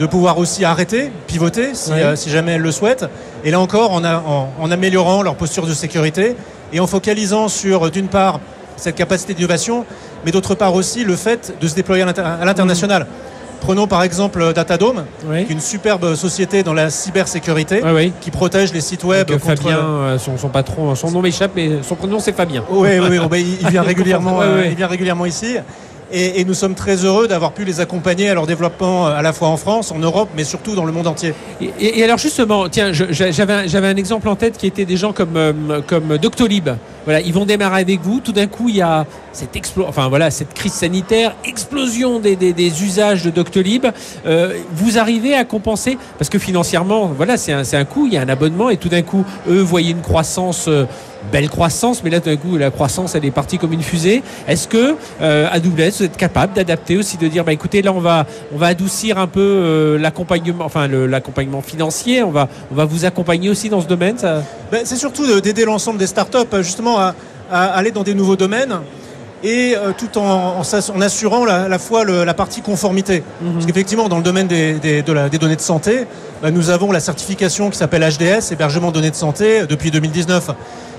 de 0.00 0.06
pouvoir 0.06 0.38
aussi 0.38 0.64
arrêter, 0.64 1.12
pivoter 1.26 1.74
si, 1.74 1.92
euh, 1.92 2.16
jamais 2.16 2.52
elles 2.52 2.62
le 2.62 2.72
souhaitent. 2.72 3.04
Et 3.44 3.50
là 3.50 3.60
encore, 3.60 3.92
en, 3.92 4.70
améliorant 4.70 5.22
leur 5.22 5.36
posture 5.36 5.66
de 5.66 5.74
sécurité 5.74 6.36
et 6.72 6.80
en 6.80 6.86
focalisant 6.86 7.48
sur, 7.48 7.90
d'une 7.90 8.08
part, 8.08 8.40
cette 8.76 8.96
capacité 8.96 9.34
d'innovation, 9.34 9.84
mais 10.24 10.32
d'autre 10.32 10.54
part 10.54 10.74
aussi 10.74 11.04
le 11.04 11.16
fait 11.16 11.54
de 11.60 11.68
se 11.68 11.74
déployer 11.74 12.02
à 12.02 12.44
l'international. 12.44 13.06
Prenons 13.60 13.86
par 13.86 14.02
exemple 14.02 14.54
Datadome, 14.54 15.04
qui 15.20 15.36
est 15.36 15.50
une 15.50 15.60
superbe 15.60 16.14
société 16.14 16.62
dans 16.62 16.72
la 16.72 16.88
cybersécurité, 16.88 17.82
qui 18.22 18.30
protège 18.30 18.72
les 18.72 18.80
sites 18.80 19.04
web. 19.04 19.30
contre... 19.30 19.44
Fabien, 19.44 19.78
euh, 19.78 20.18
son, 20.18 20.48
patron, 20.48 20.94
son 20.94 21.10
nom 21.10 21.20
m'échappe, 21.20 21.52
mais 21.54 21.82
son 21.82 21.94
prénom 21.94 22.20
c'est 22.20 22.32
Fabien. 22.32 22.64
Oui, 22.70 22.88
oui, 22.98 23.18
oui 23.30 23.58
il, 23.60 23.68
vient 23.68 23.82
régulièrement, 23.92 24.40
euh, 24.40 24.64
il 24.66 24.76
vient 24.76 24.86
régulièrement 24.86 25.26
ici. 25.26 25.56
Et, 26.12 26.44
nous 26.44 26.54
sommes 26.54 26.74
très 26.74 27.04
heureux 27.04 27.28
d'avoir 27.28 27.52
pu 27.52 27.64
les 27.64 27.80
accompagner 27.80 28.28
à 28.28 28.34
leur 28.34 28.46
développement 28.46 29.06
euh, 29.06 29.14
à 29.14 29.22
la 29.22 29.32
fois 29.32 29.48
en 29.48 29.56
France, 29.56 29.92
en 29.92 29.98
Europe, 29.98 30.28
mais 30.36 30.42
surtout 30.42 30.74
dans 30.74 30.84
le 30.84 30.92
monde 30.92 31.06
entier. 31.06 31.34
Et, 31.80 32.02
alors 32.02 32.18
justement, 32.18 32.68
tiens, 32.68 32.92
j'avais 32.92 33.88
un, 33.88 33.96
exemple 33.96 34.28
en 34.28 34.34
tête 34.34 34.56
qui 34.56 34.66
était 34.66 34.84
des 34.84 34.96
gens 34.96 35.12
comme, 35.12 35.36
euh, 35.36 35.80
comme 35.86 36.18
Doctolib. 36.18 36.70
Voilà, 37.04 37.20
ils 37.20 37.32
vont 37.32 37.46
démarrer 37.46 37.80
avec 37.80 38.00
vous. 38.00 38.20
Tout 38.20 38.32
d'un 38.32 38.46
coup, 38.46 38.68
il 38.68 38.76
y 38.76 38.82
a 38.82 39.06
cette, 39.32 39.50
enfin, 39.86 40.08
voilà, 40.08 40.30
cette 40.30 40.52
crise 40.52 40.72
sanitaire, 40.72 41.34
explosion 41.44 42.18
des, 42.18 42.34
des, 42.36 42.82
usages 42.82 43.22
de 43.24 43.30
Doctolib. 43.30 43.86
Euh, 44.26 44.54
vous 44.72 44.98
arrivez 44.98 45.34
à 45.34 45.44
compenser 45.44 45.96
parce 46.18 46.28
que 46.28 46.38
financièrement, 46.38 47.06
voilà, 47.16 47.36
c'est 47.36 47.52
un, 47.52 47.62
un 47.72 47.84
coût. 47.84 48.06
Il 48.06 48.14
y 48.14 48.16
a 48.16 48.22
un 48.22 48.28
abonnement 48.28 48.70
et 48.70 48.76
tout 48.76 48.88
d'un 48.88 49.02
coup, 49.02 49.24
eux 49.48 49.60
voyaient 49.60 49.92
une 49.92 50.02
croissance 50.02 50.68
belle 51.32 51.48
croissance, 51.48 52.02
mais 52.02 52.10
là, 52.10 52.20
d'un 52.20 52.36
coup, 52.36 52.56
la 52.56 52.70
croissance, 52.70 53.14
elle 53.14 53.24
est 53.24 53.30
partie 53.30 53.58
comme 53.58 53.72
une 53.72 53.82
fusée. 53.82 54.22
Est-ce 54.48 54.68
que 54.68 54.96
euh, 55.20 55.48
AWS, 55.50 55.90
vous 55.98 56.04
êtes 56.04 56.16
capable 56.16 56.54
d'adapter 56.54 56.96
aussi, 56.96 57.16
de 57.16 57.28
dire, 57.28 57.44
bah, 57.44 57.52
écoutez, 57.52 57.82
là, 57.82 57.92
on 57.92 58.00
va, 58.00 58.26
on 58.54 58.58
va 58.58 58.68
adoucir 58.68 59.18
un 59.18 59.26
peu 59.26 59.40
euh, 59.40 59.98
l'accompagnement, 59.98 60.64
enfin, 60.64 60.88
l'accompagnement 60.88 61.62
financier. 61.62 62.22
On 62.22 62.30
va, 62.30 62.48
on 62.70 62.74
va 62.74 62.84
vous 62.84 63.04
accompagner 63.04 63.50
aussi 63.50 63.68
dans 63.68 63.80
ce 63.80 63.86
domaine. 63.86 64.16
Ben, 64.72 64.82
c'est 64.84 64.96
surtout 64.96 65.40
d'aider 65.40 65.64
l'ensemble 65.64 65.98
des 65.98 66.06
startups, 66.06 66.56
justement, 66.60 66.98
à, 66.98 67.14
aller 67.50 67.90
dans 67.90 68.02
des 68.02 68.14
nouveaux 68.14 68.36
domaines 68.36 68.78
et 69.42 69.74
euh, 69.74 69.92
tout 69.96 70.18
en, 70.18 70.58
en, 70.60 71.00
assurant 71.00 71.44
la, 71.44 71.66
la 71.66 71.78
fois 71.78 72.04
la 72.04 72.34
partie 72.34 72.60
conformité. 72.60 73.22
Mhm. 73.40 73.54
Parce 73.54 73.66
qu'effectivement, 73.66 74.08
dans 74.08 74.18
le 74.18 74.22
domaine 74.22 74.46
des, 74.46 74.74
des, 74.74 75.02
de 75.02 75.12
la, 75.12 75.28
des 75.28 75.38
données 75.38 75.56
de 75.56 75.60
santé, 75.60 76.06
bah, 76.42 76.50
nous 76.50 76.70
avons 76.70 76.92
la 76.92 77.00
certification 77.00 77.70
qui 77.70 77.78
s'appelle 77.78 78.02
HDS, 78.02 78.52
hébergement 78.52 78.88
de 78.88 78.94
données 78.94 79.10
de 79.10 79.16
santé, 79.16 79.66
depuis 79.66 79.90
2019 79.90 80.50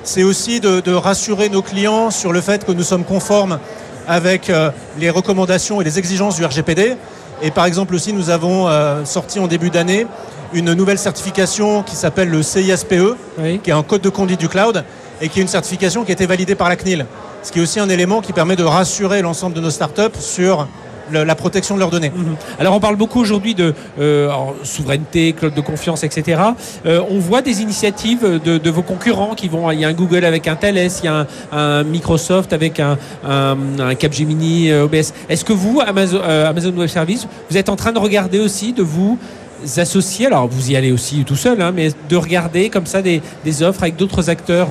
c'est 0.03 0.23
aussi 0.23 0.59
de, 0.59 0.93
rassurer 0.93 1.49
nos 1.49 1.61
clients 1.61 2.11
sur 2.11 2.31
le 2.31 2.41
fait 2.41 2.65
que 2.65 2.71
nous 2.71 2.83
sommes 2.83 3.03
conformes 3.03 3.59
avec 4.07 4.49
euh, 4.49 4.71
les 4.99 5.09
recommandations 5.09 5.81
et 5.81 5.83
les 5.83 5.99
exigences 5.99 6.35
du 6.35 6.45
RGPD. 6.45 6.95
Et 7.41 7.51
par 7.51 7.65
exemple 7.65 7.95
aussi, 7.95 8.13
nous 8.13 8.29
avons 8.29 8.67
euh, 8.67 9.05
sorti 9.05 9.39
en 9.39 9.47
début 9.47 9.69
d'année 9.69 10.05
une 10.53 10.73
nouvelle 10.73 10.97
certification 10.97 11.83
qui 11.83 11.95
s'appelle 11.95 12.29
le 12.29 12.43
CISPE, 12.43 13.15
qui 13.63 13.69
est 13.69 13.73
un 13.73 13.83
code 13.83 14.01
de 14.01 14.09
conduite 14.09 14.39
du 14.39 14.49
cloud 14.49 14.83
et 15.21 15.29
qui 15.29 15.39
est 15.39 15.41
une 15.41 15.47
certification 15.47 16.03
qui 16.03 16.11
a 16.11 16.13
été 16.13 16.25
validée 16.25 16.55
par 16.55 16.67
la 16.67 16.75
CNIL. 16.75 17.05
Ce 17.43 17.51
qui 17.51 17.59
est 17.59 17.61
aussi 17.61 17.79
un 17.79 17.89
élément 17.89 18.21
qui 18.21 18.33
permet 18.33 18.55
de 18.55 18.63
rassurer 18.63 19.21
l'ensemble 19.21 19.55
de 19.55 19.61
nos 19.61 19.69
startups 19.69 20.19
sur 20.19 20.67
la 21.12 21.36
protection 21.36 21.76
de 21.76 21.80
leurs 21.80 21.89
données. 21.89 22.12
Mhm. 22.15 22.36
Alors 22.60 22.76
on 22.76 22.80
parle 22.80 22.95
beaucoup 22.95 23.19
aujourd'hui 23.19 23.56
de 23.56 23.74
euh, 24.00 24.30
souveraineté, 24.63 25.34
cloud 25.34 25.54
de 25.54 25.62
confiance, 25.62 26.04
etc. 26.04 26.41
Euh, 26.86 27.02
on 27.10 27.19
voit 27.19 27.41
des 27.41 27.62
initiatives 27.62 28.39
de, 28.43 28.69
vos 28.69 28.82
concurrents 28.82 29.36
qui 29.36 29.50
vont. 29.50 29.69
Il 29.71 29.80
y 29.80 29.86
a 29.86 29.88
un 29.88 29.93
Google 29.93 30.26
avec 30.26 30.47
un 30.47 30.56
Thales, 30.56 30.78
il 30.78 31.06
y 31.06 31.08
a 31.08 31.28
un, 31.52 31.84
Microsoft 31.84 32.54
avec 32.54 32.80
un, 32.80 32.97
Capgemini 34.00 34.69
euh, 34.69 34.86
OBS. 34.86 35.13
Est-ce 35.30 35.45
que 35.45 35.54
vous, 35.54 35.82
Amazon, 35.86 36.21
Amazon 36.21 36.71
Web 36.71 36.88
Services, 36.88 37.28
vous 37.50 37.58
êtes 37.58 37.69
en 37.69 37.76
train 37.76 37.91
de 37.91 38.00
regarder 38.00 38.39
aussi 38.39 38.74
de 38.74 38.84
vous 38.84 39.17
associer, 39.78 40.26
alors 40.26 40.47
vous 40.47 40.71
y 40.71 40.76
allez 40.76 40.91
aussi 40.91 41.24
tout 41.24 41.36
seul, 41.36 41.62
hein, 41.62 41.71
mais 41.76 41.89
de 42.10 42.15
regarder 42.15 42.69
comme 42.69 42.88
ça 42.88 43.02
des, 43.02 43.21
offres 43.62 43.84
avec 43.84 43.95
d'autres 43.95 44.30
acteurs 44.30 44.69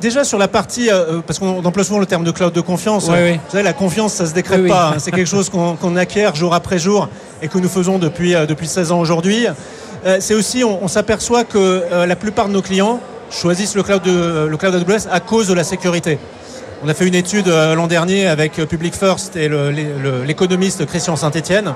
déjà 0.00 0.24
sur 0.24 0.38
la 0.38 0.48
partie, 0.48 0.90
euh, 0.90 0.94
euh, 0.94 1.20
parce 1.26 1.38
qu'on 1.38 1.64
emploie 1.64 1.84
souvent 1.84 1.98
le 1.98 2.06
terme 2.06 2.24
de 2.24 2.30
cloud 2.30 2.52
de 2.52 2.60
confiance. 2.60 3.04
Vous 3.04 3.10
savez, 3.48 3.62
la 3.62 3.72
confiance, 3.72 4.14
ça 4.14 4.26
se 4.26 4.34
décrète 4.34 4.66
pas. 4.66 4.90
Hein. 4.90 4.98
C'est 4.98 5.10
quelque 5.10 5.28
chose 5.28 5.50
qu'on 5.50 5.96
acquiert 5.96 6.34
jour 6.34 6.54
après 6.54 6.78
jour 6.78 7.08
et 7.42 7.48
que 7.48 7.58
nous 7.58 7.68
faisons 7.68 7.98
depuis, 7.98 8.34
euh, 8.34 8.46
depuis 8.46 8.66
16 8.66 8.92
ans 8.92 9.00
aujourd'hui. 9.00 9.46
c'est 10.18 10.34
aussi, 10.34 10.64
on, 10.64 10.88
s'aperçoit 10.88 11.44
que 11.44 11.82
la 12.06 12.16
plupart 12.16 12.48
de 12.48 12.54
nos 12.54 12.62
clients 12.62 13.00
choisissent 13.30 13.74
le 13.74 13.82
cloud, 13.82 14.02
de, 14.02 14.46
le 14.46 14.56
cloud 14.56 14.74
AWS 14.74 15.08
à 15.10 15.20
cause 15.20 15.46
de 15.46 15.54
la 15.54 15.62
sécurité. 15.62 16.18
On 16.82 16.88
a 16.88 16.94
fait 16.94 17.06
une 17.06 17.14
étude 17.14 17.48
l'an 17.48 17.86
dernier 17.86 18.26
avec 18.26 18.54
Public 18.66 18.94
First 18.94 19.36
et 19.36 19.50
l'économiste 20.26 20.86
Christian 20.86 21.16
Saint-Etienne 21.16 21.74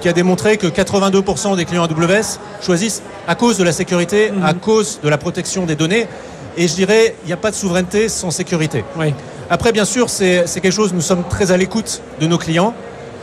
qui 0.00 0.08
a 0.08 0.12
démontré 0.12 0.56
que 0.56 0.66
82% 0.66 1.56
des 1.56 1.64
clients 1.64 1.84
AWS 1.84 2.38
choisissent 2.62 3.02
à 3.26 3.34
cause 3.34 3.58
de 3.58 3.64
la 3.64 3.72
sécurité, 3.72 4.30
à 4.42 4.52
mhm. 4.52 4.60
cause 4.60 5.00
de 5.02 5.08
la 5.08 5.18
protection 5.18 5.66
des 5.66 5.76
données 5.76 6.06
et 6.58 6.66
je 6.66 6.74
dirais, 6.74 7.14
il 7.22 7.28
n'y 7.28 7.32
a 7.32 7.36
pas 7.36 7.50
de 7.50 7.56
souveraineté 7.56 8.08
sans 8.08 8.32
sécurité. 8.32 8.84
Après, 9.48 9.72
bien 9.72 9.84
sûr, 9.84 10.10
c'est 10.10 10.44
quelque 10.60 10.72
chose, 10.72 10.92
nous 10.92 11.00
sommes 11.00 11.22
très 11.28 11.52
à 11.52 11.56
l'écoute 11.56 12.02
de 12.20 12.26
nos 12.26 12.36
clients. 12.36 12.74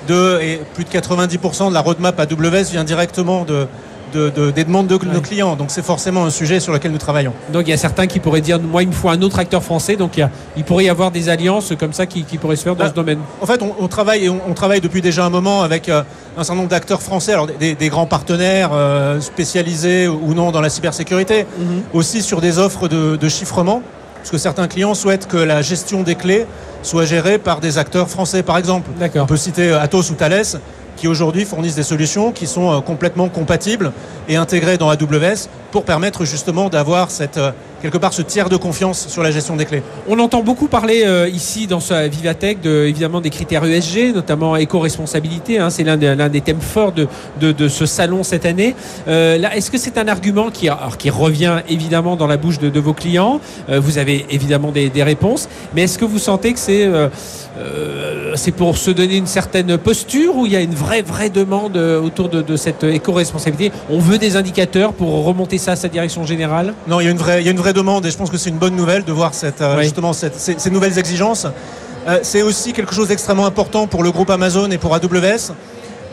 De, 0.08 0.40
et 0.40 0.62
plus 0.76 0.84
de 0.84 0.90
90% 0.90 1.70
de 1.70 1.74
la 1.74 1.82
roadmap 1.82 2.20
AWS 2.20 2.70
vient 2.72 2.84
directement 2.84 3.44
de, 3.44 3.68
des 4.16 4.64
demandes 4.64 4.88
de 4.88 4.98
nos 5.06 5.22
clients. 5.22 5.56
Donc 5.56 5.72
c'est 5.72 5.86
forcément 5.86 6.26
un 6.26 6.30
sujet 6.30 6.60
sur 6.60 6.74
lequel 6.74 6.92
nous 6.92 6.98
travaillons. 6.98 7.34
Donc 7.52 7.64
il 7.68 7.70
y 7.70 7.74
a 7.74 7.78
certains 7.78 8.08
qui 8.08 8.20
pourraient 8.20 8.42
dire, 8.42 8.60
moi 8.60 8.84
il 8.84 8.90
me 8.90 8.94
faut 8.94 9.10
un 9.10 9.22
autre 9.22 9.40
acteur 9.40 9.64
français. 9.64 9.96
Donc 9.96 10.20
il, 10.58 10.64
pourrait 10.64 10.86
y 10.86 10.90
avoir 10.90 11.12
des 11.12 11.30
alliances 11.30 11.74
comme 11.80 11.94
ça 11.94 12.06
qui, 12.06 12.24
pourraient 12.38 12.56
se 12.56 12.64
faire 12.64 12.76
dans 12.76 12.84
bah, 12.84 12.90
ce 12.90 12.96
domaine. 12.96 13.20
En 13.42 13.46
fait, 13.46 13.62
on, 13.62 13.88
travaille, 13.88 14.30
on, 14.30 14.54
travaille 14.54 14.82
depuis 14.82 15.02
déjà 15.02 15.26
un 15.26 15.30
moment 15.30 15.62
avec 15.62 15.90
euh, 15.90 16.04
un 16.38 16.44
certain 16.44 16.58
nombre 16.58 16.70
d'acteurs 16.70 17.02
français, 17.02 17.34
alors 17.34 17.48
des, 17.48 17.90
grands 17.90 18.06
partenaires 18.06 18.72
euh, 18.74 19.22
spécialisés 19.22 20.08
ou 20.08 20.34
non 20.34 20.52
dans 20.52 20.62
la 20.62 20.70
cybersécurité, 20.70 21.46
mhm. 21.58 21.84
aussi 21.94 22.22
sur 22.22 22.42
des 22.42 22.60
offres 22.60 22.88
de, 22.88 23.16
de 23.16 23.30
chiffrement. 23.30 23.82
Parce 24.26 24.32
que 24.32 24.38
certains 24.40 24.68
clients 24.68 24.96
souhaitent 24.96 25.28
que 25.28 25.38
la 25.38 25.62
gestion 25.62 26.02
des 26.02 26.16
clés 26.16 26.48
soit 26.82 27.06
gérée 27.06 27.38
par 27.38 27.60
des 27.60 27.78
acteurs 27.78 28.10
français, 28.10 28.42
par 28.42 28.58
exemple. 28.58 28.90
On 29.14 29.26
peut 29.28 29.38
citer 29.38 29.72
Atos 29.72 30.10
ou 30.10 30.16
Thales, 30.16 30.60
qui 30.98 31.08
aujourd'hui 31.08 31.46
fournissent 31.46 31.76
des 31.76 31.84
solutions 31.84 32.32
qui 32.32 32.48
sont 32.48 32.74
euh, 32.74 32.82
complètement 32.82 33.30
compatibles 33.30 33.92
et 34.28 34.36
intégrées 34.36 34.80
dans 34.80 34.90
AWS 34.90 35.48
pour 35.72 35.86
permettre 35.86 36.26
justement 36.26 36.70
d'avoir 36.70 37.12
cette 37.12 37.38
euh, 37.38 37.52
quelque 37.86 38.00
part 38.00 38.14
ce 38.14 38.24
tiers 38.24 38.50
de 38.50 38.58
confiance 38.58 39.08
sur 39.10 39.22
la 39.22 39.30
gestion 39.30 39.56
des 39.56 39.66
clés. 39.66 39.84
On 40.08 40.18
entend 40.18 40.42
beaucoup 40.42 40.68
parler 40.68 41.04
euh, 41.06 41.30
ici 41.30 41.68
dans 41.68 41.80
ce 41.80 42.08
Vivatech 42.08 42.60
de, 42.62 42.86
évidemment 42.88 43.22
des 43.22 43.30
critères 43.30 43.64
ESG, 43.64 44.16
notamment 44.16 44.56
éco-responsabilité. 44.56 45.60
Hein, 45.60 45.70
c'est 45.70 45.84
l'un 45.84 45.96
des, 45.96 46.16
des, 46.30 46.42
thèmes 46.42 46.62
forts 46.62 46.94
de, 46.94 47.08
de, 47.40 47.68
ce 47.68 47.86
salon 47.86 48.24
cette 48.24 48.48
année. 48.48 48.74
là, 49.06 49.56
est-ce 49.56 49.70
que 49.70 49.78
c'est 49.78 50.00
un 50.00 50.08
argument 50.08 50.50
qui, 50.50 50.68
alors, 50.68 50.98
qui 50.98 51.12
revient 51.12 51.58
évidemment 51.70 52.16
dans 52.16 52.28
la 52.28 52.38
bouche 52.38 52.58
de, 52.58 52.80
vos 52.80 52.94
clients? 52.94 53.40
Vous 53.70 53.98
avez 54.00 54.26
évidemment 54.32 54.72
des, 54.72 54.90
des 54.90 55.04
réponses, 55.04 55.48
mais 55.76 55.84
est-ce 55.84 56.00
que 56.00 56.06
vous 56.06 56.20
sentez 56.20 56.54
que 56.54 56.60
c'est 56.60 56.90
euh, 57.58 58.34
c'est 58.36 58.52
pour 58.52 58.78
se 58.78 58.92
donner 58.92 59.16
une 59.16 59.28
certaine 59.28 59.78
posture 59.78 60.36
ou 60.36 60.46
il 60.46 60.52
y 60.52 60.56
a 60.56 60.62
une 60.62 60.76
vraie, 60.76 61.02
vraie 61.02 61.30
demande 61.30 61.78
euh, 61.78 62.02
autour 62.02 62.28
de, 62.30 62.56
cette 62.58 62.84
éco-responsabilité? 62.84 63.72
On 63.90 64.00
veut 64.00 64.18
des 64.18 64.36
indicateurs 64.36 64.94
pour 64.94 65.24
remonter 65.24 65.58
ça 65.58 65.74
à 65.74 65.76
sa 65.76 65.88
direction 65.88 66.26
générale? 66.26 66.74
Non, 66.88 67.00
il 67.00 67.06
y, 67.06 67.08
a 67.08 67.12
une 67.12 67.18
vraie, 67.18 67.42
il 67.42 67.46
y 67.46 67.48
a 67.48 67.52
une 67.52 67.58
vraie 67.58 67.74
demande 67.76 68.06
et 68.06 68.12
je 68.12 68.18
pense 68.18 68.32
que 68.32 68.38
c'est 68.38 68.50
une 68.50 68.58
bonne 68.58 68.76
nouvelle 68.76 69.04
de 69.04 69.12
voir 69.12 69.34
cette, 69.34 69.62
euh, 69.62 69.82
justement 69.82 70.14
ces, 70.14 70.70
nouvelles 70.72 70.98
exigences. 70.98 71.46
c'est 72.24 72.42
aussi 72.42 72.74
quelque 72.74 72.94
chose 72.94 73.10
d'extrêmement 73.10 73.46
important 73.46 73.88
pour 73.88 74.04
le 74.04 74.12
groupe 74.12 74.30
Amazon 74.30 74.72
et 74.72 74.78
pour 74.78 74.96
AWS. 74.96 75.54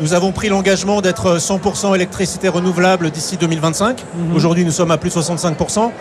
Nous 0.00 0.14
avons 0.14 0.32
pris 0.32 0.48
l'engagement 0.48 1.00
d'être 1.00 1.38
100% 1.38 1.94
électricité 1.94 2.48
renouvelable 2.48 3.10
d'ici 3.10 3.36
2025. 3.36 3.98
Mhm. 4.00 4.36
Aujourd'hui, 4.36 4.64
nous 4.64 4.70
sommes 4.70 4.90
à 4.90 4.98
plus 4.98 5.10
de 5.10 5.14
65%. 5.14 5.92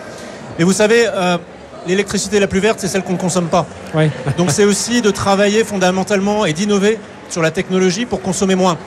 Et 0.59 0.63
vous 0.63 0.73
savez, 0.73 1.07
l'électricité 1.87 2.39
la 2.39 2.47
plus 2.47 2.59
verte, 2.59 2.79
c'est 2.79 2.87
celle 2.87 3.03
qu'on 3.03 3.13
ne 3.13 3.17
consomme 3.17 3.47
pas. 3.47 3.65
Donc 4.37 4.51
c'est 4.51 4.65
aussi 4.65 5.01
de 5.01 5.11
travailler 5.11 5.63
fondamentalement 5.63 6.45
et 6.45 6.53
d'innover 6.53 6.99
sur 7.29 7.41
la 7.41 7.51
technologie 7.51 8.05
pour 8.05 8.21
consommer 8.21 8.55
moins. 8.55 8.77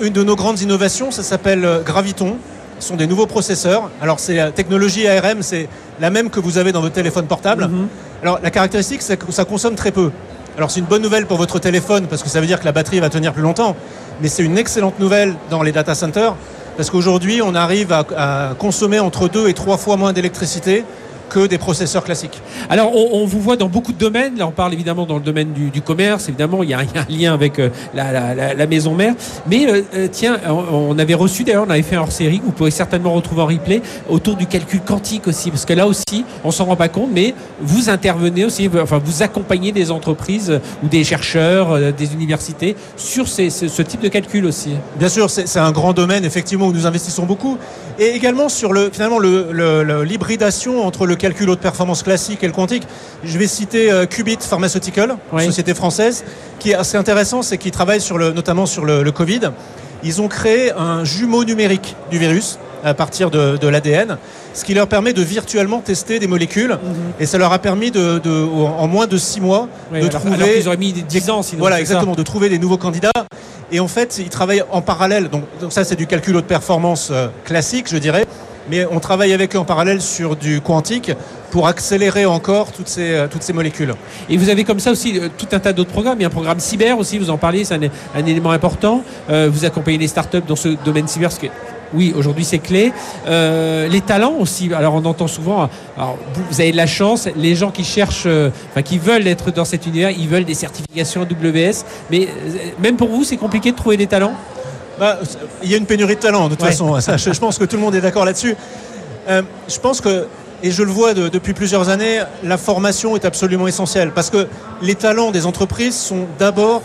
une 0.00 0.12
de 0.12 0.22
nos 0.22 0.36
grandes 0.36 0.60
innovations, 0.60 1.10
ça 1.10 1.22
s'appelle 1.22 1.64
euh, 1.64 1.82
Graviton. 1.82 2.36
Ce 2.78 2.88
sont 2.88 2.96
des 2.96 3.06
nouveaux 3.06 3.26
processeurs. 3.26 3.90
Alors 4.00 4.20
c'est 4.20 4.36
la 4.36 4.50
technologie 4.50 5.06
ARM, 5.06 5.42
c'est 5.42 5.68
la 6.00 6.10
même 6.10 6.30
que 6.30 6.40
vous 6.40 6.58
avez 6.58 6.72
dans 6.72 6.80
votre 6.80 6.94
téléphone 6.94 7.26
portable. 7.26 7.68
Mhm. 7.68 7.88
Alors 8.22 8.38
la 8.42 8.50
caractéristique, 8.50 9.02
c'est 9.02 9.16
que 9.16 9.32
ça 9.32 9.44
consomme 9.44 9.74
très 9.74 9.92
peu. 9.92 10.10
Alors 10.56 10.70
c'est 10.70 10.80
une 10.80 10.86
bonne 10.86 11.02
nouvelle 11.02 11.26
pour 11.26 11.36
votre 11.36 11.58
téléphone 11.58 12.06
parce 12.06 12.22
que 12.22 12.28
ça 12.28 12.40
veut 12.40 12.46
dire 12.46 12.60
que 12.60 12.64
la 12.64 12.72
batterie 12.72 13.00
va 13.00 13.10
tenir 13.10 13.32
plus 13.32 13.42
longtemps. 13.42 13.76
Mais 14.22 14.28
c'est 14.28 14.42
une 14.42 14.58
excellente 14.58 14.98
nouvelle 14.98 15.34
dans 15.50 15.62
les 15.62 15.72
data 15.72 15.94
centers 15.94 16.34
parce 16.76 16.90
qu'aujourd'hui 16.90 17.42
on 17.42 17.54
arrive 17.54 17.92
à, 17.92 18.04
à 18.16 18.54
consommer 18.54 18.98
entre 18.98 19.28
deux 19.28 19.48
et 19.48 19.54
trois 19.54 19.76
fois 19.76 19.96
moins 19.96 20.12
d'électricité 20.12 20.84
que 21.28 21.46
des 21.46 21.58
processeurs 21.58 22.04
classiques. 22.04 22.40
Alors, 22.70 22.94
on, 22.94 23.26
vous 23.26 23.40
voit 23.40 23.56
dans 23.56 23.68
beaucoup 23.68 23.92
de 23.92 23.98
domaines. 23.98 24.36
Là, 24.36 24.46
on 24.46 24.52
parle 24.52 24.72
évidemment 24.72 25.06
dans 25.06 25.16
le 25.16 25.22
domaine 25.22 25.52
du, 25.52 25.82
commerce. 25.82 26.28
Évidemment, 26.28 26.62
il 26.62 26.70
y, 26.70 26.74
a, 26.74 26.78
un 26.78 27.06
lien 27.08 27.34
avec 27.34 27.58
euh, 27.58 27.70
la, 27.94 28.66
maison 28.66 28.94
mère. 28.94 29.14
Mais 29.48 29.66
euh, 29.68 29.82
euh, 29.94 30.08
tiens, 30.10 30.38
on, 30.48 30.98
avait 30.98 31.14
reçu 31.14 31.44
d'ailleurs, 31.44 31.64
on 31.66 31.70
avait 31.70 31.82
fait 31.82 31.96
un 31.96 32.00
hors-série. 32.00 32.40
Vous 32.44 32.52
pouvez 32.52 32.70
certainement 32.70 33.12
retrouver 33.12 33.42
en 33.42 33.46
replay 33.46 33.82
autour 34.08 34.36
du 34.36 34.46
calcul 34.46 34.80
quantique 34.80 35.26
aussi, 35.26 35.50
parce 35.50 35.64
que 35.64 35.72
là 35.72 35.86
aussi, 35.86 36.24
on 36.44 36.50
s'en 36.50 36.64
rend 36.64 36.76
pas 36.76 36.88
compte, 36.88 37.10
mais 37.12 37.34
vous 37.60 37.90
intervenez 37.90 38.44
aussi, 38.44 38.68
enfin, 38.80 39.00
vous 39.02 39.22
accompagnez 39.22 39.72
des 39.72 39.90
entreprises 39.90 40.60
ou 40.82 40.88
des 40.88 41.04
chercheurs, 41.04 41.92
des 41.92 42.14
universités 42.14 42.76
sur 42.96 43.28
ce 43.28 43.82
type 43.82 44.00
de 44.00 44.08
calcul 44.08 44.46
aussi. 44.46 44.70
Bien 44.98 45.08
sûr, 45.08 45.30
c'est 45.30 45.58
un 45.58 45.72
grand 45.72 45.92
domaine 45.92 46.24
effectivement 46.24 46.66
où 46.66 46.72
nous 46.72 46.86
investissons 46.86 47.24
beaucoup, 47.24 47.58
et 47.98 48.08
également 48.08 48.48
sur 48.48 48.72
le 48.72 48.90
finalement 48.92 49.18
l'hybridation 49.18 50.86
entre 50.86 51.06
le 51.06 51.15
calcul 51.16 51.50
haute 51.50 51.60
performance 51.60 52.02
classique 52.02 52.42
et 52.42 52.46
le 52.46 52.52
quantique. 52.52 52.84
Je 53.24 53.38
vais 53.38 53.46
citer 53.46 53.90
euh, 53.90 54.06
Qubit 54.06 54.38
Pharmaceutical, 54.40 55.16
société 55.38 55.74
française, 55.74 56.24
qui 56.58 56.70
est 56.70 56.74
assez 56.74 56.96
intéressant, 56.96 57.42
c'est 57.42 57.58
qu'ils 57.58 57.72
travaillent 57.72 58.00
sur 58.00 58.18
le, 58.18 58.32
notamment 58.32 58.66
sur 58.66 58.84
le, 58.84 59.10
Covid. 59.10 59.52
Ils 60.02 60.20
ont 60.20 60.28
créé 60.28 60.72
un 60.72 61.04
jumeau 61.04 61.44
numérique 61.44 61.96
du 62.10 62.18
virus 62.18 62.58
à 62.84 62.94
partir 62.94 63.30
de, 63.30 63.66
l'ADN, 63.66 64.18
ce 64.54 64.64
qui 64.64 64.74
leur 64.74 64.86
permet 64.86 65.12
de 65.12 65.22
virtuellement 65.22 65.80
tester 65.80 66.18
des 66.18 66.26
molécules. 66.26 66.72
Mhm. 66.72 66.94
Et 67.18 67.26
ça 67.26 67.38
leur 67.38 67.52
a 67.52 67.58
permis 67.58 67.90
de, 67.90 68.20
en 68.78 68.86
moins 68.86 69.06
de 69.06 69.16
six 69.16 69.40
mois 69.40 69.68
de 69.92 70.06
trouver. 70.08 70.60
ils 70.60 70.68
auraient 70.68 70.76
mis 70.76 70.92
10 70.92 71.30
ans 71.30 71.42
sinon. 71.42 71.60
Voilà, 71.60 71.80
exactement, 71.80 72.14
de 72.14 72.22
trouver 72.22 72.48
des 72.48 72.58
nouveaux 72.58 72.78
candidats. 72.78 73.10
Et 73.72 73.80
en 73.80 73.88
fait, 73.88 74.18
ils 74.18 74.28
travaillent 74.28 74.62
en 74.70 74.80
parallèle. 74.80 75.28
Donc, 75.28 75.42
ça, 75.70 75.82
c'est 75.82 75.96
du 75.96 76.06
calcul 76.06 76.36
haute 76.36 76.46
performance 76.46 77.08
euh, 77.10 77.26
classique, 77.44 77.86
je 77.90 77.96
dirais 77.96 78.26
mais 78.70 78.86
on 78.90 79.00
travaille 79.00 79.32
avec 79.32 79.54
eux 79.54 79.58
en 79.58 79.64
parallèle 79.64 80.00
sur 80.00 80.36
du 80.36 80.60
quantique 80.60 81.12
pour 81.50 81.68
accélérer 81.68 82.26
encore 82.26 82.72
toutes 82.72 82.88
ces, 82.88 83.12
euh, 83.12 83.28
toutes 83.28 83.42
ces 83.42 83.52
molécules. 83.52 83.94
Et 84.28 84.36
vous 84.36 84.48
avez 84.48 84.64
comme 84.64 84.80
ça 84.80 84.90
aussi 84.90 85.18
euh, 85.18 85.28
tout 85.36 85.48
un 85.52 85.58
tas 85.58 85.72
d'autres 85.72 85.90
programmes. 85.90 86.18
Il 86.18 86.22
y 86.22 86.24
a 86.24 86.28
un 86.28 86.30
programme 86.30 86.60
cyber 86.60 86.98
aussi, 86.98 87.18
vous 87.18 87.30
en 87.30 87.38
parliez, 87.38 87.64
c'est 87.64 87.74
un, 87.74 88.26
élément 88.26 88.50
important. 88.50 89.02
Euh, 89.30 89.48
vous 89.50 89.64
accompagnez 89.64 89.98
les 89.98 90.08
startups 90.08 90.42
dans 90.46 90.56
ce 90.56 90.68
domaine 90.84 91.08
cyber, 91.08 91.30
parce 91.30 91.40
que 91.40 91.46
oui, 91.94 92.12
aujourd'hui 92.16 92.44
c'est 92.44 92.58
clé. 92.58 92.92
les 93.26 94.00
talents 94.00 94.34
aussi. 94.40 94.68
Alors 94.74 94.94
on 94.94 95.04
entend 95.04 95.28
souvent. 95.28 95.70
Vous 96.50 96.60
avez 96.60 96.72
de 96.72 96.76
la 96.76 96.88
chance. 96.88 97.28
Les 97.36 97.54
gens 97.54 97.70
qui 97.70 97.84
cherchent, 97.84 98.26
enfin 98.26 98.82
qui 98.82 98.98
veulent 98.98 99.26
être 99.28 99.52
dans 99.52 99.64
cet 99.64 99.86
univers, 99.86 100.10
ils 100.10 100.28
veulent 100.28 100.44
des 100.44 100.54
certifications 100.54 101.22
AWS. 101.22 101.84
Mais 102.10 102.26
même 102.82 102.96
pour 102.96 103.08
vous, 103.08 103.22
c'est 103.22 103.36
compliqué 103.36 103.70
de 103.70 103.76
trouver 103.76 103.96
des 103.96 104.08
talents? 104.08 104.34
Bah, 104.98 105.18
il 105.62 105.70
y 105.70 105.74
a 105.74 105.76
une 105.76 105.86
pénurie 105.86 106.16
de 106.16 106.20
talent, 106.20 106.48
de 106.48 106.54
toute 106.54 106.64
façon. 106.64 106.98
je, 106.98 107.38
pense 107.38 107.58
que 107.58 107.64
tout 107.64 107.76
le 107.76 107.82
monde 107.82 107.94
est 107.94 108.00
d'accord 108.00 108.24
là-dessus. 108.24 108.56
Euh, 109.28 109.42
je 109.68 109.78
pense 109.78 110.00
que, 110.00 110.26
et 110.62 110.70
je 110.70 110.82
le 110.82 110.90
vois 110.90 111.12
depuis 111.14 111.52
plusieurs 111.52 111.88
années, 111.88 112.22
la 112.42 112.56
formation 112.56 113.14
est 113.14 113.24
absolument 113.24 113.66
essentielle 113.68 114.12
parce 114.12 114.30
que 114.30 114.46
les 114.80 114.94
talents 114.94 115.30
des 115.30 115.44
entreprises 115.44 115.96
sont 115.96 116.26
d'abord 116.38 116.82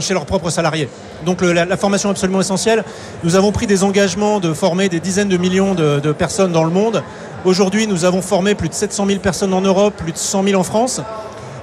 chez 0.00 0.12
leurs 0.12 0.26
propres 0.26 0.50
salariés. 0.50 0.88
Donc 1.24 1.40
la, 1.40 1.76
formation 1.76 2.10
est 2.10 2.12
absolument 2.12 2.40
essentielle. 2.40 2.84
Nous 3.24 3.36
avons 3.36 3.52
pris 3.52 3.66
des 3.66 3.84
engagements 3.84 4.40
de 4.40 4.52
former 4.52 4.88
des 4.88 5.00
dizaines 5.00 5.28
de 5.28 5.36
millions 5.36 5.74
de, 5.74 5.98
de 6.00 6.12
personnes 6.12 6.52
dans 6.52 6.64
le 6.64 6.70
monde. 6.70 7.02
Aujourd'hui, 7.44 7.86
nous 7.86 8.04
avons 8.04 8.22
formé 8.22 8.54
plus 8.54 8.68
de 8.68 8.74
700 8.74 9.06
000 9.06 9.18
personnes 9.20 9.54
en 9.54 9.62
Europe, 9.62 9.94
plus 9.96 10.12
de 10.12 10.18
100 10.18 10.44
000 10.44 10.60
en 10.60 10.62
France. 10.62 11.00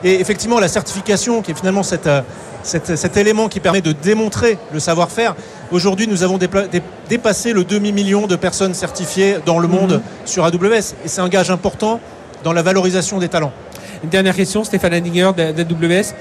Et 0.04 0.20
effectivement, 0.20 0.60
la 0.60 0.68
certification, 0.68 1.42
qui 1.42 1.52
est 1.52 1.56
finalement 1.56 1.84
cette, 1.84 2.08
euh, 2.08 2.22
cet, 2.64 3.18
élément 3.18 3.48
qui 3.48 3.60
permet 3.60 3.82
de 3.82 3.92
démontrer 3.92 4.58
le 4.74 4.80
savoir-faire. 4.80 5.36
Aujourd'hui, 5.72 6.08
nous 6.08 6.24
avons 6.24 6.40
dépassé 7.10 7.54
le 7.54 7.64
demi-million 7.64 8.28
de 8.28 8.36
personnes 8.36 8.74
certifiées 8.74 9.38
dans 9.46 9.60
le 9.60 9.68
monde 9.68 9.94
mhm. 9.94 10.02
sur 10.26 10.46
AWS. 10.46 10.96
Et 11.04 11.08
c'est 11.08 11.22
un 11.22 11.30
gage 11.30 11.52
important 11.52 12.00
dans 12.44 12.54
la 12.54 12.62
valorisation 12.62 13.20
des 13.20 13.30
talents. 13.30 13.52
Une 14.04 14.10
dernière 14.10 14.36
question, 14.36 14.64
Stéphane 14.64 14.94
Henninger 14.94 15.32
d'AWS 15.36 16.14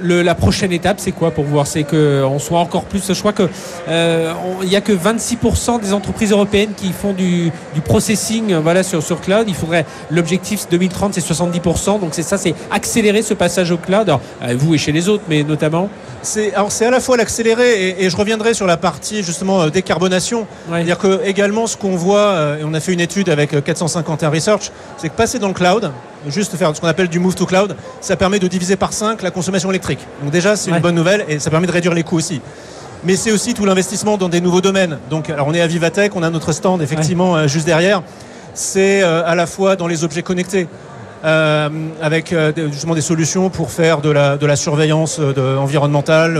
la 0.00 0.34
prochaine 0.34 0.72
étape, 0.72 1.00
c'est 1.00 1.12
quoi 1.12 1.30
pour 1.30 1.44
voir 1.44 1.66
C'est 1.66 1.84
qu'on 1.84 2.38
soit 2.38 2.60
encore 2.60 2.84
plus. 2.84 3.12
Je 3.12 3.18
crois 3.18 3.32
qu'il 3.32 3.48
euh, 3.88 4.32
n'y 4.64 4.76
a 4.76 4.80
que 4.80 4.92
26% 4.92 5.80
des 5.80 5.92
entreprises 5.92 6.32
européennes 6.32 6.72
qui 6.76 6.92
font 6.92 7.12
du, 7.12 7.50
processing 7.84 8.54
sur, 8.82 9.02
sur 9.02 9.20
cloud. 9.20 9.44
Il 9.48 9.54
faudrait 9.54 9.86
l'objectif 10.10 10.68
2030, 10.68 11.14
c'est 11.14 11.24
70%. 11.24 12.00
Donc 12.00 12.10
c'est 12.12 12.22
ça, 12.22 12.38
c'est 12.38 12.54
accélérer 12.70 13.22
ce 13.22 13.34
passage 13.34 13.70
au 13.70 13.76
cloud. 13.76 14.10
Euh, 14.10 14.54
vous 14.58 14.74
et 14.74 14.78
chez 14.78 14.92
les 14.92 15.08
autres, 15.08 15.24
mais 15.28 15.42
notamment. 15.42 15.88
C'est 16.22 16.54
alors 16.54 16.72
c'est 16.72 16.86
à 16.86 16.90
la 16.90 17.00
fois 17.00 17.16
l'accélérer 17.16 17.96
et, 17.98 18.10
je 18.10 18.16
reviendrai 18.16 18.54
sur 18.54 18.66
la 18.66 18.76
partie 18.76 19.22
justement 19.22 19.62
euh, 19.62 19.70
décarbonation. 19.70 20.46
C'est-à-dire 20.68 20.98
que 20.98 21.20
également 21.24 21.66
ce 21.66 21.76
qu'on 21.76 21.96
voit, 21.96 22.56
et 22.60 22.64
on 22.64 22.74
a 22.74 22.80
fait 22.80 22.92
une 22.92 23.00
étude 23.00 23.28
avec 23.28 23.62
451 23.64 24.30
Research, 24.30 24.70
c'est 24.96 25.08
que 25.08 25.14
passer 25.14 25.38
dans 25.38 25.48
le 25.48 25.54
cloud, 25.54 25.92
juste 26.26 26.56
faire 26.56 26.74
ce 26.74 26.80
qu'on 26.80 26.88
appelle 26.88 27.08
du 27.08 27.18
move 27.18 27.34
to 27.34 27.46
cloud, 27.46 27.76
ça 28.00 28.16
permet 28.16 28.38
de 28.38 28.48
diviser 28.48 28.76
par 28.76 28.92
5 28.92 29.22
la 29.22 29.30
consommation 29.30 29.70
électrique. 29.70 30.00
Donc 30.22 30.32
déjà, 30.32 30.56
c'est 30.56 30.70
une 30.70 30.80
bonne 30.80 30.94
nouvelle 30.94 31.24
et 31.28 31.38
ça 31.38 31.50
permet 31.50 31.66
de 31.66 31.72
réduire 31.72 31.94
les 31.94 32.02
coûts 32.02 32.16
aussi. 32.16 32.40
Mais 33.04 33.16
c'est 33.16 33.30
aussi 33.30 33.54
tout 33.54 33.64
l'investissement 33.64 34.16
dans 34.16 34.28
des 34.28 34.40
nouveaux 34.40 34.60
domaines. 34.60 34.98
Donc, 35.08 35.30
alors 35.30 35.46
on 35.46 35.54
est 35.54 35.60
à 35.60 35.66
Vivatech, 35.66 36.16
on 36.16 36.22
a 36.22 36.30
notre 36.30 36.52
stand 36.52 36.82
effectivement 36.82 37.36
euh, 37.36 37.46
juste 37.46 37.66
derrière. 37.66 38.02
C'est 38.54 39.02
euh, 39.02 39.22
à 39.24 39.34
la 39.34 39.46
fois 39.46 39.76
dans 39.76 39.86
les 39.86 40.02
objets 40.02 40.22
connectés. 40.22 40.66
Euh, 41.24 41.68
avec 42.00 42.32
justement 42.70 42.94
des 42.94 43.00
solutions 43.00 43.50
pour 43.50 43.72
faire 43.72 44.00
de 44.00 44.10
la, 44.10 44.36
de 44.36 44.46
la 44.46 44.54
surveillance 44.54 45.20
environnementale, 45.58 46.38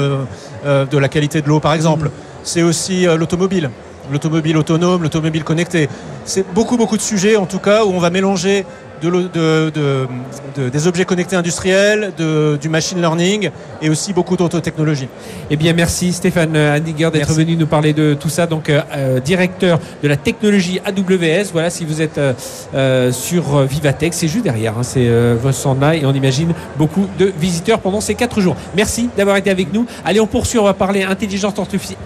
de 0.65 0.99
la 0.99 1.09
qualité 1.09 1.43
de 1.43 1.49
l'eau 1.49 1.59
par 1.59 1.75
exemple. 1.75 2.11
C'est 2.45 2.63
aussi 2.63 3.05
l'automobile, 3.05 3.71
l'automobile 4.13 4.57
autonome, 4.57 5.03
l'automobile 5.03 5.43
connecté. 5.43 5.89
C'est 6.25 6.47
beaucoup 6.55 6.77
beaucoup 6.77 6.97
de 6.97 7.03
sujets 7.03 7.37
en 7.37 7.47
tout 7.47 7.59
cas 7.59 7.85
où 7.85 7.91
on 7.91 7.99
va 7.99 8.11
mélanger 8.11 8.65
de, 9.01 10.69
des 10.71 10.87
objets 10.87 11.05
connectés 11.05 11.37
industriels, 11.37 12.13
du 12.61 12.69
machine 12.69 13.01
learning 13.01 13.51
et 13.83 13.91
aussi 13.91 14.13
beaucoup 14.13 14.37
d'autres 14.37 14.61
technologies. 14.61 15.09
Eh 15.51 15.57
bien, 15.57 15.73
merci 15.73 16.13
Stéphane 16.13 16.57
Handiger 16.57 17.11
d'être 17.11 17.33
venu 17.33 17.57
nous 17.57 17.67
parler 17.67 17.93
de 17.93 18.15
tout 18.15 18.29
ça. 18.29 18.47
Donc, 18.47 18.71
euh, 18.71 18.81
euh, 18.97 19.21
directeur 19.21 19.79
de 20.03 20.09
la 20.09 20.17
technologie 20.17 20.81
AWS. 20.85 21.51
Voilà, 21.53 21.71
si 21.71 21.85
vous 21.85 22.01
êtes 22.01 22.19
euh, 22.19 23.13
sur 23.13 23.63
Vivatech, 23.63 24.15
c'est 24.15 24.29
juste 24.29 24.45
derrière. 24.45 24.79
Hein, 24.79 24.83
c'est 24.83 25.09
votre 25.41 25.57
stand 25.57 25.79
et 25.95 26.05
on 26.05 26.13
imagine 26.13 26.53
beaucoup 26.77 27.07
de 27.19 27.33
visiteurs 27.39 27.79
pendant 27.81 28.01
ces 28.01 28.15
quatre 28.15 28.41
jours. 28.41 28.57
Merci 28.77 29.09
d'avoir 29.17 29.37
été 29.37 29.51
avec 29.51 29.73
nous. 29.73 29.87
Allez, 30.05 30.21
on 30.21 30.27
poursuit. 30.27 30.59
On 30.59 30.65
va 30.65 30.75
parler 30.75 31.03
intelligence 31.03 31.55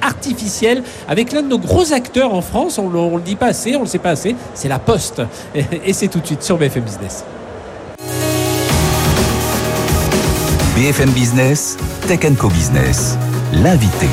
artificielle 0.02 0.82
avec 1.08 1.32
l'un 1.32 1.42
de 1.42 1.48
nos 1.48 1.58
gros 1.58 1.92
acteurs 1.92 2.34
en 2.34 2.42
France. 2.42 2.78
On 2.78 2.90
ne 2.90 3.16
le 3.16 3.22
dit 3.22 3.36
pas 3.36 3.46
assez, 3.46 3.74
on 3.76 3.80
ne 3.80 3.84
le 3.84 3.90
sait 3.90 3.98
pas 3.98 4.10
assez. 4.10 4.34
C'est 4.54 4.68
la 4.68 4.78
Poste. 4.78 5.22
Et, 5.54 5.64
et 5.86 5.92
c'est 5.92 6.08
tout 6.08 6.20
de 6.20 6.26
suite 6.26 6.42
sur 6.42 6.58
BFM. 6.58 6.81
Business. 6.82 7.24
BFM 10.76 11.10
Business, 11.10 11.76
Tech 12.08 12.20
Co 12.38 12.48
Business, 12.48 13.16
l'invité. 13.52 14.08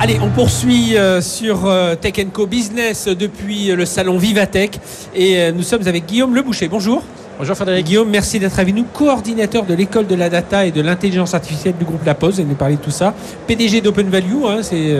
Allez, 0.00 0.18
on 0.20 0.30
poursuit 0.30 0.96
euh, 0.96 1.20
sur 1.20 1.66
euh, 1.66 1.94
Tech 1.94 2.14
Co 2.32 2.46
Business 2.46 3.06
depuis 3.06 3.66
le 3.66 3.86
salon 3.86 4.18
Vivatech 4.18 4.80
et 5.14 5.38
euh, 5.38 5.52
nous 5.52 5.62
sommes 5.62 5.86
avec 5.86 6.06
Guillaume 6.06 6.34
Leboucher. 6.34 6.66
Bonjour. 6.68 7.04
Bonjour 7.42 7.56
Frédéric. 7.56 7.86
Guillaume, 7.86 8.08
merci 8.08 8.38
d'être 8.38 8.60
avec 8.60 8.72
nous, 8.72 8.84
coordinateur 8.84 9.64
de 9.64 9.74
l'école 9.74 10.06
de 10.06 10.14
la 10.14 10.28
data 10.28 10.64
et 10.64 10.70
de 10.70 10.80
l'intelligence 10.80 11.34
artificielle 11.34 11.74
du 11.76 11.84
groupe 11.84 12.04
La 12.06 12.14
Pose, 12.14 12.38
et 12.38 12.44
nous 12.44 12.54
parler 12.54 12.76
de 12.76 12.80
tout 12.80 12.92
ça. 12.92 13.14
PDG 13.48 13.80
d'Open 13.80 14.08
Value, 14.10 14.44
hein, 14.46 14.58
c'est 14.62 14.92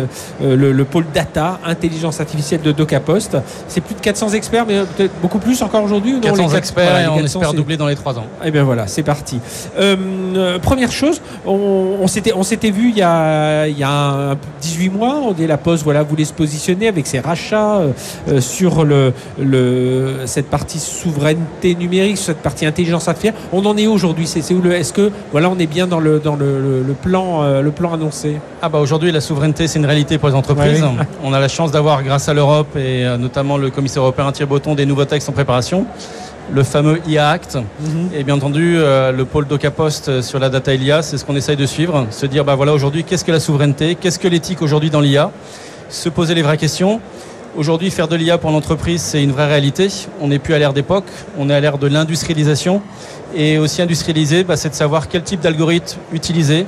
euh, 0.43 0.57
le, 0.57 0.85
pôle 0.85 1.05
data, 1.15 1.61
intelligence 1.65 2.19
artificielle 2.19 2.61
de 2.61 2.73
DocaPost. 2.73 3.37
C'est 3.69 3.81
plus 3.81 3.95
de 3.95 4.01
400 4.01 4.31
experts, 4.31 4.65
mais 4.67 4.81
peut-être 4.97 5.13
beaucoup 5.23 5.39
plus 5.39 5.63
encore 5.63 5.85
aujourd'hui 5.85 6.19
400 6.21 6.57
experts 6.57 6.99
et 7.03 7.07
on 7.07 7.19
espère 7.19 7.55
doubler 7.55 7.77
dans 7.77 7.87
les 7.87 7.95
3 7.95 8.19
ans. 8.19 8.27
Eh 8.45 8.51
bien 8.51 8.65
voilà, 8.65 8.89
c'est 8.89 9.05
parti. 9.05 9.39
Euh, 9.79 9.95
euh, 10.35 10.59
première 10.59 10.91
chose, 10.91 11.21
on, 11.47 11.97
on 12.01 12.43
s'était 12.43 12.71
vu 12.73 12.89
il 12.89 12.99
y, 12.99 13.03
a, 13.03 13.69
il 13.69 13.79
y 13.79 13.85
a 13.85 14.35
18 14.61 14.89
mois, 14.89 15.21
on 15.23 15.31
dit 15.31 15.47
La 15.47 15.59
Poste 15.59 15.85
voilà, 15.85 16.03
voulait 16.03 16.25
se 16.25 16.33
positionner 16.33 16.89
avec 16.89 17.07
ses 17.07 17.21
rachats 17.21 17.83
sur 18.41 18.85
le, 18.85 19.13
le, 19.41 20.23
cette 20.27 20.51
partie 20.51 20.81
souveraineté 20.81 21.77
numérique, 21.77 22.19
cette 22.33 22.43
partie 22.43 22.65
intelligence 22.65 23.09
artificielle. 23.09 23.35
On 23.53 23.65
en 23.67 23.77
est 23.77 23.87
aujourd'hui? 23.87 24.27
C'est 24.27 24.55
où 24.55 24.63
le 24.63 24.73
Est-ce 24.73 24.93
que 24.93 25.11
voilà, 25.33 25.51
on 25.51 25.59
est 25.59 25.67
bien 25.67 25.87
dans 25.87 26.01
le 26.01 26.19
dans 26.19 26.37
le, 26.37 26.95
plan 27.01 27.43
euh, 27.43 27.61
le 27.61 27.71
plan 27.71 27.93
annoncé? 27.93 28.39
Ah 28.63 28.69
bah 28.69 28.79
aujourd'hui 28.79 29.13
la 29.13 29.21
souveraineté 29.21 29.69
c'est 29.69 29.79
une 29.79 29.87
réalité 29.87 30.19
pour 30.19 30.29
les 30.29 30.35
entreprises. 30.35 30.85
On 31.23 31.33
a 31.33 31.41
la 31.41 31.49
chance 31.49 31.71
d'avoir 31.71 32.03
grâce 32.03 32.29
à 32.29 32.35
l'Europe 32.35 32.75
et 32.77 33.05
euh, 33.05 33.19
notamment 33.19 33.59
le 33.59 33.71
commissaire 33.71 34.03
européen 34.03 34.33
Thierry 34.33 34.49
Breton 34.49 34.75
des 34.75 34.87
nouveaux 34.87 35.05
textes 35.05 35.29
en 35.29 35.33
préparation 35.33 35.87
le 36.53 36.65
fameux 36.65 37.01
IA 37.07 37.31
Act. 37.31 37.57
Mhm. 37.57 38.09
Et 38.15 38.25
bien 38.25 38.35
entendu, 38.35 38.75
euh, 38.77 39.13
le 39.13 39.25
pôle 39.25 39.47
DocaPost 39.47 40.23
sur 40.23 40.39
la 40.39 40.49
data 40.49 40.75
IA, 40.75 41.01
c'est 41.01 41.17
ce 41.17 41.25
qu'on 41.25 41.37
essaye 41.37 41.57
de 41.57 41.67
suivre. 41.67 42.07
Se 42.11 42.27
dire, 42.27 42.45
bah 42.45 42.57
voilà, 42.57 42.75
aujourd'hui, 42.75 43.05
qu'est-ce 43.05 43.25
que 43.25 43.33
la 43.33 43.41
souveraineté? 43.41 43.95
Qu'est-ce 43.95 44.19
que 44.19 44.29
l'éthique 44.29 44.61
aujourd'hui 44.61 44.91
dans 44.91 45.01
l'IA 45.01 45.31
Se 45.89 46.09
poser 46.09 46.35
les 46.35 46.43
vraies 46.43 46.59
questions. 46.59 47.01
Aujourd'hui, 47.55 47.91
faire 47.91 48.09
de 48.09 48.17
l'IA 48.17 48.39
pour 48.39 48.51
l'entreprise, 48.51 49.03
c'est 49.03 49.23
une 49.23 49.31
vraie 49.31 49.47
réalité. 49.47 49.89
On 50.23 50.29
n'est 50.29 50.39
plus 50.39 50.55
à 50.55 50.59
l'ère 50.59 50.73
d'époque, 50.73 51.05
on 51.37 51.51
est 51.51 51.55
à 51.55 51.61
l'ère 51.61 51.77
de 51.77 51.87
l'industrialisation. 51.87 52.81
Et 53.37 53.59
aussi 53.59 53.83
industrialiser, 53.83 54.43
bah, 54.43 54.57
c'est 54.57 54.71
de 54.71 54.75
savoir 54.75 55.07
quel 55.09 55.23
type 55.23 55.41
d'algorithme 55.41 55.99
utiliser 56.15 56.65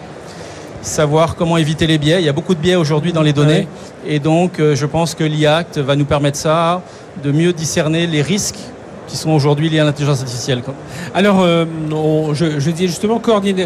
savoir 0.82 1.36
comment 1.36 1.56
éviter 1.56 1.86
les 1.86 1.96
biais. 1.96 2.16
Il 2.20 2.26
y 2.26 2.28
a 2.28 2.34
beaucoup 2.34 2.54
de 2.54 2.60
biais 2.60 2.74
aujourd'hui 2.74 3.14
dans 3.14 3.22
les 3.22 3.32
données. 3.32 3.66
Et 4.06 4.18
donc, 4.18 4.60
euh, 4.60 4.76
je 4.76 4.84
pense 4.84 5.14
que 5.14 5.24
l'IACT 5.24 5.78
va 5.78 5.96
nous 5.96 6.04
permettre 6.04 6.36
ça, 6.36 6.82
de 7.22 7.32
mieux 7.32 7.54
discerner 7.54 8.06
les 8.06 8.20
risques 8.20 8.58
qui 9.06 9.16
sont 9.16 9.30
aujourd'hui 9.30 9.68
liés 9.68 9.80
à 9.80 9.84
l'intelligence 9.84 10.20
artificielle. 10.20 10.62
Alors, 11.14 11.40
euh, 11.40 11.64
je, 12.32 12.58
je, 12.58 12.70
dis 12.70 12.86
justement, 12.86 13.20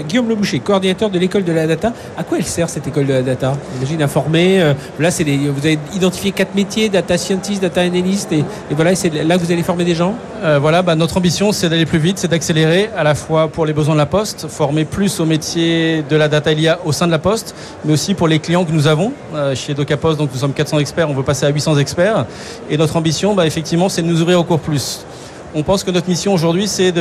Guillaume 0.08 0.28
Leboucher, 0.28 0.60
coordinateur 0.60 1.10
de 1.10 1.18
l'école 1.18 1.44
de 1.44 1.52
la 1.52 1.66
data. 1.66 1.92
À 2.16 2.24
quoi 2.24 2.38
elle 2.38 2.44
sert 2.44 2.68
cette 2.68 2.86
école 2.86 3.06
de 3.06 3.12
la 3.12 3.22
data? 3.22 3.56
J'imagine 3.74 4.02
à 4.02 4.08
former. 4.08 4.60
Euh, 4.60 4.74
là, 4.98 5.10
c'est 5.10 5.24
vous 5.24 5.66
avez 5.66 5.78
identifié 5.94 6.32
quatre 6.32 6.54
métiers 6.54 6.88
data 6.88 7.16
scientist, 7.16 7.62
data 7.62 7.80
analyst, 7.82 8.32
et, 8.32 8.44
voilà, 8.70 8.94
c'est 8.94 9.10
là 9.10 9.36
que 9.36 9.42
vous 9.42 9.52
allez 9.52 9.62
former 9.62 9.84
des 9.84 9.94
gens? 9.94 10.14
Euh, 10.42 10.58
voilà, 10.60 10.82
bah, 10.82 10.94
notre 10.94 11.16
ambition, 11.16 11.52
c'est 11.52 11.68
d'aller 11.68 11.86
plus 11.86 11.98
vite, 11.98 12.18
c'est 12.18 12.28
d'accélérer 12.28 12.90
à 12.96 13.02
la 13.02 13.14
fois 13.14 13.48
pour 13.48 13.66
les 13.66 13.72
besoins 13.72 13.94
de 13.94 13.98
la 13.98 14.06
Poste, 14.06 14.46
former 14.48 14.84
plus 14.84 15.20
au 15.20 15.26
métier 15.26 16.02
de 16.08 16.16
la 16.16 16.28
data 16.28 16.52
IA 16.52 16.78
au 16.84 16.92
sein 16.92 17.06
de 17.06 17.12
la 17.12 17.18
Poste, 17.18 17.54
mais 17.84 17.92
aussi 17.92 18.14
pour 18.14 18.28
les 18.28 18.38
clients 18.38 18.64
que 18.64 18.72
nous 18.72 18.86
avons 18.86 19.12
chez 19.54 19.74
DocaPost. 19.74 20.18
Donc, 20.18 20.30
nous 20.32 20.38
sommes 20.38 20.52
400 20.52 20.78
experts, 20.78 21.10
on 21.10 21.14
veut 21.14 21.22
passer 21.22 21.46
à 21.46 21.50
800 21.50 21.78
experts, 21.78 22.26
et 22.70 22.76
notre 22.76 22.96
ambition, 22.96 23.34
bah, 23.34 23.46
effectivement, 23.46 23.88
c'est 23.88 24.02
de 24.02 24.06
nous 24.06 24.22
ouvrir 24.22 24.40
encore 24.40 24.60
plus 24.60 25.04
on 25.54 25.62
pense 25.62 25.84
que 25.84 25.90
notre 25.90 26.08
mission 26.08 26.34
aujourd'hui, 26.34 26.68
c'est 26.68 26.92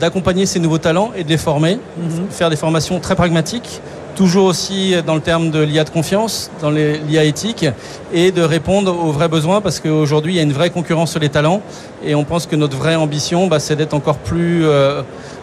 d'accompagner 0.00 0.46
ces 0.46 0.58
nouveaux 0.58 0.78
talents 0.78 1.12
et 1.16 1.24
de 1.24 1.28
les 1.28 1.38
former, 1.38 1.78
mhm. 1.96 2.26
faire 2.30 2.50
des 2.50 2.56
formations 2.56 3.00
très 3.00 3.14
pragmatiques, 3.14 3.80
toujours 4.14 4.44
aussi 4.44 4.94
dans 5.06 5.14
le 5.14 5.20
terme 5.20 5.50
de 5.50 5.60
l'IA 5.60 5.84
de 5.84 5.90
confiance, 5.90 6.50
dans 6.60 6.70
l'IA 6.70 7.24
éthique, 7.24 7.66
et 8.12 8.30
de 8.30 8.42
répondre 8.42 8.94
aux 9.04 9.12
vrais 9.12 9.28
besoins, 9.28 9.60
parce 9.60 9.80
qu'aujourd'hui, 9.80 10.34
il 10.34 10.36
y 10.36 10.40
a 10.40 10.42
une 10.42 10.52
vraie 10.52 10.70
concurrence 10.70 11.10
sur 11.10 11.20
les 11.20 11.28
talents, 11.28 11.62
et 12.04 12.14
on 12.14 12.24
pense 12.24 12.46
que 12.46 12.56
notre 12.56 12.76
vraie 12.76 12.96
ambition, 12.96 13.46
bah, 13.46 13.58
c'est 13.60 13.76
d'être 13.76 13.94
encore 13.94 14.18
plus... 14.18 14.64
Euh, 14.64 15.02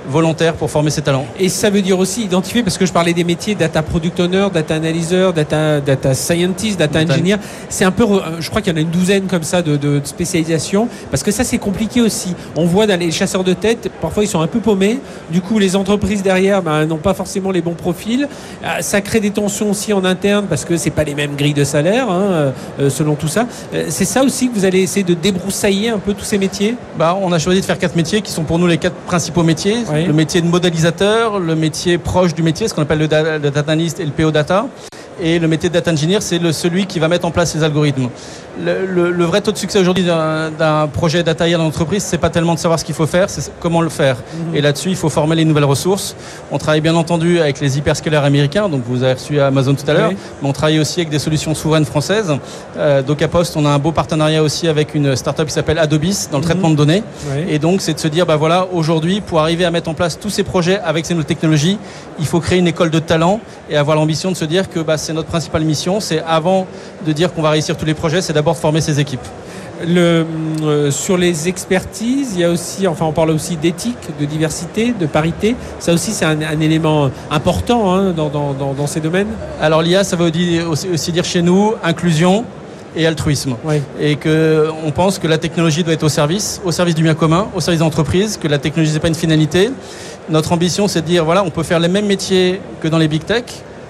volontaire 0.09 0.53
pour 0.53 0.69
former 0.69 0.89
ses 0.89 1.01
talents. 1.01 1.25
Et 1.39 1.49
ça 1.49 1.69
veut 1.69 1.81
dire 1.81 1.99
aussi 1.99 2.23
identifier, 2.23 2.63
parce 2.63 2.77
que 2.77 2.85
je 2.85 2.93
parlais 2.93 3.13
des 3.13 3.23
métiers 3.23 3.55
data 3.55 3.81
product 3.81 4.19
owner, 4.19 4.47
data 4.53 4.75
analyzer, 4.75 5.33
data, 5.33 5.79
data 5.79 6.13
scientist, 6.13 6.79
data, 6.79 7.01
engineer. 7.01 7.37
C'est 7.69 7.85
un 7.85 7.91
peu, 7.91 8.05
je 8.39 8.49
crois 8.49 8.61
qu'il 8.61 8.73
y 8.73 8.75
en 8.75 8.79
a 8.79 8.81
une 8.81 8.89
douzaine 8.89 9.27
comme 9.27 9.43
ça 9.43 9.61
de, 9.61 9.77
de, 9.77 10.01
spécialisations, 10.03 10.87
parce 11.11 11.23
que 11.23 11.31
ça 11.31 11.43
c'est 11.43 11.57
compliqué 11.57 12.01
aussi. 12.01 12.35
On 12.55 12.65
voit 12.65 12.87
dans 12.87 12.99
les 12.99 13.11
chasseurs 13.11 13.43
de 13.43 13.53
tête, 13.53 13.89
parfois 14.01 14.23
ils 14.23 14.27
sont 14.27 14.41
un 14.41 14.47
peu 14.47 14.59
paumés. 14.59 14.99
Du 15.29 15.41
coup, 15.41 15.59
les 15.59 15.75
entreprises 15.75 16.23
derrière 16.23 16.61
ben, 16.61 16.85
n'ont 16.85 16.97
pas 16.97 17.13
forcément 17.13 17.51
les 17.51 17.61
bons 17.61 17.73
profils. 17.73 18.27
Euh, 18.63 18.81
ça 18.81 19.01
crée 19.01 19.19
des 19.19 19.31
tensions 19.31 19.69
aussi 19.71 19.93
en 19.93 20.03
interne 20.05 20.45
parce 20.49 20.65
que 20.65 20.77
c'est 20.77 20.89
pas 20.89 21.03
les 21.03 21.15
mêmes 21.15 21.35
grilles 21.35 21.53
de 21.53 21.63
salaire, 21.63 22.09
hein, 22.09 22.21
euh, 22.31 22.51
euh, 22.79 22.89
selon 22.89 23.15
tout 23.15 23.27
ça. 23.27 23.45
C'est 23.89 24.05
ça 24.05 24.23
aussi 24.23 24.49
que 24.49 24.55
vous 24.55 24.65
allez 24.65 24.81
essayer 24.81 25.03
de 25.03 25.13
débroussailler 25.13 25.89
un 25.89 25.99
peu 25.99 26.13
tous 26.13 26.25
ces 26.25 26.37
métiers? 26.37 26.75
Bah, 26.97 27.17
on 27.21 27.31
a 27.31 27.39
choisi 27.39 27.61
de 27.61 27.65
faire 27.65 27.77
quatre 27.77 27.95
métiers 27.95 28.21
qui 28.21 28.31
sont 28.31 28.43
pour 28.43 28.59
nous 28.59 28.67
les 28.67 28.77
quatre 28.77 28.95
principaux 28.95 29.43
métiers 29.43 29.77
le 30.07 30.13
métier 30.13 30.41
de 30.41 30.47
modélisateur, 30.47 31.39
le 31.39 31.55
métier 31.55 31.97
proche 31.97 32.33
du 32.33 32.43
métier, 32.43 32.67
ce 32.67 32.73
qu'on 32.73 32.81
appelle 32.81 32.99
le, 32.99 33.07
data 33.07 33.59
analyst 33.59 33.99
et 33.99 34.05
le 34.05 34.11
PO 34.11 34.31
data. 34.31 34.67
Et 35.21 35.37
le 35.37 35.47
métier 35.47 35.69
de 35.69 35.73
data 35.73 35.91
engineer, 35.91 36.21
c'est 36.21 36.39
celui 36.53 36.85
qui 36.85 36.99
va 36.99 37.07
mettre 37.07 37.25
en 37.25 37.31
place 37.31 37.53
les 37.53 37.63
algorithmes 37.63 38.09
le, 38.59 39.25
vrai 39.25 39.41
taux 39.41 39.51
de 39.51 39.57
succès 39.57 39.79
aujourd'hui 39.79 40.03
d'un 40.03 40.87
projet 40.91 41.23
data 41.23 41.47
IA 41.47 41.57
dans 41.57 41.63
l'entreprise, 41.63 42.03
c'est 42.03 42.17
pas 42.17 42.29
tellement 42.29 42.53
de 42.53 42.59
savoir 42.59 42.79
ce 42.79 42.85
qu'il 42.85 42.95
faut 42.95 43.07
faire, 43.07 43.29
c'est 43.29 43.51
comment 43.59 43.81
le 43.81 43.89
faire. 43.89 44.17
Mhm. 44.17 44.55
Et 44.55 44.61
là-dessus, 44.61 44.89
il 44.89 44.95
faut 44.95 45.09
former 45.09 45.35
les 45.35 45.45
nouvelles 45.45 45.65
ressources. 45.65 46.15
On 46.51 46.57
travaille 46.57 46.81
bien 46.81 46.95
entendu 46.95 47.39
avec 47.39 47.59
les 47.59 47.77
hyperscalers 47.77 48.17
américains, 48.17 48.69
donc 48.69 48.83
vous 48.87 49.03
avez 49.03 49.13
reçu 49.13 49.39
Amazon 49.39 49.75
tout 49.75 49.89
à 49.89 49.93
l'heure, 49.93 50.11
mais 50.11 50.49
on 50.49 50.53
travaille 50.53 50.79
aussi 50.79 50.99
avec 50.99 51.09
des 51.09 51.19
solutions 51.19 51.53
souveraines 51.55 51.85
françaises. 51.85 52.33
Euh, 52.77 53.01
DocaPost, 53.01 53.55
on 53.57 53.65
a 53.65 53.69
un 53.69 53.79
beau 53.79 53.91
partenariat 53.91 54.43
aussi 54.43 54.67
avec 54.67 54.95
une 54.95 55.15
startup 55.15 55.47
qui 55.47 55.53
s'appelle 55.53 55.79
Adobis 55.79 56.27
dans 56.31 56.37
le 56.37 56.43
mhm. 56.43 56.49
traitement 56.49 56.69
de 56.69 56.75
données. 56.75 57.03
Et 57.47 57.59
donc, 57.59 57.81
c'est 57.81 57.93
de 57.93 57.99
se 57.99 58.07
dire, 58.07 58.25
bah 58.25 58.35
voilà, 58.35 58.67
aujourd'hui, 58.71 59.21
pour 59.21 59.39
arriver 59.39 59.65
à 59.65 59.71
mettre 59.71 59.89
en 59.89 59.93
place 59.93 60.19
tous 60.19 60.29
ces 60.29 60.43
projets 60.43 60.79
avec 60.79 61.05
ces 61.05 61.13
nouvelles 61.13 61.27
technologies, 61.27 61.77
il 62.19 62.25
faut 62.25 62.39
créer 62.39 62.59
une 62.59 62.67
école 62.67 62.89
de 62.89 62.99
talent 62.99 63.39
et 63.69 63.77
avoir 63.77 63.95
l'ambition 63.95 64.31
de 64.31 64.35
se 64.35 64.45
dire 64.45 64.69
que 64.69 64.79
bah, 64.79 64.97
c'est 64.97 65.13
notre 65.13 65.29
principale 65.29 65.63
mission. 65.63 65.99
C'est 65.99 66.21
avant 66.27 66.67
de 67.05 67.11
dire 67.11 67.33
qu'on 67.33 67.41
va 67.41 67.51
réussir 67.51 67.77
tous 67.77 67.85
les 67.85 67.93
projets, 67.93 68.21
c'est 68.21 68.33
d'abord 68.33 68.48
former 68.57 68.81
ses 68.81 68.99
équipes. 68.99 69.25
Le, 69.87 70.25
euh, 70.61 70.91
sur 70.91 71.17
les 71.17 71.47
expertises, 71.47 72.31
il 72.33 72.41
y 72.41 72.43
a 72.43 72.49
aussi, 72.49 72.85
enfin 72.85 73.05
on 73.05 73.13
parle 73.13 73.29
aussi 73.29 73.55
d'éthique, 73.55 73.97
de 74.19 74.25
diversité, 74.25 74.93
de 74.97 75.05
parité. 75.05 75.55
Ça 75.79 75.93
aussi 75.93 76.11
c'est 76.11 76.25
un, 76.25 76.59
élément 76.59 77.09
important 77.31 77.93
hein, 77.95 78.11
dans, 78.11 78.87
ces 78.87 78.99
domaines. 78.99 79.29
Alors 79.61 79.81
l'IA, 79.81 80.03
ça 80.03 80.17
veut 80.17 80.31
aussi, 80.69 81.11
dire 81.13 81.23
chez 81.23 81.41
nous 81.41 81.75
inclusion 81.81 82.43
et 82.95 83.07
altruisme. 83.07 83.55
Et 84.01 84.17
qu'on 84.17 84.91
pense 84.91 85.17
que 85.17 85.27
la 85.27 85.37
technologie 85.37 85.83
doit 85.83 85.93
être 85.93 86.03
au 86.03 86.09
service, 86.09 86.59
au 86.65 86.73
service 86.73 86.95
du 86.95 87.03
bien 87.03 87.13
commun, 87.13 87.47
au 87.55 87.61
service 87.61 87.79
d'entreprise, 87.79 88.37
que 88.37 88.49
la 88.49 88.57
technologie 88.57 88.91
n'est 88.91 88.99
pas 88.99 89.07
une 89.07 89.15
finalité. 89.15 89.69
Notre 90.29 90.51
ambition 90.51 90.89
c'est 90.89 91.01
de 91.01 91.07
dire 91.07 91.23
voilà, 91.23 91.43
on 91.45 91.51
peut 91.51 91.63
faire 91.63 91.79
les 91.79 91.87
mêmes 91.87 92.07
métiers 92.07 92.59
que 92.81 92.89
dans 92.89 92.97
les 92.97 93.07
big 93.07 93.23
tech, 93.23 93.45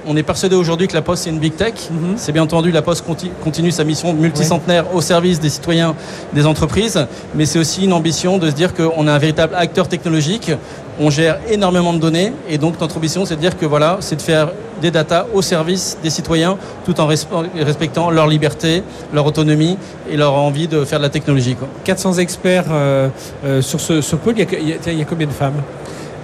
on 0.07 0.15
est 0.15 0.23
persuadé 0.23 0.55
aujourd'hui 0.55 0.87
que 0.87 0.93
la 0.93 1.01
Poste 1.01 1.23
c'est 1.23 1.29
une 1.29 1.39
big 1.39 1.55
tech. 1.55 1.73
Mhm. 1.91 2.13
C'est 2.17 2.31
bien 2.31 2.43
entendu 2.43 2.71
la 2.71 2.81
Poste 2.81 3.03
continue 3.43 3.71
sa 3.71 3.83
mission 3.83 4.13
multicentenaire 4.13 4.93
au 4.93 5.01
service 5.01 5.39
des 5.39 5.49
citoyens, 5.49 5.95
des 6.33 6.45
entreprises, 6.45 7.07
mais 7.35 7.45
c'est 7.45 7.59
aussi 7.59 7.85
une 7.85 7.93
ambition 7.93 8.37
de 8.37 8.49
se 8.49 8.55
dire 8.55 8.73
qu'on 8.73 9.07
est 9.07 9.11
un 9.11 9.17
véritable 9.17 9.55
acteur 9.55 9.87
technologique. 9.87 10.51
On 10.99 11.09
gère 11.09 11.39
énormément 11.49 11.93
de 11.93 11.99
données 11.99 12.33
et 12.49 12.57
donc 12.57 12.79
notre 12.79 12.97
ambition 12.97 13.25
c'est 13.25 13.35
de 13.35 13.41
dire 13.41 13.57
que 13.57 13.65
voilà, 13.65 13.97
c'est 14.01 14.15
de 14.15 14.21
faire 14.21 14.49
des 14.81 14.91
data 14.91 15.27
au 15.33 15.41
service 15.41 15.97
des 16.01 16.09
citoyens 16.09 16.57
tout 16.85 16.99
en 16.99 17.07
respectant 17.07 18.09
leur 18.09 18.27
liberté, 18.27 18.83
leur 19.13 19.25
autonomie 19.25 19.77
et 20.09 20.17
leur 20.17 20.33
envie 20.33 20.67
de 20.67 20.85
faire 20.85 20.99
de 20.99 21.03
la 21.03 21.09
technologie. 21.09 21.55
400 21.83 22.13
experts 22.13 22.65
euh, 22.71 23.09
euh, 23.45 23.61
sur 23.61 23.79
ce, 23.79 24.15
pôle, 24.15 24.35
il 24.37 24.97
y 24.97 25.01
a 25.01 25.05
combien 25.05 25.27
de 25.27 25.31
femmes? 25.31 25.61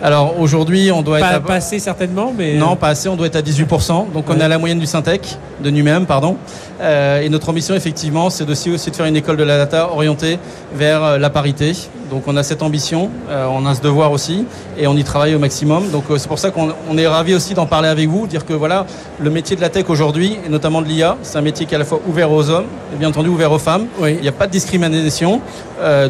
Alors 0.05 0.39
aujourd'hui, 0.39 0.91
on 0.91 1.01
doit 1.01 1.19
être. 1.19 1.41
Pas 1.41 1.55
assez 1.55 1.79
certainement, 1.79 2.31
mais. 2.37 2.53
Non, 2.53 2.75
pas 2.75 2.89
assez, 2.89 3.09
on 3.09 3.15
doit 3.15 3.25
être 3.25 3.37
à 3.37 3.41
18%. 3.41 4.11
Donc 4.13 4.25
on 4.29 4.39
est 4.39 4.43
à 4.43 4.47
la 4.47 4.59
moyenne 4.59 4.77
du 4.77 4.85
Syntec, 4.85 5.35
de 5.63 5.71
NUMEM, 5.71 6.05
pardon. 6.05 6.37
Euh, 6.79 7.21
et 7.21 7.29
notre 7.29 7.49
ambition, 7.49 7.73
effectivement, 7.73 8.29
c'est 8.29 8.47
aussi, 8.47 8.69
aussi 8.69 8.91
de 8.91 8.95
faire 8.95 9.07
une 9.07 9.15
école 9.15 9.37
de 9.37 9.43
la 9.43 9.57
data 9.57 9.89
orientée 9.91 10.37
vers 10.75 11.03
euh, 11.03 11.17
la 11.17 11.31
parité. 11.31 11.73
Donc 12.15 12.23
on 12.27 12.37
a 12.37 12.43
cette 12.43 12.63
ambition, 12.63 13.09
euh, 13.29 13.45
on 13.51 13.65
a 13.65 13.75
ce 13.75 13.81
devoir 13.81 14.13
aussi, 14.13 14.45
et 14.77 14.87
on 14.87 14.95
y 14.95 15.03
travaille 15.03 15.35
au 15.35 15.39
maximum. 15.39 15.89
Donc 15.89 16.05
c'est 16.15 16.29
pour 16.29 16.39
ça 16.39 16.49
qu'on 16.49 16.97
est 16.97 17.07
ravi 17.07 17.35
aussi 17.35 17.53
d'en 17.53 17.65
parler 17.65 17.89
avec 17.89 18.07
vous, 18.07 18.25
dire 18.25 18.45
que 18.45 18.53
voilà, 18.53 18.85
le 19.19 19.29
métier 19.29 19.57
de 19.57 19.61
la 19.61 19.67
tech 19.67 19.89
aujourd'hui, 19.89 20.37
et 20.45 20.49
notamment 20.49 20.81
de 20.81 20.87
l'IA, 20.87 21.17
c'est 21.23 21.37
un 21.37 21.41
métier 21.41 21.65
qui 21.65 21.73
est 21.73 21.75
à 21.75 21.79
la 21.79 21.83
fois 21.83 21.99
ouvert 22.07 22.31
aux 22.31 22.49
hommes 22.49 22.67
et 22.93 22.97
bien 22.97 23.09
entendu 23.09 23.27
ouvert 23.27 23.51
aux 23.51 23.59
femmes. 23.59 23.87
Il 24.01 24.21
n'y 24.21 24.29
a 24.29 24.31
pas 24.31 24.47
de 24.47 24.53
discrimination. 24.53 25.41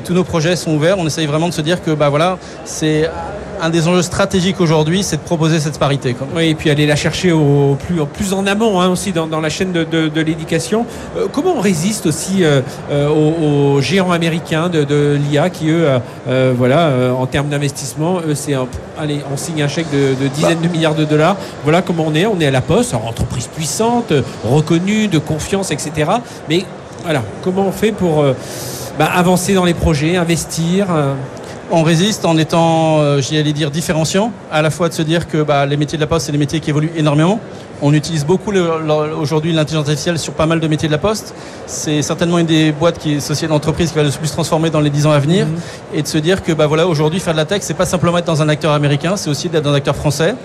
tous 0.04 0.14
nos 0.14 0.24
projets 0.24 0.56
sont 0.56 0.76
ouverts. 0.76 1.00
On 1.00 1.08
essaye 1.08 1.26
vraiment 1.26 1.50
de 1.50 1.54
se 1.56 1.62
dire 1.62 1.82
que 1.82 1.90
bah 1.90 2.10
voilà, 2.10 2.38
c'est 2.66 3.10
un 3.62 3.70
des 3.70 3.88
enjeux 3.88 4.02
stratégiques 4.02 4.62
aujourd'hui, 4.62 5.04
c'est 5.04 5.18
de 5.18 5.22
proposer 5.22 5.60
cette 5.60 5.80
parité. 5.80 6.16
Oui, 6.36 6.50
et 6.50 6.56
puis 6.56 6.70
aller 6.70 6.86
la 6.86 6.96
chercher 6.96 7.32
au 7.32 7.78
plus, 7.88 8.04
plus 8.06 8.34
en 8.34 8.46
amont 8.48 8.82
hein, 8.82 8.90
aussi 8.90 9.12
dans, 9.12 9.40
la 9.40 9.50
chaîne 9.50 9.72
de, 9.72 10.22
l'éducation. 10.22 10.86
Euh, 11.18 11.28
comment 11.32 11.56
on 11.58 11.62
résiste 11.62 12.06
aussi 12.06 12.44
euh, 12.44 12.62
euh, 12.92 13.10
aux, 13.10 13.82
géants 13.82 14.12
américains 14.12 14.70
de, 14.70 15.18
l'IA 15.30 15.50
qui, 15.50 15.70
eux, 15.70 15.88
voilà, 16.26 17.14
en 17.18 17.26
termes 17.26 17.50
d'investissement, 17.50 18.20
c'est 18.34 18.54
allez, 18.98 19.22
on 19.32 19.38
signe 19.38 19.64
un 19.64 19.68
chèque 19.68 19.92
de, 19.92 20.28
dizaines 20.28 20.62
de 20.62 20.68
milliards 20.68 20.96
de 20.96 21.06
dollars. 21.06 21.38
Voilà 21.64 21.82
comment 21.82 22.06
on 22.08 22.16
est. 22.16 22.26
On 22.26 22.40
est 22.40 22.48
à 22.48 22.52
la 22.52 22.62
poste, 22.62 22.94
entreprise 22.94 23.48
puissante, 23.48 24.14
reconnue, 24.44 25.08
de 25.08 25.20
confiance, 25.20 25.72
etc. 25.72 26.12
Mais 26.50 26.66
voilà, 27.04 27.22
comment 27.44 27.68
on 27.68 27.72
fait 27.72 27.92
pour 27.92 28.24
bah, 28.98 29.10
avancer 29.14 29.54
dans 29.54 29.66
les 29.66 29.74
projets, 29.74 30.18
investir 30.18 30.88
on 31.72 31.84
résiste 31.84 32.26
en 32.26 32.38
étant, 32.38 33.00
euh, 33.00 33.22
j'allais 33.22 33.54
dire, 33.54 33.72
différenciant, 33.72 34.32
à 34.52 34.62
la 34.62 34.70
fois 34.70 34.90
de 34.90 34.94
se 34.94 35.02
dire 35.02 35.28
que 35.28 35.42
bah, 35.42 35.66
les 35.66 35.78
métiers 35.78 35.98
de 35.98 36.04
la 36.04 36.08
poste, 36.08 36.28
c'est 36.28 36.32
des 36.32 36.38
métiers 36.38 36.60
qui 36.60 36.70
évoluent 36.70 36.92
énormément. 36.96 37.40
On 37.82 37.94
utilise 37.94 38.26
beaucoup 38.26 38.52
aujourd'hui 39.20 39.52
l'intelligence 39.52 39.88
artificielle 39.88 40.18
sur 40.18 40.34
pas 40.34 40.46
mal 40.46 40.60
de 40.60 40.68
métiers 40.68 40.88
de 40.88 40.94
la 40.94 40.98
poste. 40.98 41.34
C'est 41.68 42.02
certainement 42.02 42.40
une 42.40 42.46
des 42.46 42.72
boîtes 42.72 42.98
qui 42.98 43.16
est 43.16 43.20
société 43.20 43.48
d'entreprise 43.48 43.90
qui 43.92 43.96
va 43.98 44.04
le 44.04 44.12
plus 44.12 44.32
transformer 44.32 44.70
dans 44.70 44.80
les 44.80 44.90
10 44.90 45.08
ans 45.08 45.12
à 45.12 45.20
venir. 45.20 45.46
Mhm. 45.46 45.56
Et 45.94 46.02
de 46.02 46.08
se 46.08 46.18
dire 46.18 46.42
que 46.42 46.54
bah, 46.54 46.68
voilà, 46.68 46.88
aujourd'hui, 46.88 47.20
faire 47.20 47.34
de 47.34 47.38
la 47.38 47.46
tech, 47.46 47.62
c'est 47.64 47.74
pas 47.74 47.86
simplement 47.86 48.18
être 48.18 48.26
dans 48.26 48.42
un 48.42 48.50
acteur 48.50 48.72
américain, 48.72 49.18
c'est 49.18 49.30
aussi 49.30 49.50
d'être 49.50 49.64
dans 49.64 49.72
un 49.72 49.76
acteur 49.76 49.96
français. 49.96 50.36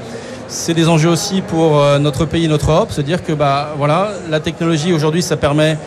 C'est 0.48 0.74
des 0.74 0.88
enjeux 0.88 1.10
aussi 1.10 1.42
pour 1.42 1.78
euh, 1.78 2.00
notre 2.00 2.24
pays, 2.24 2.48
notre 2.48 2.72
Europe, 2.72 2.90
se 2.90 3.00
dire 3.00 3.22
que 3.22 3.32
bah, 3.32 3.74
voilà, 3.78 4.10
la 4.28 4.40
technologie 4.40 4.92
aujourd'hui, 4.92 5.22
ça 5.22 5.36
permet 5.36 5.78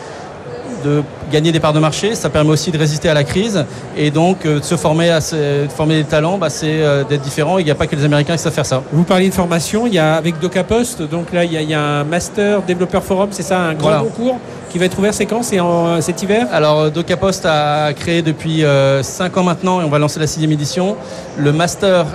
de 0.84 1.02
gagner 1.32 1.52
des 1.52 1.60
parts 1.60 1.72
de 1.72 1.78
marché, 1.80 2.14
ça 2.14 2.30
permet 2.30 2.50
aussi 2.50 2.70
de 2.70 2.78
résister 2.78 3.08
à 3.08 3.14
la 3.14 3.24
crise 3.24 3.64
et 3.96 4.10
donc 4.10 4.44
euh, 4.44 4.60
de 4.60 4.64
se 4.64 4.76
former, 4.76 5.10
à 5.10 5.20
de 5.20 5.68
former 5.74 5.96
des 5.96 6.04
talents, 6.04 6.38
bah, 6.38 6.50
c'est 6.50 6.82
euh, 6.82 7.04
d'être 7.04 7.22
différent. 7.22 7.58
Il 7.58 7.64
n'y 7.64 7.70
a 7.70 7.74
pas 7.74 7.86
que 7.86 7.96
les 7.96 8.04
Américains 8.04 8.36
qui 8.36 8.42
savent 8.42 8.52
faire 8.52 8.66
ça. 8.66 8.82
Vous 8.92 9.04
parliez 9.04 9.28
de 9.28 9.34
formation, 9.34 9.86
il 9.86 9.94
y 9.94 9.98
a 9.98 10.14
avec 10.14 10.38
DocaPost, 10.40 11.02
donc 11.02 11.32
là 11.32 11.44
il 11.44 11.52
y, 11.52 11.74
a, 11.74 11.80
un 11.80 12.04
master 12.04 12.62
développeur 12.62 13.02
forum, 13.02 13.28
c'est 13.32 13.42
ça, 13.42 13.60
un 13.60 13.74
grand 13.74 14.00
concours 14.00 14.38
qui 14.74 14.78
va 14.80 14.86
être 14.86 14.98
ouvert 14.98 15.14
c'est 15.14 15.26
quand? 15.26 15.44
C'est 15.44 15.60
en 15.60 16.00
cet 16.00 16.20
hiver? 16.24 16.48
Alors 16.50 16.90
DocaPost 16.90 17.46
a 17.46 17.92
créé 17.92 18.22
depuis 18.22 18.64
5 19.02 19.36
ans 19.36 19.44
maintenant 19.44 19.80
et 19.80 19.84
on 19.84 19.88
va 19.88 20.00
lancer 20.00 20.18
la 20.18 20.26
sixième 20.26 20.50
édition 20.50 20.96
le 21.38 21.52
master 21.52 22.06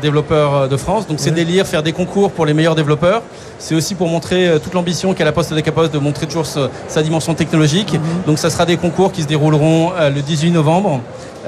développeur 0.00 0.68
de 0.68 0.76
France. 0.76 1.08
Donc 1.08 1.18
c'est 1.18 1.32
délire 1.32 1.66
faire 1.66 1.82
des 1.82 1.90
concours 1.90 2.30
pour 2.30 2.46
les 2.46 2.54
meilleurs 2.54 2.76
développeurs. 2.76 3.22
C'est 3.58 3.74
aussi 3.74 3.96
pour 3.96 4.06
montrer 4.06 4.60
toute 4.62 4.74
l'ambition 4.74 5.12
qu'a 5.12 5.24
la 5.24 5.32
Poste 5.32 5.52
DocaPost 5.54 5.92
de 5.92 5.98
montrer 5.98 6.26
toujours 6.28 6.46
sa 6.46 7.02
dimension 7.02 7.34
technologique. 7.34 7.94
Mhm. 7.94 8.00
Donc 8.28 8.38
ça 8.38 8.48
sera 8.48 8.64
des 8.64 8.76
concours 8.76 9.10
qui 9.10 9.22
se 9.22 9.26
dérouleront 9.26 9.90
le 9.98 10.22
18 10.22 10.52
novembre. 10.52 11.00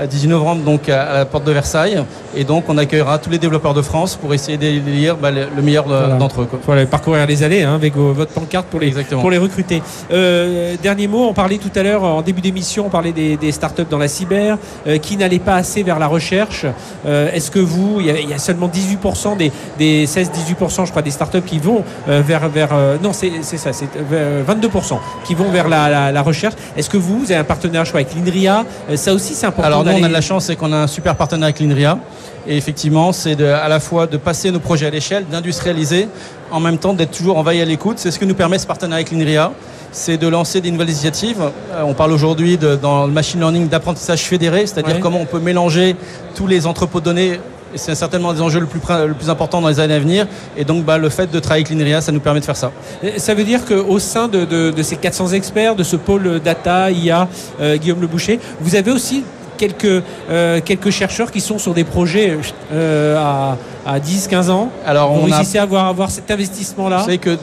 18 0.06 0.28
novembre 0.28 0.62
donc 0.62 0.88
à 0.88 1.14
la 1.14 1.24
porte 1.24 1.44
de 1.44 1.52
Versailles. 1.52 2.02
Et 2.36 2.44
donc 2.44 2.64
on 2.68 2.78
accueillera 2.78 3.18
tous 3.18 3.30
les 3.30 3.38
développeurs 3.38 3.74
de 3.74 3.82
France 3.82 4.16
pour 4.16 4.34
essayer 4.34 4.58
d'élire 4.58 5.16
bah, 5.16 5.30
le, 5.30 5.62
meilleur 5.62 5.86
d'entre 6.18 6.42
eux. 6.42 6.48
Aller 6.68 6.86
parcourir 6.86 7.26
les 7.26 7.42
allées 7.42 7.62
hein, 7.62 7.74
avec 7.74 7.96
votre 7.96 8.32
pancarte 8.32 8.66
pour 8.66 8.80
les, 8.80 8.92
pour 8.92 9.30
les 9.30 9.38
recruter. 9.38 9.82
Euh, 10.12 10.76
dernier 10.82 11.08
mot, 11.08 11.26
on 11.28 11.32
parlait 11.32 11.58
tout 11.58 11.70
à 11.74 11.82
l'heure 11.82 12.04
en 12.04 12.22
début 12.22 12.40
d'émission, 12.40 12.86
on 12.86 12.90
parlait 12.90 13.12
des, 13.12 13.36
des, 13.36 13.52
startups 13.52 13.86
dans 13.88 13.98
la 13.98 14.08
cyber 14.08 14.58
euh, 14.86 14.98
qui 14.98 15.16
n'allaient 15.16 15.38
pas 15.38 15.54
assez 15.54 15.82
vers 15.82 15.98
la 15.98 16.06
recherche. 16.06 16.66
Euh, 17.06 17.32
est-ce 17.32 17.50
que 17.50 17.58
vous, 17.58 18.00
il 18.00 18.06
y, 18.06 18.32
a, 18.32 18.38
seulement 18.38 18.68
18% 18.68 19.36
des, 19.36 19.50
des 19.78 20.06
16-18% 20.06 20.86
je 20.86 20.90
crois 20.90 21.02
des 21.02 21.10
startups 21.10 21.42
qui 21.42 21.58
vont 21.58 21.82
vers, 22.06 22.48
vers 22.48 22.70
non 23.02 23.12
c'est 23.12 23.42
ça, 23.42 23.72
c'est 23.72 23.86
22% 23.86 24.98
qui 25.24 25.34
vont 25.34 25.50
vers 25.50 25.68
la, 25.68 26.12
la, 26.12 26.22
recherche. 26.22 26.54
Est-ce 26.76 26.90
que 26.90 26.96
vous, 26.96 27.20
vous 27.20 27.32
avez 27.32 27.40
un 27.40 27.44
partenaire 27.44 27.84
choix 27.84 28.00
avec 28.00 28.14
l'INRIA? 28.14 28.64
Ça 28.94 29.12
aussi 29.12 29.34
c'est 29.34 29.46
important. 29.46 29.66
Alors 29.66 29.84
nous 29.92 30.00
on 30.00 30.04
a 30.04 30.08
de 30.08 30.12
la 30.12 30.20
chance, 30.20 30.46
c'est 30.46 30.56
qu'on 30.56 30.72
a 30.72 30.76
un 30.76 30.86
super 30.86 31.16
partenaire 31.16 31.44
avec 31.46 31.60
l'INRIA. 31.60 31.98
Et 32.46 32.56
effectivement, 32.56 33.12
c'est 33.12 33.40
à 33.42 33.68
la 33.68 33.80
fois 33.80 34.06
de 34.06 34.16
passer 34.16 34.50
nos 34.50 34.60
projets 34.60 34.86
à 34.86 34.90
l'échelle, 34.90 35.26
d'industrialiser, 35.30 36.08
en 36.50 36.60
même 36.60 36.78
temps 36.78 36.94
d'être 36.94 37.10
toujours 37.10 37.38
en 37.38 37.42
veille 37.42 37.60
à 37.60 37.64
l'écoute. 37.64 37.98
C'est 37.98 38.10
ce 38.10 38.18
que 38.18 38.24
nous 38.24 38.34
permet 38.34 38.58
ce 38.58 38.66
partenariat 38.66 39.06
avec 39.06 39.12
l'INRIA. 39.12 39.52
C'est 39.90 40.18
de 40.18 40.28
lancer 40.28 40.60
des 40.60 40.70
nouvelles 40.70 40.90
initiatives. 40.90 41.40
Euh, 41.40 41.82
on 41.82 41.94
parle 41.94 42.12
aujourd'hui 42.12 42.58
dans 42.58 43.06
le 43.06 43.12
machine 43.12 43.40
learning 43.40 43.68
d'apprentissage 43.68 44.20
fédéré, 44.22 44.66
c'est-à-dire 44.66 45.00
comment 45.00 45.20
on 45.20 45.26
peut 45.26 45.40
mélanger 45.40 45.96
tous 46.34 46.46
les 46.46 46.66
entrepôts 46.66 47.00
de 47.00 47.06
données 47.06 47.40
c'est 47.74 47.94
certainement 47.94 48.32
des 48.32 48.40
enjeux 48.40 48.60
le 48.60 48.66
plus, 48.66 48.80
le 49.06 49.14
plus 49.14 49.30
importants 49.30 49.60
dans 49.60 49.68
les 49.68 49.80
années 49.80 49.94
à 49.94 49.98
venir. 49.98 50.26
Et 50.56 50.64
donc, 50.64 50.84
bah, 50.84 50.98
le 50.98 51.08
fait 51.08 51.30
de 51.30 51.38
travailler 51.38 51.66
avec 51.66 51.78
l'INRIA, 51.78 52.00
ça 52.00 52.12
nous 52.12 52.20
permet 52.20 52.40
de 52.40 52.44
faire 52.44 52.56
ça. 52.56 52.72
Ça 53.16 53.34
veut 53.34 53.44
dire 53.44 53.64
qu'au 53.64 53.98
sein 53.98 54.28
de, 54.28 54.72
ces 54.82 54.96
400 54.96 55.32
experts, 55.32 55.74
de 55.74 55.82
ce 55.82 55.96
pôle 55.96 56.40
data, 56.40 56.90
IA, 56.90 57.28
euh, 57.60 57.76
Guillaume 57.76 58.00
Le 58.00 58.06
Boucher, 58.06 58.40
vous 58.60 58.74
avez 58.74 58.90
aussi 58.90 59.24
quelques, 59.58 60.02
euh, 60.30 60.60
quelques 60.64 60.90
chercheurs 60.90 61.30
qui 61.30 61.40
sont 61.40 61.58
sur 61.58 61.74
des 61.74 61.84
projets 61.84 62.38
euh, 62.72 63.16
à, 63.18 63.58
à 63.88 64.00
10-15 64.00 64.50
ans. 64.50 64.68
Alors, 64.84 65.10
on 65.12 65.22
réussissez 65.22 65.56
à 65.56 65.62
avoir, 65.62 65.86
avoir 65.86 66.10
cet 66.10 66.30
investissement-là. 66.30 66.98
Vous 66.98 67.04
savez 67.04 67.16
que 67.16 67.38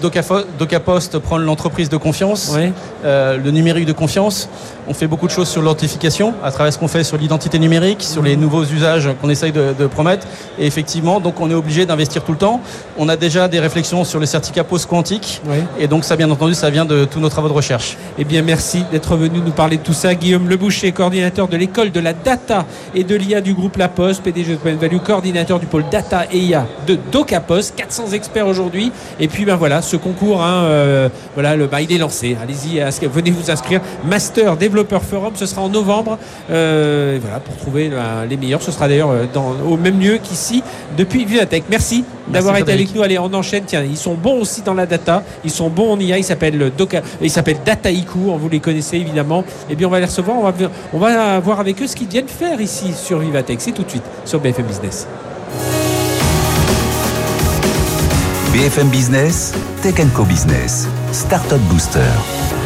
DocaPost 0.60 1.18
prend 1.18 1.39
l'entreprise 1.39 1.89
de 1.89 1.98
confiance, 1.98 2.56
euh, 3.04 3.38
le 3.38 3.50
numérique 3.50 3.88
de 3.88 3.93
confiance. 3.93 4.48
On 4.88 4.93
fait 4.93 5.08
beaucoup 5.08 5.26
de 5.26 5.32
choses 5.32 5.48
sur 5.48 5.64
l'authentification 5.64 6.36
à 6.43 6.52
travers 6.52 6.72
ce 6.72 6.78
qu'on 6.78 6.88
fait 6.88 7.04
sur 7.04 7.18
l'identité 7.18 7.58
numérique, 7.58 8.04
sur 8.04 8.22
les 8.22 8.38
nouveaux 8.38 8.64
usages 8.64 9.10
qu'on 9.20 9.32
essaye 9.32 9.52
de, 9.52 9.88
promettre. 9.88 10.28
Et 10.60 10.68
effectivement, 10.68 11.20
donc 11.20 11.41
on 11.41 11.50
est 11.50 11.56
obligé 11.56 11.88
d'investir 11.88 12.24
tout 12.24 12.32
le 12.32 12.38
temps. 12.38 12.62
On 13.00 13.10
a 13.10 13.16
déjà 13.16 13.48
des 13.48 13.60
réflexions 13.60 14.04
sur 14.04 14.20
le 14.20 14.28
certificat 14.28 14.64
post-quantique. 14.64 15.41
Et 15.80 15.88
donc 15.88 16.04
ça, 16.04 16.16
bien 16.16 16.30
entendu, 16.30 16.54
ça 16.54 16.70
vient 16.70 16.86
de 16.86 17.06
tous 17.06 17.20
nos 17.20 17.30
travaux 17.30 17.48
de 17.48 17.54
recherche. 17.54 17.98
Eh 18.20 18.24
bien, 18.24 18.43
merci 18.43 18.84
d'être 18.91 19.16
venu 19.16 19.39
nous 19.43 19.52
parler 19.52 19.78
de 19.78 19.84
tout 19.84 19.93
ça. 19.93 20.14
Guillaume 20.14 20.48
Leboucher, 20.48 20.91
coordinateur 20.91 21.48
de 21.48 21.58
l'école 21.58 21.91
de 21.91 22.00
la 22.00 22.14
data 22.14 22.66
et 22.93 23.04
de 23.04 23.16
l'IA 23.16 23.41
du 23.41 23.56
groupe 23.56 23.78
La 23.78 23.88
Poste, 23.88 24.22
PDG 24.22 24.60
de 24.64 24.70
Value, 24.72 24.98
coordinateur 24.98 25.60
du 25.60 25.66
pôle 25.66 25.86
data 25.89 26.26
et 26.32 26.35
IA 26.36 26.68
de 26.88 26.98
DocaPost. 27.12 27.76
400 27.76 28.12
experts 28.12 28.48
aujourd'hui. 28.48 28.92
Et 29.20 29.28
puis, 29.28 29.46
ben 29.46 29.56
voilà, 29.56 29.82
ce 29.82 29.96
concours, 29.96 30.42
hein, 30.44 30.64
euh, 30.66 31.10
voilà, 31.34 31.56
le, 31.56 31.68
bah, 31.68 31.82
il 31.82 31.92
est 31.92 31.98
lancé. 31.98 32.38
Allez-y, 32.42 32.80
venez 33.08 33.32
vous 33.32 33.52
inscrire. 33.52 33.82
Master 34.06 34.58
Developer 34.58 35.00
Forum, 35.00 35.34
ce 35.36 35.46
sera 35.46 35.62
en 35.62 35.70
novembre. 35.70 36.18
Euh, 36.50 37.18
voilà, 37.22 37.40
pour 37.40 37.56
trouver 37.58 37.90
euh, 37.92 38.26
les 38.26 38.38
meilleurs. 38.38 38.62
Ce 38.62 38.72
sera 38.72 38.88
d'ailleurs 38.88 39.12
au 39.68 39.78
même 39.78 40.00
lieu 40.00 40.18
qu'ici 40.22 40.64
depuis 40.98 41.26
Vivatech. 41.26 41.64
Merci, 41.70 42.04
d'avoir 42.28 42.58
été 42.58 42.72
avec 42.72 42.94
nous. 42.94 43.02
Allez, 43.02 43.20
on 43.20 43.34
enchaîne. 43.34 43.64
Tiens, 43.66 43.84
ils 43.84 43.98
sont 43.98 44.16
bons 44.16 44.40
aussi 44.42 44.62
dans 44.62 44.74
la 44.74 44.86
data. 44.86 45.24
Ils 45.44 45.52
sont 45.52 45.70
bons 45.70 45.94
en 45.94 46.00
IA. 46.00 46.18
Ils 46.18 46.24
s'appellent 46.24 46.72
Doca, 46.78 47.02
ils 47.22 47.32
s'appellent 47.32 47.64
Dataiku. 47.66 48.38
Vous 48.38 48.50
les 48.50 48.60
connaissez 48.60 48.98
évidemment. 48.98 49.42
Et 49.42 49.74
eh 49.74 49.76
bien, 49.76 49.88
on 49.88 49.92
va 49.92 50.00
les 50.00 50.06
recevoir. 50.06 50.38
On 50.38 50.44
va, 50.44 50.54
on 50.94 51.00
va 51.00 51.40
voir 51.40 51.60
avec 51.60 51.82
eux 51.82 51.88
ce 51.88 51.96
qu'ils 51.96 52.08
viennent 52.08 52.28
faire 52.28 52.60
ici 52.62 52.94
sur 52.94 53.20
Vivatech. 53.20 53.62
C'est 53.62 53.72
tout 53.72 53.84
de 53.84 53.90
suite 53.90 54.04
sur 54.26 54.40
BFM 54.40 54.66
Business. 54.66 55.08
BFM 58.56 58.89
Business, 58.89 59.51
Tech 59.84 59.99
Co 60.14 60.24
Business, 60.24 60.88
Startup 61.12 61.60
Booster. 61.68 62.64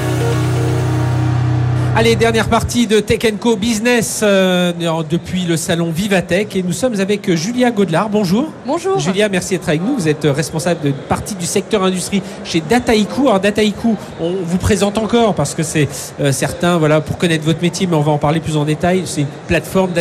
Allez, 1.95 2.15
dernière 2.15 2.47
partie 2.47 2.87
de 2.87 2.99
Tech 2.99 3.19
Co 3.39 3.57
Business 3.57 4.21
euh, 4.23 4.71
depuis 5.09 5.43
le 5.43 5.57
salon 5.57 5.91
Vivatech 5.91 6.55
et 6.55 6.63
nous 6.63 6.71
sommes 6.71 6.97
avec 7.01 7.33
Julia 7.35 7.71
Godelard. 7.71 8.09
Bonjour. 8.09 8.53
Bonjour. 8.65 8.99
Julia, 8.99 9.27
merci 9.27 9.55
d'être 9.55 9.67
avec 9.67 9.81
nous. 9.81 9.95
Vous 9.95 10.07
êtes 10.07 10.23
responsable 10.23 10.81
de 10.81 10.91
partie 10.91 11.35
du 11.35 11.45
secteur 11.45 11.83
industrie 11.83 12.21
chez 12.45 12.61
Dataiku. 12.61 13.27
Alors 13.27 13.39
Dataiku, 13.41 13.97
on 14.21 14.33
vous 14.43 14.57
présente 14.57 14.97
encore 14.97 15.33
parce 15.33 15.55
que 15.55 15.63
c'est 15.63 15.89
euh, 16.21 16.31
certain, 16.31 16.77
voilà, 16.77 17.01
pour 17.01 17.17
connaître 17.17 17.43
votre 17.43 17.61
métier, 17.61 17.85
mais 17.85 17.97
on 17.97 18.01
va 18.01 18.11
en 18.11 18.17
parler 18.17 18.39
plus 18.39 18.55
en 18.55 18.65
détail. 18.65 19.01
C'est 19.05 19.21
une 19.21 19.27
plateforme 19.47 19.91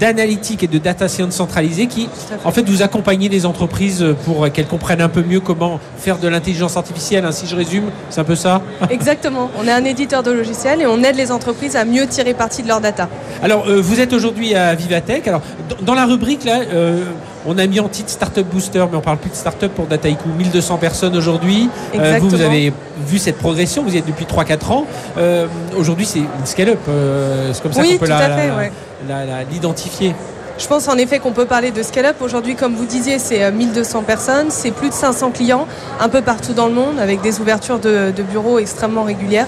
d'analytique 0.00 0.62
et 0.62 0.68
de 0.68 0.78
data 0.78 1.08
science 1.08 1.34
centralisée 1.34 1.88
qui, 1.88 2.08
en 2.44 2.52
fait, 2.52 2.62
vous 2.62 2.82
accompagnez 2.82 3.28
les 3.28 3.44
entreprises 3.44 4.06
pour 4.24 4.50
qu'elles 4.52 4.68
comprennent 4.68 5.02
un 5.02 5.08
peu 5.08 5.22
mieux 5.22 5.40
comment 5.40 5.80
faire 5.98 6.18
de 6.18 6.28
l'intelligence 6.28 6.76
artificielle. 6.76 7.24
Ainsi, 7.24 7.46
je 7.46 7.56
résume, 7.56 7.90
c'est 8.08 8.20
un 8.20 8.24
peu 8.24 8.36
ça? 8.36 8.62
Exactement. 8.88 9.50
On 9.58 9.66
est 9.66 9.72
un 9.72 9.84
éditeur 9.84 10.22
de 10.22 10.30
logiciels 10.30 10.80
et 10.80 10.86
on 10.86 11.02
aide 11.02 11.07
les 11.16 11.32
entreprises 11.32 11.76
à 11.76 11.84
mieux 11.84 12.06
tirer 12.06 12.34
parti 12.34 12.62
de 12.62 12.68
leur 12.68 12.80
data. 12.80 13.08
Alors, 13.42 13.68
euh, 13.68 13.80
vous 13.80 14.00
êtes 14.00 14.12
aujourd'hui 14.12 14.54
à 14.54 14.74
Vivatech. 14.74 15.26
Alors, 15.28 15.42
dans 15.82 15.94
la 15.94 16.06
rubrique, 16.06 16.44
là, 16.44 16.60
euh, 16.72 17.04
on 17.46 17.56
a 17.58 17.66
mis 17.66 17.80
en 17.80 17.88
titre 17.88 18.10
Startup 18.10 18.46
Booster, 18.46 18.84
mais 18.90 18.96
on 18.96 19.00
parle 19.00 19.18
plus 19.18 19.30
de 19.30 19.36
startup 19.36 19.72
pour 19.72 19.86
Dataiku. 19.86 20.28
1200 20.36 20.76
personnes 20.78 21.16
aujourd'hui. 21.16 21.70
Euh, 21.94 22.18
vous, 22.20 22.28
vous 22.28 22.42
avez 22.42 22.72
vu 23.06 23.18
cette 23.18 23.38
progression, 23.38 23.82
vous 23.82 23.94
y 23.94 23.98
êtes 23.98 24.06
depuis 24.06 24.26
3-4 24.26 24.72
ans. 24.72 24.86
aujourd'hui, 25.76 26.06
c'est 26.06 26.18
une 26.18 26.46
scale-up. 26.46 26.78
c'est 27.52 27.62
comme 27.62 27.72
ça 27.72 27.82
qu'on 27.82 27.98
peut 27.98 28.12
l'identifier. 29.52 30.14
Je 30.58 30.66
pense 30.66 30.88
en 30.88 30.96
effet 30.96 31.20
qu'on 31.20 31.30
peut 31.30 31.44
parler 31.44 31.70
de 31.70 31.84
scale-up. 31.84 32.16
Aujourd'hui, 32.20 32.56
comme 32.56 32.74
vous 32.74 32.84
disiez, 32.84 33.20
c'est 33.20 33.48
1200 33.52 34.02
personnes, 34.02 34.46
c'est 34.50 34.72
plus 34.72 34.88
de 34.88 34.94
500 34.94 35.30
clients 35.30 35.68
un 36.00 36.08
peu 36.08 36.20
partout 36.20 36.52
dans 36.52 36.66
le 36.66 36.74
monde 36.74 36.98
avec 36.98 37.20
des 37.20 37.40
ouvertures 37.40 37.78
de 37.78 38.22
bureaux 38.22 38.58
extrêmement 38.58 39.04
régulières. 39.04 39.46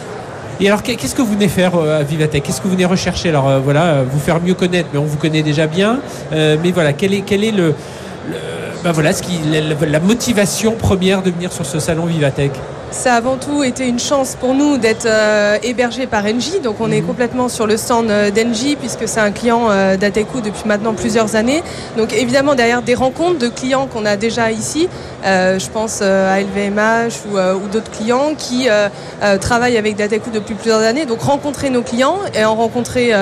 Et 0.63 0.69
alors, 0.69 0.83
qu'est-ce 0.83 1.15
que 1.15 1.23
vous 1.23 1.33
venez 1.33 1.49
faire 1.49 1.75
euh, 1.75 2.01
à 2.01 2.03
Vivatech? 2.03 2.43
Qu'est-ce 2.43 2.61
que 2.61 2.67
vous 2.67 2.75
venez 2.75 2.85
rechercher? 2.85 3.31
Alors, 3.31 3.49
euh, 3.49 3.61
voilà, 3.61 3.85
euh, 3.85 4.05
vous 4.07 4.21
faire 4.21 4.43
mieux 4.43 4.53
connaître, 4.53 4.91
mais 4.93 4.99
on 4.99 5.07
vous 5.07 5.17
connaît 5.17 5.43
déjà 5.43 5.67
bien. 5.67 6.01
mais 6.33 6.71
voilà, 6.71 6.93
quel 6.93 7.15
est, 7.15 7.51
le, 7.51 7.75
ben 8.85 8.93
qui, 8.93 9.41
la, 9.89 10.01
motivation 10.01 10.73
première 10.73 11.23
de 11.23 11.31
venir 11.31 11.51
sur 11.51 11.65
ce 11.65 11.81
salon 11.81 12.05
Vivatech? 12.05 12.53
Ça 12.91 13.14
a 13.14 13.20
avant 13.20 13.36
tout 13.36 13.62
été 13.62 13.86
une 13.86 13.99
chance 13.99 14.34
pour 14.41 14.55
nous 14.55 14.78
d'être 14.78 15.05
euh, 15.05 15.59
hébergé 15.62 16.07
par 16.07 16.24
Engie. 16.24 16.61
Donc 16.64 16.76
on 16.80 16.91
est 16.91 17.03
mhm. 17.03 17.07
complètement 17.07 17.49
sur 17.51 17.66
le 17.66 17.76
stand 17.76 18.11
euh, 18.11 18.30
d'Engie 18.30 18.76
puisque 18.76 19.07
c'est 19.07 19.20
un 19.20 19.30
client 19.30 19.68
euh, 19.68 19.99
d'Ateco 19.99 20.41
depuis 20.41 20.62
maintenant 20.64 20.95
plusieurs 20.95 21.36
années. 21.36 21.62
Donc 21.99 22.14
évidemment 22.14 22.55
derrière 22.55 22.80
des 22.80 22.95
rencontres 22.95 23.38
de 23.38 23.49
clients 23.49 23.86
qu'on 23.93 24.07
a 24.07 24.16
déjà 24.16 24.51
ici, 24.51 24.88
je 25.22 25.70
pense 25.70 26.01
à 26.01 26.41
LVMH 26.41 27.26
ou, 27.30 27.68
d'autres 27.68 27.91
clients 27.91 28.34
qui 28.36 28.68
travaillent 29.41 29.76
avec 29.76 29.97
Dateco 29.97 30.30
depuis 30.32 30.55
plusieurs 30.55 30.80
années. 30.80 31.05
Donc 31.05 31.20
rencontrer 31.20 31.68
nos 31.68 31.82
clients 31.82 32.18
et 32.34 32.45
en 32.45 32.55
rencontrer 32.55 33.12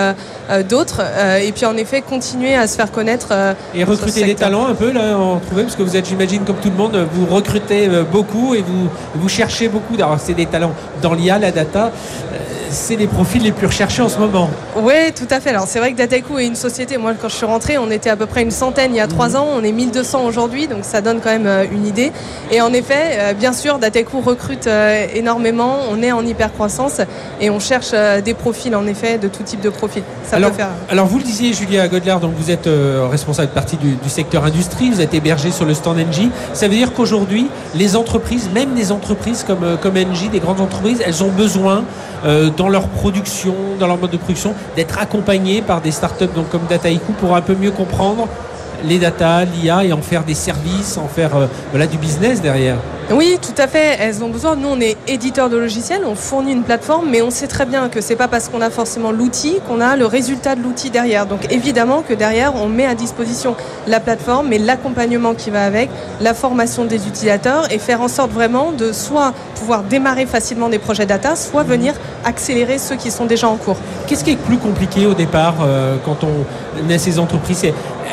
d'autres 0.68 1.02
et 1.42 1.50
puis 1.52 1.66
en 1.66 1.76
effet 1.76 2.02
continuer 2.02 2.54
à 2.54 2.66
se 2.68 2.76
faire 2.76 2.92
connaître. 2.92 3.32
et 3.74 3.82
recruter 3.84 4.24
des 4.24 4.34
talents 4.34 4.66
un 4.66 4.74
peu 4.74 4.92
là 4.92 5.18
en 5.18 5.38
trouver 5.40 5.64
parce 5.64 5.76
que 5.76 5.82
vous 5.82 5.96
êtes 5.96 6.06
j'imagine 6.06 6.44
comme 6.44 6.56
tout 6.56 6.70
le 6.70 6.76
monde 6.76 7.06
vous 7.12 7.26
recrutez 7.26 7.88
beaucoup 8.12 8.54
et 8.54 8.62
vous, 8.62 8.88
vous 9.16 9.28
cherchez 9.28 9.57
beaucoup. 9.66 9.96
d'avoir 9.96 10.20
c'est 10.20 10.34
des 10.34 10.46
talents 10.46 10.74
dans 11.02 11.14
l'IA, 11.14 11.38
la 11.38 11.50
data 11.50 11.90
c'est 12.70 12.96
les 12.96 13.06
profils 13.06 13.42
les 13.42 13.52
plus 13.52 13.66
recherchés 13.66 14.02
en 14.02 14.08
ce 14.08 14.18
moment. 14.18 14.50
Oui, 14.76 15.12
tout 15.14 15.26
à 15.30 15.40
fait. 15.40 15.50
Alors 15.50 15.66
c'est 15.66 15.78
vrai 15.78 15.92
que 15.92 15.98
Dataiku 15.98 16.38
est 16.38 16.46
une 16.46 16.54
société. 16.54 16.98
Moi, 16.98 17.12
quand 17.20 17.28
je 17.28 17.34
suis 17.34 17.46
rentrée, 17.46 17.78
on 17.78 17.90
était 17.90 18.10
à 18.10 18.16
peu 18.16 18.26
près 18.26 18.42
une 18.42 18.50
centaine 18.50 18.92
il 18.94 18.96
y 18.96 19.00
a 19.00 19.06
trois 19.06 19.36
ans. 19.36 19.46
On 19.54 19.62
est 19.62 19.72
1200 19.72 20.24
aujourd'hui, 20.24 20.68
donc 20.68 20.80
ça 20.82 21.00
donne 21.00 21.20
quand 21.20 21.30
même 21.30 21.46
euh, 21.46 21.64
une 21.70 21.86
idée. 21.86 22.12
Et 22.50 22.60
en 22.60 22.72
effet, 22.72 23.18
euh, 23.18 23.32
bien 23.34 23.52
sûr, 23.52 23.78
Dataiku 23.78 24.20
recrute 24.20 24.66
euh, 24.66 25.06
énormément. 25.14 25.78
On 25.90 26.02
est 26.02 26.12
en 26.12 26.24
hyper 26.24 26.52
croissance 26.52 27.00
et 27.40 27.50
on 27.50 27.60
cherche 27.60 27.92
des 28.24 28.34
profils, 28.34 28.74
en 28.74 28.86
effet, 28.86 29.18
de 29.18 29.28
tout 29.28 29.42
type 29.42 29.60
de 29.60 29.70
profils. 29.70 30.02
Ça 30.24 30.36
alors, 30.36 30.50
peut 30.50 30.56
faire. 30.56 30.68
Alors 30.88 31.06
vous 31.06 31.18
le 31.18 31.24
disiez, 31.24 31.52
Julia 31.52 31.88
Godler, 31.88 32.16
donc 32.20 32.32
vous 32.36 32.50
êtes 32.50 32.68
responsable 33.10 33.48
de 33.48 33.54
partie 33.54 33.76
du, 33.76 33.96
secteur 34.08 34.44
industrie. 34.44 34.90
Vous 34.90 35.00
êtes 35.00 35.14
hébergé 35.14 35.50
sur 35.50 35.64
le 35.64 35.74
stand 35.74 35.98
NG. 35.98 36.30
Ça 36.52 36.68
veut 36.68 36.74
dire 36.74 36.92
qu'aujourd'hui, 36.94 37.48
les 37.74 37.96
entreprises, 37.96 38.48
même 38.52 38.74
des 38.74 38.90
entreprises 38.92 39.44
comme 39.46 39.76
comme 39.80 39.94
NG, 39.94 40.30
des 40.30 40.40
grandes 40.40 40.60
entreprises, 40.60 41.02
elles 41.04 41.22
ont 41.22 41.30
besoin 41.30 41.84
dans 42.58 42.68
leur 42.68 42.88
production, 42.88 43.54
dans 43.78 43.86
leur 43.86 43.96
mode 43.96 44.10
de 44.10 44.16
production, 44.18 44.52
d'être 44.76 44.98
accompagnés 44.98 45.62
par 45.62 45.80
des 45.80 45.92
startups 45.92 46.34
donc 46.34 46.50
comme 46.50 46.66
Dataiku 46.68 47.12
pour 47.12 47.34
un 47.34 47.40
peu 47.40 47.54
mieux 47.54 47.70
comprendre 47.70 48.28
les 48.84 48.98
data, 48.98 49.44
l'IA 49.44 49.84
et 49.84 49.92
en 49.92 50.02
faire 50.02 50.24
des 50.24 50.34
services, 50.34 50.98
en 50.98 51.08
faire 51.08 51.30
euh, 51.36 51.86
du 51.86 51.96
business 51.98 52.42
derrière. 52.42 52.76
Oui, 53.10 53.38
tout 53.40 53.54
à 53.56 53.66
fait. 53.66 53.96
Elles 53.98 54.22
ont 54.22 54.28
besoin. 54.28 54.54
Nous, 54.54 54.68
on 54.68 54.78
est 54.80 54.98
éditeur 55.06 55.48
de 55.48 55.56
logiciels, 55.56 56.02
on 56.04 56.14
fournit 56.14 56.52
une 56.52 56.62
plateforme, 56.62 57.08
mais 57.08 57.22
on 57.22 57.30
sait 57.30 57.46
très 57.46 57.64
bien 57.64 57.88
que 57.88 58.02
c'est 58.02 58.16
pas 58.16 58.28
parce 58.28 58.50
qu'on 58.50 58.60
a 58.60 58.68
forcément 58.68 59.12
l'outil 59.12 59.60
qu'on 59.66 59.80
a 59.80 59.96
le 59.96 60.04
résultat 60.04 60.54
de 60.54 60.62
l'outil 60.62 60.90
derrière. 60.90 61.24
Donc 61.24 61.50
évidemment 61.50 62.02
que 62.06 62.12
derrière, 62.12 62.54
on 62.54 62.68
met 62.68 62.84
à 62.84 62.94
disposition 62.94 63.56
la 63.86 64.00
plateforme, 64.00 64.48
mais 64.48 64.58
l'accompagnement 64.58 65.32
qui 65.32 65.48
va 65.48 65.64
avec, 65.64 65.88
la 66.20 66.34
formation 66.34 66.84
des 66.84 67.08
utilisateurs 67.08 67.72
et 67.72 67.78
faire 67.78 68.02
en 68.02 68.08
sorte 68.08 68.30
vraiment 68.30 68.72
de 68.72 68.92
soit 68.92 69.32
pouvoir 69.54 69.84
démarrer 69.84 70.26
facilement 70.26 70.68
des 70.68 70.78
projets 70.78 71.06
data, 71.06 71.34
soit 71.34 71.62
venir 71.62 71.94
accélérer 72.26 72.76
ceux 72.76 72.96
qui 72.96 73.10
sont 73.10 73.24
déjà 73.24 73.48
en 73.48 73.56
cours. 73.56 73.78
Qu'est-ce 74.06 74.22
qui 74.22 74.32
est 74.32 74.36
plus 74.36 74.58
compliqué 74.58 75.06
au 75.06 75.14
départ 75.14 75.54
euh, 75.62 75.96
quand 76.04 76.18
on 76.24 76.90
est 76.90 76.98
ces 76.98 77.18
entreprises? 77.18 77.64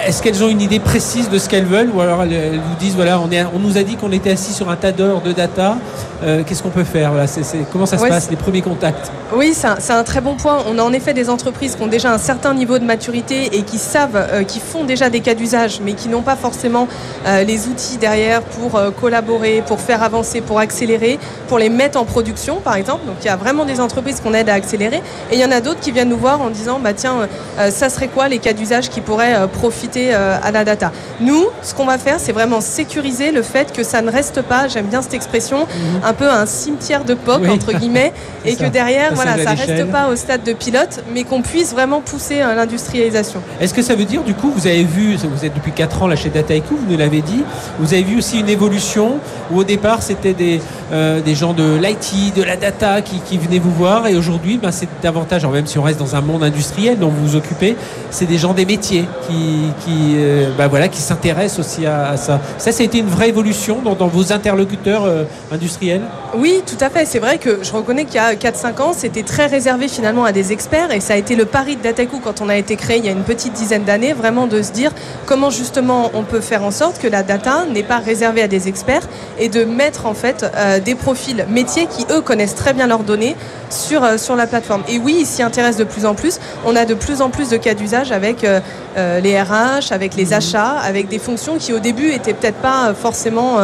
Est-ce 0.05 0.21
qu'elles 0.21 0.43
ont 0.43 0.49
une 0.49 0.61
idée 0.61 0.79
précise 0.79 1.29
de 1.29 1.37
ce 1.37 1.49
qu'elles 1.49 1.65
veulent 1.65 1.89
ou 1.93 2.01
alors 2.01 2.23
elles, 2.23 2.59
vous 2.59 2.75
disent 2.79 2.95
voilà, 2.95 3.19
on, 3.19 3.29
on 3.55 3.59
nous 3.59 3.77
a 3.77 3.83
dit 3.83 3.95
qu'on 3.95 4.11
était 4.11 4.31
assis 4.31 4.53
sur 4.53 4.69
un 4.69 4.75
tas 4.75 4.91
d'heures 4.91 5.21
de 5.21 5.31
data, 5.31 5.77
euh, 6.25 6.43
qu'est-ce 6.45 6.63
qu'on 6.63 6.69
peut 6.69 6.83
faire 6.83 7.11
voilà, 7.11 7.27
Comment 7.71 7.85
ça 7.85 7.97
se 7.97 8.05
passe, 8.05 8.29
les 8.29 8.35
premiers 8.35 8.61
contacts 8.61 9.11
Oui, 9.35 9.53
c'est 9.53 9.93
un, 9.93 10.03
très 10.03 10.21
bon 10.21 10.35
point. 10.35 10.59
On 10.67 10.77
a 10.79 10.83
en 10.83 10.93
effet 10.93 11.13
des 11.13 11.29
entreprises 11.29 11.75
qui 11.75 11.83
ont 11.83 11.87
déjà 11.87 12.11
un 12.13 12.17
certain 12.17 12.53
niveau 12.53 12.79
de 12.79 12.85
maturité 12.85 13.57
et 13.57 13.63
qui 13.63 13.77
savent, 13.77 14.15
euh, 14.15 14.43
qui 14.43 14.59
font 14.59 14.83
déjà 14.83 15.09
des 15.09 15.19
cas 15.19 15.33
d'usage, 15.33 15.81
mais 15.83 15.93
qui 15.93 16.09
n'ont 16.09 16.21
pas 16.21 16.35
forcément 16.35 16.87
les 17.25 17.67
outils 17.67 17.97
derrière 17.97 18.41
pour 18.41 18.79
collaborer, 18.99 19.63
pour 19.65 19.79
faire 19.79 20.03
avancer, 20.03 20.41
pour 20.41 20.59
accélérer, 20.59 21.19
pour 21.47 21.59
les 21.59 21.69
mettre 21.69 21.99
en 21.99 22.05
production, 22.05 22.57
par 22.57 22.75
exemple. 22.75 23.05
Donc 23.05 23.15
il 23.21 23.25
y 23.25 23.29
a 23.29 23.35
vraiment 23.35 23.65
des 23.65 23.79
entreprises 23.79 24.19
qu'on 24.19 24.33
aide 24.33 24.49
à 24.49 24.53
accélérer. 24.53 25.01
Et 25.31 25.35
il 25.35 25.39
y 25.39 25.45
en 25.45 25.51
a 25.51 25.61
d'autres 25.61 25.79
qui 25.79 25.91
viennent 25.91 26.09
nous 26.09 26.17
voir 26.17 26.41
en 26.41 26.49
disant 26.49 26.79
bah 26.79 26.93
tiens, 26.93 27.27
euh, 27.59 27.71
ça 27.71 27.89
serait 27.89 28.07
quoi 28.07 28.27
les 28.27 28.39
cas 28.39 28.53
d'usage 28.53 28.89
qui 28.89 29.01
pourraient 29.01 29.35
euh, 29.35 29.47
profiter 29.47 30.13
euh, 30.13 30.37
à 30.41 30.51
la 30.51 30.63
data? 30.63 30.91
Nous, 31.21 31.45
ce 31.61 31.73
qu'on 31.73 31.85
va 31.85 31.97
faire, 31.97 32.19
c'est 32.19 32.31
vraiment 32.31 32.61
sécuriser 32.61 33.31
le 33.31 33.41
fait 33.41 33.71
que 33.71 33.83
ça 33.83 34.01
ne 34.01 34.11
reste 34.11 34.41
pas, 34.41 34.67
j'aime 34.67 34.87
bien 34.87 35.01
cette 35.01 35.13
expression, 35.13 35.59
mhm. 35.59 36.01
un 36.03 36.13
peu 36.17 36.29
un 36.29 36.45
cimetière 36.45 37.03
de 37.03 37.13
POC 37.13 37.47
entre 37.49 37.73
guillemets, 37.73 38.13
et 38.45 38.55
que 38.55 38.65
derrière, 38.65 39.09
ça 39.09 39.15
voilà, 39.15 39.43
ça 39.43 39.51
reste 39.51 39.91
pas 39.91 40.09
au 40.09 40.15
stade 40.15 40.43
de 40.43 40.53
pilote, 40.53 41.03
mais 41.13 41.23
qu'on 41.23 41.41
puisse 41.41 41.73
vraiment 41.73 42.01
pousser 42.01 42.39
l'industrialisation. 42.39 43.41
Est-ce 43.59 43.73
que 43.73 43.81
ça 43.81 43.95
veut 43.95 44.05
dire 44.05 44.23
du 44.23 44.33
coup, 44.33 44.51
vous 44.55 44.67
avez 44.67 44.83
vu, 44.83 45.15
vous 45.15 45.45
êtes 45.45 45.53
depuis 45.53 45.71
4 45.71 46.03
ans 46.03 46.07
là 46.07 46.15
chez 46.15 46.29
Dataiku, 46.29 46.75
vous 46.75 46.91
nous 46.91 46.97
l'avez 46.97 47.21
dit, 47.21 47.43
vous 47.79 47.93
avez 47.93 48.03
vu 48.03 48.17
aussi 48.17 48.39
une 48.39 48.49
évolution 48.49 49.19
où 49.51 49.59
au 49.59 49.63
départ 49.63 50.01
c'était 50.01 50.33
des, 50.33 50.61
des 50.91 51.35
gens 51.35 51.53
de 51.53 51.77
l'IT, 51.77 52.35
de 52.35 52.43
la 52.43 52.55
data 52.55 53.01
qui, 53.01 53.19
qui 53.19 53.37
venaient 53.37 53.59
vous 53.59 53.71
voir, 53.71 54.07
et 54.07 54.15
aujourd'hui, 54.15 54.57
ben, 54.57 54.71
c'est 54.71 54.87
davantage, 55.01 55.45
même 55.45 55.67
si 55.67 55.77
on 55.77 55.83
reste 55.83 55.99
dans 55.99 56.15
un 56.15 56.21
monde 56.21 56.43
industriel 56.43 56.99
dont 56.99 57.09
vous 57.09 57.27
vous 57.27 57.35
occupez, 57.35 57.75
c'est 58.11 58.25
des 58.25 58.37
gens 58.37 58.53
des 58.53 58.65
métiers 58.65 59.05
qui, 59.27 59.71
qui, 59.83 60.15
euh, 60.17 60.49
bah 60.57 60.67
voilà, 60.67 60.87
qui 60.87 61.01
s'intéressent 61.01 61.59
aussi 61.59 61.85
à, 61.85 62.17
ça. 62.17 62.39
Ça, 62.57 62.71
ça 62.71 62.81
a 62.81 62.85
été 62.85 62.99
une 62.99 63.07
vraie 63.07 63.29
évolution 63.29 63.79
dans, 63.81 64.07
vos 64.07 64.31
interlocuteurs 64.31 65.05
euh, 65.05 65.23
industriels 65.51 65.94
Oui, 66.37 66.61
tout 66.65 66.83
à 66.83 66.89
fait. 66.89 67.05
C'est 67.05 67.19
vrai 67.19 67.37
que 67.37 67.59
je 67.63 67.71
reconnais 67.71 68.05
qu'il 68.05 68.15
y 68.15 68.19
a 68.19 68.33
4-5 68.33 68.81
ans, 68.81 68.93
c'était 68.93 69.23
très 69.23 69.45
réservé 69.45 69.87
finalement 69.87 70.25
à 70.25 70.31
des 70.31 70.51
experts 70.51 70.91
et 70.91 70.99
ça 70.99 71.13
a 71.13 71.17
été 71.17 71.35
le 71.35 71.45
pari 71.45 71.75
de 71.75 71.81
Dataku 71.81 72.19
quand 72.19 72.41
on 72.41 72.49
a 72.49 72.57
été 72.57 72.75
créé 72.75 72.97
il 72.97 73.05
y 73.05 73.09
a 73.09 73.11
une 73.11 73.23
petite 73.23 73.53
dizaine 73.53 73.83
d'années, 73.83 74.13
vraiment 74.13 74.47
de 74.47 74.61
se 74.61 74.71
dire 74.71 74.91
comment 75.25 75.49
justement 75.49 76.11
on 76.13 76.23
peut 76.23 76.41
faire 76.41 76.63
en 76.63 76.71
sorte 76.71 76.99
que 76.99 77.07
la 77.07 77.23
data 77.23 77.65
n'est 77.71 77.83
pas 77.83 77.97
réservée 77.97 78.41
à 78.41 78.47
des 78.47 78.67
experts 78.67 79.07
et 79.39 79.49
de 79.49 79.63
mettre 79.63 80.05
en 80.05 80.13
fait 80.13 80.45
euh, 80.55 80.79
des 80.79 80.95
profils 80.95 81.45
métiers 81.49 81.87
qui 81.87 82.05
eux 82.11 82.21
connaissent 82.21 82.55
très 82.55 82.73
bien 82.73 82.87
leurs 82.87 83.03
données 83.03 83.35
sur, 83.69 84.19
sur 84.19 84.35
la 84.35 84.47
plateforme. 84.47 84.83
Et 84.87 84.99
oui, 84.99 85.17
ils 85.21 85.25
s'y 85.25 85.41
intéressent 85.41 85.79
de 85.79 85.91
plus 85.91 86.05
en 86.05 86.15
plus. 86.15 86.39
On 86.65 86.75
a 86.75 86.85
de 86.85 86.93
plus 86.93 87.21
en 87.21 87.29
plus 87.29 87.49
de 87.49 87.57
cas 87.57 87.73
d'usage 87.73 88.11
avec 88.11 88.43
euh, 88.43 88.59
euh, 88.97 89.19
les 89.19 89.39
RH, 89.41 89.91
avec 89.91 90.15
les 90.15 90.25
mhm. 90.25 90.33
achats, 90.33 90.75
avec 90.83 91.07
des 91.07 91.19
fonctions 91.19 91.57
qui 91.57 91.73
au 91.73 91.79
début 91.79 92.11
étaient 92.11 92.33
peut-être 92.33 92.57
pas 92.57 92.93
forcément 92.93 93.57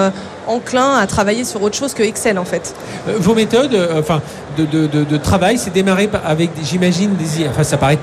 euh, 0.48 0.52
enclins 0.52 0.96
à 0.98 1.08
travailler 1.08 1.44
sur 1.44 1.62
autre 1.62 1.76
chose 1.76 1.94
que 1.94 2.04
Excel 2.04 2.38
en 2.38 2.46
fait. 2.46 2.76
Vos 3.20 3.36
méthodes 3.36 3.78
enfin, 3.98 4.22
de, 4.58 4.66
de 4.66 5.18
travail, 5.18 5.58
c'est 5.58 5.74
démarrer 5.74 6.10
avec, 6.26 6.52
j'imagine, 6.64 7.16
des... 7.16 7.48
Enfin, 7.48 7.64
ça 7.64 7.78
paraît 7.78 8.00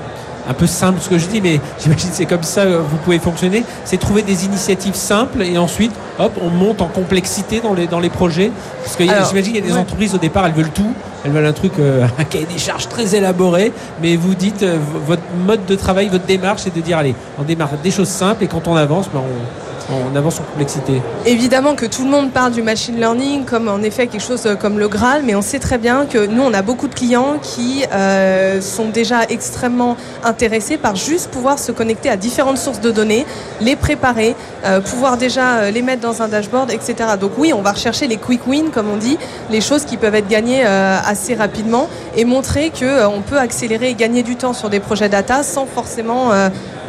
un 0.49 0.53
peu 0.53 0.67
simple 0.67 0.99
ce 0.99 1.09
que 1.09 1.17
je 1.17 1.27
dis, 1.27 1.41
mais 1.41 1.59
j'imagine 1.79 2.09
c'est 2.11 2.25
comme 2.25 2.43
ça 2.43 2.65
que 2.65 2.77
vous 2.77 2.97
pouvez 2.97 3.19
fonctionner. 3.19 3.63
C'est 3.85 3.97
trouver 3.97 4.23
des 4.23 4.45
initiatives 4.45 4.95
simples 4.95 5.43
et 5.43 5.57
ensuite, 5.57 5.91
hop, 6.17 6.33
on 6.41 6.49
monte 6.49 6.81
en 6.81 6.87
complexité 6.87 7.61
dans 7.61 7.73
les, 7.73 7.87
dans 7.87 7.99
les 7.99 8.09
projets. 8.09 8.51
Parce 8.83 8.95
que 8.95 9.03
j'imagine 9.03 9.53
qu'il 9.53 9.55
y 9.55 9.65
a 9.65 9.71
des 9.71 9.77
entreprises 9.77 10.15
au 10.15 10.17
départ, 10.17 10.45
elles 10.45 10.53
veulent 10.53 10.71
tout. 10.71 10.93
Elles 11.23 11.31
veulent 11.31 11.45
un 11.45 11.53
truc, 11.53 11.73
euh, 11.79 12.07
un 12.19 12.23
cahier 12.23 12.45
des 12.45 12.57
charges 12.57 12.87
très 12.87 13.15
élaboré, 13.15 13.71
mais 14.01 14.15
vous 14.15 14.35
dites, 14.35 14.63
euh, 14.63 14.77
votre 15.05 15.21
mode 15.45 15.65
de 15.65 15.75
travail, 15.75 16.07
votre 16.07 16.25
démarche, 16.25 16.61
c'est 16.63 16.75
de 16.75 16.81
dire, 16.81 16.97
allez, 16.97 17.13
on 17.37 17.43
démarre 17.43 17.69
des 17.83 17.91
choses 17.91 18.07
simples 18.07 18.45
et 18.45 18.47
quand 18.47 18.67
on 18.67 18.75
avance, 18.75 19.07
ben, 19.13 19.19
on, 19.19 19.68
on 19.91 20.15
avance 20.15 20.39
en 20.39 20.43
complexité 20.43 21.01
Évidemment 21.25 21.75
que 21.75 21.85
tout 21.85 22.03
le 22.03 22.09
monde 22.09 22.31
parle 22.31 22.51
du 22.51 22.61
machine 22.61 22.97
learning 22.97 23.45
comme 23.45 23.67
en 23.67 23.81
effet 23.81 24.07
quelque 24.07 24.23
chose 24.23 24.45
euh, 24.45 24.55
comme 24.55 24.79
le 24.79 24.87
Graal, 24.87 25.23
mais 25.23 25.35
on 25.35 25.41
sait 25.41 25.59
très 25.59 25.77
bien 25.77 26.05
que 26.05 26.25
nous, 26.25 26.41
on 26.41 26.53
a 26.53 26.61
beaucoup 26.61 26.87
de 26.87 26.95
clients 26.95 27.37
qui 27.41 27.83
euh, 27.91 28.61
sont 28.61 28.89
déjà 28.89 29.23
extrêmement 29.29 29.97
intéressés 30.23 30.77
par 30.77 30.95
juste 30.95 31.31
pouvoir 31.31 31.59
se 31.59 31.71
connecter 31.71 32.09
à 32.09 32.17
différentes 32.17 32.57
sources 32.57 32.81
de 32.81 32.91
données, 32.91 33.25
les 33.61 33.75
préparer, 33.75 34.35
euh, 34.65 34.81
pouvoir 34.81 35.17
déjà 35.17 35.71
les 35.71 35.81
mettre 35.81 36.01
dans 36.01 36.21
un 36.21 36.27
dashboard, 36.27 36.71
etc. 36.71 36.95
Donc 37.19 37.31
oui, 37.37 37.53
on 37.53 37.61
va 37.61 37.71
rechercher 37.71 38.07
les 38.07 38.17
quick 38.17 38.45
wins, 38.47 38.69
comme 38.71 38.89
on 38.89 38.97
dit, 38.97 39.17
les 39.49 39.61
choses 39.61 39.85
qui 39.85 39.97
peuvent 39.97 40.15
être 40.15 40.27
gagnées 40.27 40.63
assez 40.63 41.35
rapidement 41.35 41.89
et 42.15 42.25
montrer 42.25 42.71
qu'on 42.71 43.21
peut 43.21 43.37
accélérer 43.37 43.89
et 43.89 43.93
gagner 43.95 44.23
du 44.23 44.35
temps 44.35 44.53
sur 44.53 44.69
des 44.69 44.79
projets 44.79 45.09
data 45.09 45.43
sans 45.43 45.65
forcément 45.65 46.31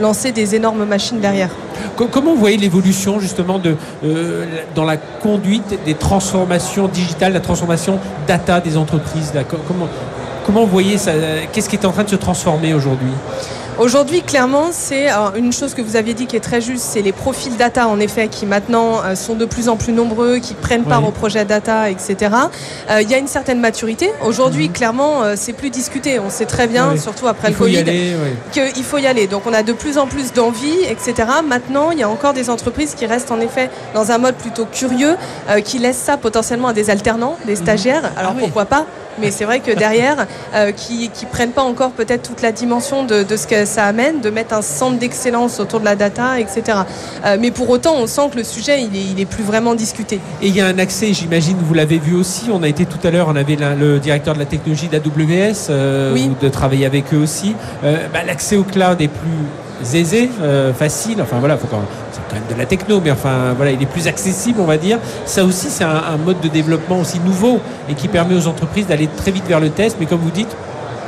lancer 0.00 0.32
des 0.32 0.54
énormes 0.54 0.84
machines 0.84 1.20
derrière. 1.20 1.50
Comment 1.96 2.32
vous 2.34 2.40
voyez 2.40 2.56
l'évolution 2.56 3.20
justement 3.20 3.60
euh, 4.04 4.44
dans 4.74 4.84
la 4.84 4.96
conduite 4.96 5.78
des 5.84 5.94
transformations 5.94 6.88
digitales, 6.88 7.32
la 7.32 7.40
transformation 7.40 7.98
data 8.26 8.60
des 8.60 8.76
entreprises 8.76 9.32
comment, 9.48 9.88
comment 10.46 10.60
vous 10.60 10.70
voyez 10.70 10.98
ça? 10.98 11.12
Qu'est-ce 11.52 11.68
qui 11.68 11.76
est 11.76 11.86
en 11.86 11.92
train 11.92 12.04
de 12.04 12.10
se 12.10 12.16
transformer 12.16 12.74
aujourd'hui? 12.74 13.12
Aujourd'hui, 13.78 14.22
clairement, 14.22 14.68
c'est 14.72 15.08
une 15.36 15.52
chose 15.52 15.74
que 15.74 15.82
vous 15.82 15.96
aviez 15.96 16.14
dit 16.14 16.26
qui 16.26 16.36
est 16.36 16.40
très 16.40 16.60
juste, 16.60 16.84
c'est 16.84 17.02
les 17.02 17.12
profils 17.12 17.56
data, 17.56 17.88
en 17.88 17.98
effet, 17.98 18.28
qui 18.28 18.44
maintenant 18.44 19.02
euh, 19.04 19.14
sont 19.14 19.34
de 19.34 19.44
plus 19.44 19.68
en 19.68 19.76
plus 19.76 19.92
nombreux, 19.92 20.38
qui 20.38 20.54
prennent 20.54 20.84
part 20.84 21.06
au 21.06 21.10
projet 21.10 21.44
data, 21.44 21.90
etc. 21.90 22.16
Euh, 22.90 23.02
il 23.02 23.10
y 23.10 23.14
a 23.14 23.18
une 23.18 23.26
certaine 23.26 23.60
maturité. 23.60 24.10
Aujourd'hui, 24.24 24.68
mhm. 24.68 24.72
clairement, 24.72 25.22
euh, 25.22 25.34
c'est 25.36 25.52
plus 25.52 25.70
discuté. 25.70 26.18
On 26.18 26.30
sait 26.30 26.46
très 26.46 26.66
bien, 26.66 26.96
surtout 26.96 27.26
après 27.26 27.48
le 27.48 27.54
Covid, 27.54 27.84
qu'il 28.52 28.84
faut 28.84 28.98
y 28.98 29.06
aller. 29.06 29.26
Donc, 29.26 29.42
on 29.46 29.52
a 29.52 29.62
de 29.62 29.72
plus 29.72 29.98
en 29.98 30.06
plus 30.06 30.32
d'envie, 30.32 30.84
etc. 30.88 31.14
Maintenant, 31.46 31.90
il 31.90 31.98
y 31.98 32.02
a 32.02 32.08
encore 32.08 32.34
des 32.34 32.50
entreprises 32.50 32.94
qui 32.94 33.06
restent 33.06 33.30
en 33.30 33.40
effet 33.40 33.70
dans 33.94 34.10
un 34.10 34.18
mode 34.18 34.34
plutôt 34.34 34.66
curieux, 34.66 35.16
qui 35.64 35.78
laissent 35.78 35.96
ça 35.96 36.16
potentiellement 36.16 36.68
à 36.68 36.72
des 36.72 36.90
alternants, 36.90 37.36
des 37.46 37.56
mhm. 37.56 37.62
stagiaires. 37.62 38.12
Alors, 38.16 38.32
ah 38.36 38.40
pourquoi 38.40 38.66
pas 38.66 38.86
mais 39.20 39.30
c'est 39.30 39.44
vrai 39.44 39.60
que 39.60 39.70
derrière, 39.70 40.26
euh, 40.54 40.72
qui 40.72 41.08
ne 41.08 41.30
prennent 41.30 41.52
pas 41.52 41.62
encore 41.62 41.92
peut-être 41.92 42.28
toute 42.28 42.42
la 42.42 42.52
dimension 42.52 43.04
de, 43.04 43.24
ce 43.36 43.46
que 43.46 43.64
ça 43.64 43.84
amène, 43.84 44.20
de 44.20 44.30
mettre 44.30 44.54
un 44.54 44.62
centre 44.62 44.98
d'excellence 44.98 45.60
autour 45.60 45.80
de 45.80 45.84
la 45.84 45.96
data, 45.96 46.40
etc. 46.40 46.78
Euh, 47.24 47.36
mais 47.40 47.50
pour 47.50 47.70
autant, 47.70 47.94
on 47.96 48.06
sent 48.06 48.30
que 48.32 48.38
le 48.38 48.44
sujet, 48.44 48.82
il 48.82 49.20
est, 49.20 49.24
plus 49.30 49.44
vraiment 49.44 49.74
discuté. 49.74 50.18
Et 50.42 50.48
il 50.48 50.56
y 50.56 50.60
a 50.60 50.66
un 50.66 50.78
accès, 50.78 51.12
j'imagine, 51.12 51.56
vous 51.62 51.74
l'avez 51.74 51.98
vu 51.98 52.16
aussi, 52.16 52.46
on 52.52 52.62
a 52.62 52.68
été 52.68 52.84
tout 52.84 52.98
à 53.06 53.10
l'heure, 53.10 53.28
on 53.28 53.36
avait 53.36 53.56
le 53.56 53.98
directeur 53.98 54.34
de 54.34 54.38
la 54.38 54.46
technologie 54.46 54.88
d'AWS, 54.88 55.68
euh, 55.70 56.16
de 56.40 56.48
travailler 56.48 56.86
avec 56.86 57.12
eux 57.14 57.18
aussi. 57.18 57.54
Bah, 57.82 58.20
l'accès 58.26 58.56
au 58.56 58.64
cloud 58.64 59.00
est 59.00 59.08
plus 59.08 59.30
aisé, 59.94 60.30
facile, 60.76 61.20
enfin 61.22 61.38
voilà, 61.38 61.56
quand 61.56 61.80
quand 62.30 62.36
même 62.36 62.44
de 62.48 62.54
la 62.58 62.66
techno, 62.66 63.00
mais 63.00 63.10
enfin 63.10 63.54
voilà, 63.56 63.72
il 63.72 63.82
est 63.82 63.86
plus 63.86 64.06
accessible, 64.06 64.60
on 64.60 64.64
va 64.64 64.76
dire. 64.76 64.98
Ça 65.26 65.44
aussi, 65.44 65.68
c'est 65.68 65.84
un, 65.84 66.16
mode 66.24 66.40
de 66.40 66.48
développement 66.48 67.00
aussi 67.00 67.18
nouveau 67.20 67.60
et 67.88 67.94
qui 67.94 68.08
permet 68.08 68.34
aux 68.34 68.46
entreprises 68.46 68.86
d'aller 68.86 69.08
très 69.08 69.30
vite 69.30 69.46
vers 69.46 69.60
le 69.60 69.70
test. 69.70 69.96
Mais 70.00 70.06
comme 70.06 70.20
vous 70.20 70.30
dites, 70.30 70.54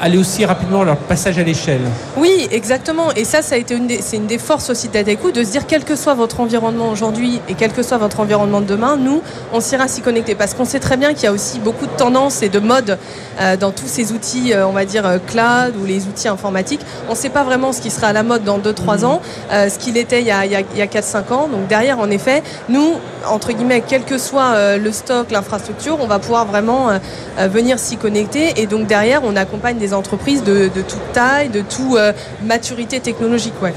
aller 0.03 0.19
aussi 0.19 0.45
rapidement 0.45 0.83
leur 0.83 0.97
passage 0.97 1.39
à 1.39 1.45
l'échelle. 1.45 1.81
Oui, 2.17 2.49
exactement. 2.51 3.13
Et 3.13 3.25
ça, 3.25 3.41
ça 3.41 3.55
a 3.55 3.59
été 3.59 3.75
une 3.77 3.87
des, 3.87 4.03
c'est 4.03 4.17
une 4.17 4.27
des 4.27 4.39
forces 4.39 4.69
aussi 4.69 4.89
d'Adeco 4.89 5.31
de 5.31 5.45
se 5.45 5.51
dire 5.51 5.67
quel 5.67 5.85
que 5.85 5.95
soit 5.95 6.15
votre 6.15 6.41
environnement 6.41 6.91
aujourd'hui 6.91 7.41
et 7.49 7.55
quel 7.55 7.73
que 7.73 7.85
soit 7.85 7.99
votre 7.99 8.19
environnement 8.19 8.61
de 8.61 8.67
demain, 8.67 8.97
nous, 8.97 9.23
on 9.53 9.61
s'ira 9.61 9.87
s'y 9.87 10.03
connecter 10.03 10.35
parce 10.35 10.55
qu'on 10.55 10.65
sait 10.65 10.81
très 10.81 10.97
bien 10.97 11.15
qu'il 11.15 11.25
y 11.25 11.27
a 11.29 11.33
aussi 11.33 11.61
beaucoup 11.61 11.87
de 11.87 11.93
tendances 11.93 12.43
et 12.43 12.49
de 12.49 12.59
modes 12.59 12.99
euh, 13.41 13.57
dans 13.57 13.71
tous 13.71 13.87
ces 13.87 14.13
outils, 14.13 14.53
euh, 14.53 14.67
on 14.67 14.73
va 14.73 14.85
dire 14.85 15.07
euh, 15.07 15.19
cloud 15.25 15.75
ou 15.81 15.87
les 15.87 16.07
outils 16.07 16.29
informatiques. 16.29 16.81
On 17.09 17.13
ne 17.13 17.17
sait 17.17 17.31
pas 17.31 17.45
vraiment 17.45 17.73
ce 17.73 17.81
qui 17.81 17.91
sera 17.91 18.09
à 18.09 18.13
la 18.13 18.25
mode 18.25 18.43
dans 18.43 18.59
2-3 18.59 19.03
mmh. 19.03 19.05
ans, 19.05 19.21
ce 19.51 19.79
qu'il 19.79 19.97
était 19.97 20.21
il 20.21 20.27
y 20.27 20.33
a, 20.33 20.45
il 20.45 20.53
y 20.53 20.83
a 20.83 20.87
4-5 20.87 21.33
ans. 21.33 21.49
Donc 21.49 21.69
derrière, 21.69 22.01
en 22.01 22.11
effet, 22.11 22.43
nous, 22.69 22.95
entre 23.29 23.53
guillemets, 23.53 23.85
quel 23.87 24.03
que 24.03 24.19
soit 24.19 24.77
le 24.77 24.93
stock, 24.93 25.31
l'infrastructure, 25.31 25.99
on 26.01 26.07
va 26.07 26.19
pouvoir 26.19 26.47
vraiment 26.47 26.89
venir 27.39 27.79
s'y 27.79 27.97
connecter. 27.97 28.61
Et 28.61 28.67
donc 28.67 28.87
derrière, 28.87 29.23
on 29.25 29.37
accompagne 29.37 29.79
des 29.79 29.92
entreprises 29.95 30.43
de, 30.43 30.69
toute 30.69 31.13
taille, 31.13 31.49
de 31.49 31.61
toute 31.61 31.97
euh, 31.97 32.13
maturité 32.43 33.01
technologique. 33.01 33.55
Ouais. 33.63 33.73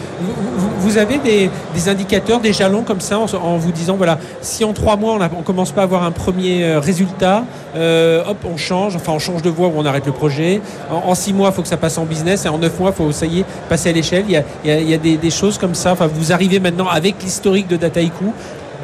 Vous, 0.79 0.97
avez 0.97 1.17
des, 1.17 1.49
indicateurs, 1.89 2.39
des 2.39 2.53
jalons 2.53 2.83
comme 2.83 3.01
ça 3.01 3.19
en, 3.19 3.57
vous 3.57 3.71
disant 3.71 3.95
voilà, 3.95 4.19
si 4.41 4.63
en 4.63 4.73
trois 4.73 4.95
mois 4.95 5.13
on 5.13 5.19
ne 5.19 5.43
commence 5.43 5.71
pas 5.71 5.81
à 5.81 5.83
avoir 5.83 6.03
un 6.03 6.11
premier 6.11 6.63
euh, 6.63 6.79
résultat, 6.79 7.43
euh, 7.75 8.23
hop, 8.27 8.37
on 8.45 8.57
change, 8.57 8.95
enfin 8.95 9.13
on 9.13 9.19
change 9.19 9.41
de 9.41 9.49
voie 9.49 9.67
ou 9.67 9.73
on 9.75 9.85
arrête 9.85 10.05
le 10.05 10.11
projet. 10.11 10.61
En, 10.91 11.15
six 11.15 11.33
mois, 11.33 11.49
il 11.49 11.55
faut 11.55 11.61
que 11.61 11.67
ça 11.67 11.77
passe 11.77 11.97
en 11.97 12.05
business 12.05 12.45
et 12.45 12.49
en 12.49 12.57
neuf 12.57 12.79
mois, 12.79 12.91
il 12.91 12.95
faut 12.95 13.11
ça 13.11 13.25
y 13.25 13.41
est, 13.41 13.45
passer 13.69 13.89
à 13.89 13.93
l'échelle. 13.93 14.25
Il 14.27 14.43
y 14.71 14.93
a, 14.93 14.97
des, 14.97 15.29
choses 15.29 15.57
comme 15.57 15.75
ça. 15.75 15.91
Enfin, 15.91 16.07
vous 16.07 16.31
arrivez 16.31 16.59
maintenant 16.59 16.87
avec 16.87 17.21
l'historique 17.23 17.67
de 17.67 17.77
Dataiku 17.77 18.33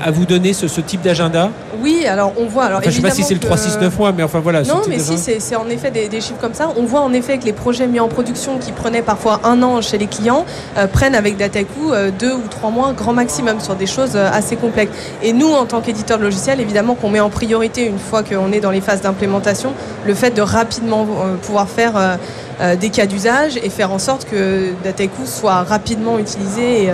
à 0.04 0.12
vous 0.12 0.26
donner 0.26 0.54
ce, 0.54 0.66
type 0.82 1.02
d'agenda 1.02 1.50
Oui, 1.82 2.06
alors 2.08 2.34
on 2.38 2.46
voit. 2.46 2.66
Alors, 2.66 2.82
je 2.82 2.88
ne 2.88 2.92
sais 2.92 3.02
pas 3.02 3.12
si 3.12 3.24
c'est 3.24 3.34
le 3.34 3.40
3, 3.40 3.58
6, 3.58 3.78
9 3.80 3.98
mois, 3.98 4.12
mais 4.12 4.24
enfin 4.24 4.40
voilà. 4.40 4.64
Non, 4.64 4.82
mais 4.88 5.00
si, 5.00 5.18
c'est 5.18 5.56
en 5.56 5.68
effet 5.70 5.92
des, 5.92 6.22
chiffres 6.22 6.40
comme 6.40 6.54
ça. 6.54 6.70
On 6.78 6.84
voit 6.84 7.02
en 7.02 7.14
effet 7.14 7.38
que 7.38 7.46
les 7.46 7.54
projets 7.54 7.88
mis 7.88 8.00
en 8.00 8.08
production 8.08 8.58
qui 8.58 8.72
prenaient 8.72 9.02
parfois 9.02 9.42
un 9.44 9.62
an 9.64 9.82
chez 9.82 9.98
les 9.98 10.08
clients 10.08 10.46
euh, 10.78 10.88
prennent 10.88 11.16
avec 11.16 11.38
Dataiku 11.38 11.92
euh, 11.92 12.12
deux 12.18 12.34
ou 12.34 12.44
trois 12.50 12.70
mois 12.70 12.94
grand 12.94 13.14
maximum 13.14 13.60
sur 13.60 13.76
des 13.76 13.88
choses 13.88 14.16
euh, 14.16 14.30
assez 14.32 14.56
complexes. 14.56 14.92
Et 15.24 15.34
nous, 15.34 15.52
en 15.52 15.66
tant 15.66 15.82
qu'éditeur 15.82 16.18
de 16.18 16.24
logiciel, 16.24 16.60
évidemment 16.60 16.96
qu'on 16.96 17.10
met 17.10 17.20
en 17.20 17.30
priorité, 17.30 17.86
une 17.86 18.00
fois 18.00 18.24
qu'on 18.24 18.52
est 18.52 18.60
dans 18.60 18.72
les 18.72 18.82
phases 18.82 19.02
d'implémentation, 19.02 19.74
le 20.06 20.14
fait 20.14 20.32
de 20.32 20.42
rapidement 20.42 21.08
pouvoir 21.42 21.68
faire 21.70 22.18
des 22.80 22.90
cas 22.90 23.06
d'usage 23.06 23.58
et 23.58 23.70
faire 23.70 23.92
en 23.92 24.00
sorte 24.00 24.26
que 24.30 24.72
Dataiku 24.84 25.26
soit 25.26 25.64
rapidement 25.64 26.20
utilisé. 26.20 26.86
Et, 26.86 26.92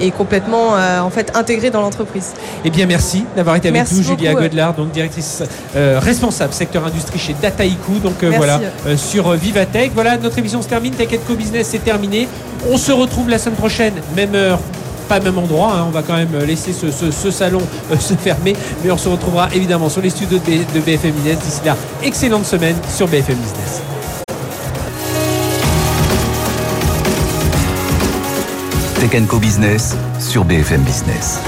et 0.00 0.10
complètement 0.10 0.76
euh, 0.76 1.00
en 1.00 1.10
fait 1.10 1.32
intégré 1.34 1.70
dans 1.70 1.80
l'entreprise. 1.80 2.32
Eh 2.64 2.70
bien 2.70 2.86
merci 2.86 3.24
d'avoir 3.36 3.56
été 3.56 3.68
avec 3.68 3.90
nous, 3.92 4.02
Julia 4.02 4.34
Godlard, 4.34 4.74
donc 4.74 4.90
directrice 4.90 5.42
euh, 5.76 5.98
responsable 6.00 6.52
secteur 6.52 6.86
industrie 6.86 7.18
chez 7.18 7.34
Dataiku. 7.40 7.98
Donc 8.02 8.22
euh, 8.22 8.32
voilà 8.36 8.60
sur 8.96 9.32
Vivatech. 9.32 9.92
Voilà 9.94 10.16
notre 10.16 10.38
émission 10.38 10.62
se 10.62 10.68
termine. 10.68 10.94
Tech 10.94 11.08
Co 11.26 11.34
Business 11.34 11.68
c'est 11.70 11.84
terminé. 11.84 12.28
On 12.70 12.76
se 12.76 12.92
retrouve 12.92 13.28
la 13.28 13.38
semaine 13.38 13.56
prochaine, 13.56 13.94
même 14.16 14.34
heure 14.34 14.60
pas 15.08 15.18
même 15.20 15.36
endroit. 15.36 15.74
Hein. 15.74 15.84
On 15.88 15.90
va 15.90 16.02
quand 16.02 16.16
même 16.16 16.36
laisser 16.46 16.72
ce, 16.72 17.30
salon 17.30 17.60
se 17.98 18.14
fermer. 18.14 18.54
Mais 18.84 18.90
on 18.90 18.96
se 18.96 19.08
retrouvera 19.08 19.48
évidemment 19.52 19.88
sur 19.88 20.00
les 20.00 20.10
studios 20.10 20.38
de 20.38 20.80
BFM 20.80 21.10
Business. 21.12 21.38
D'ici 21.38 21.60
là, 21.64 21.76
excellente 22.02 22.46
semaine 22.46 22.76
sur 22.88 23.08
BFM 23.08 23.36
Business. 23.36 23.82
Tech 29.02 29.26
Co 29.26 29.40
Business 29.40 29.96
sur 30.20 30.44
BFM 30.44 30.84
Business. 30.84 31.40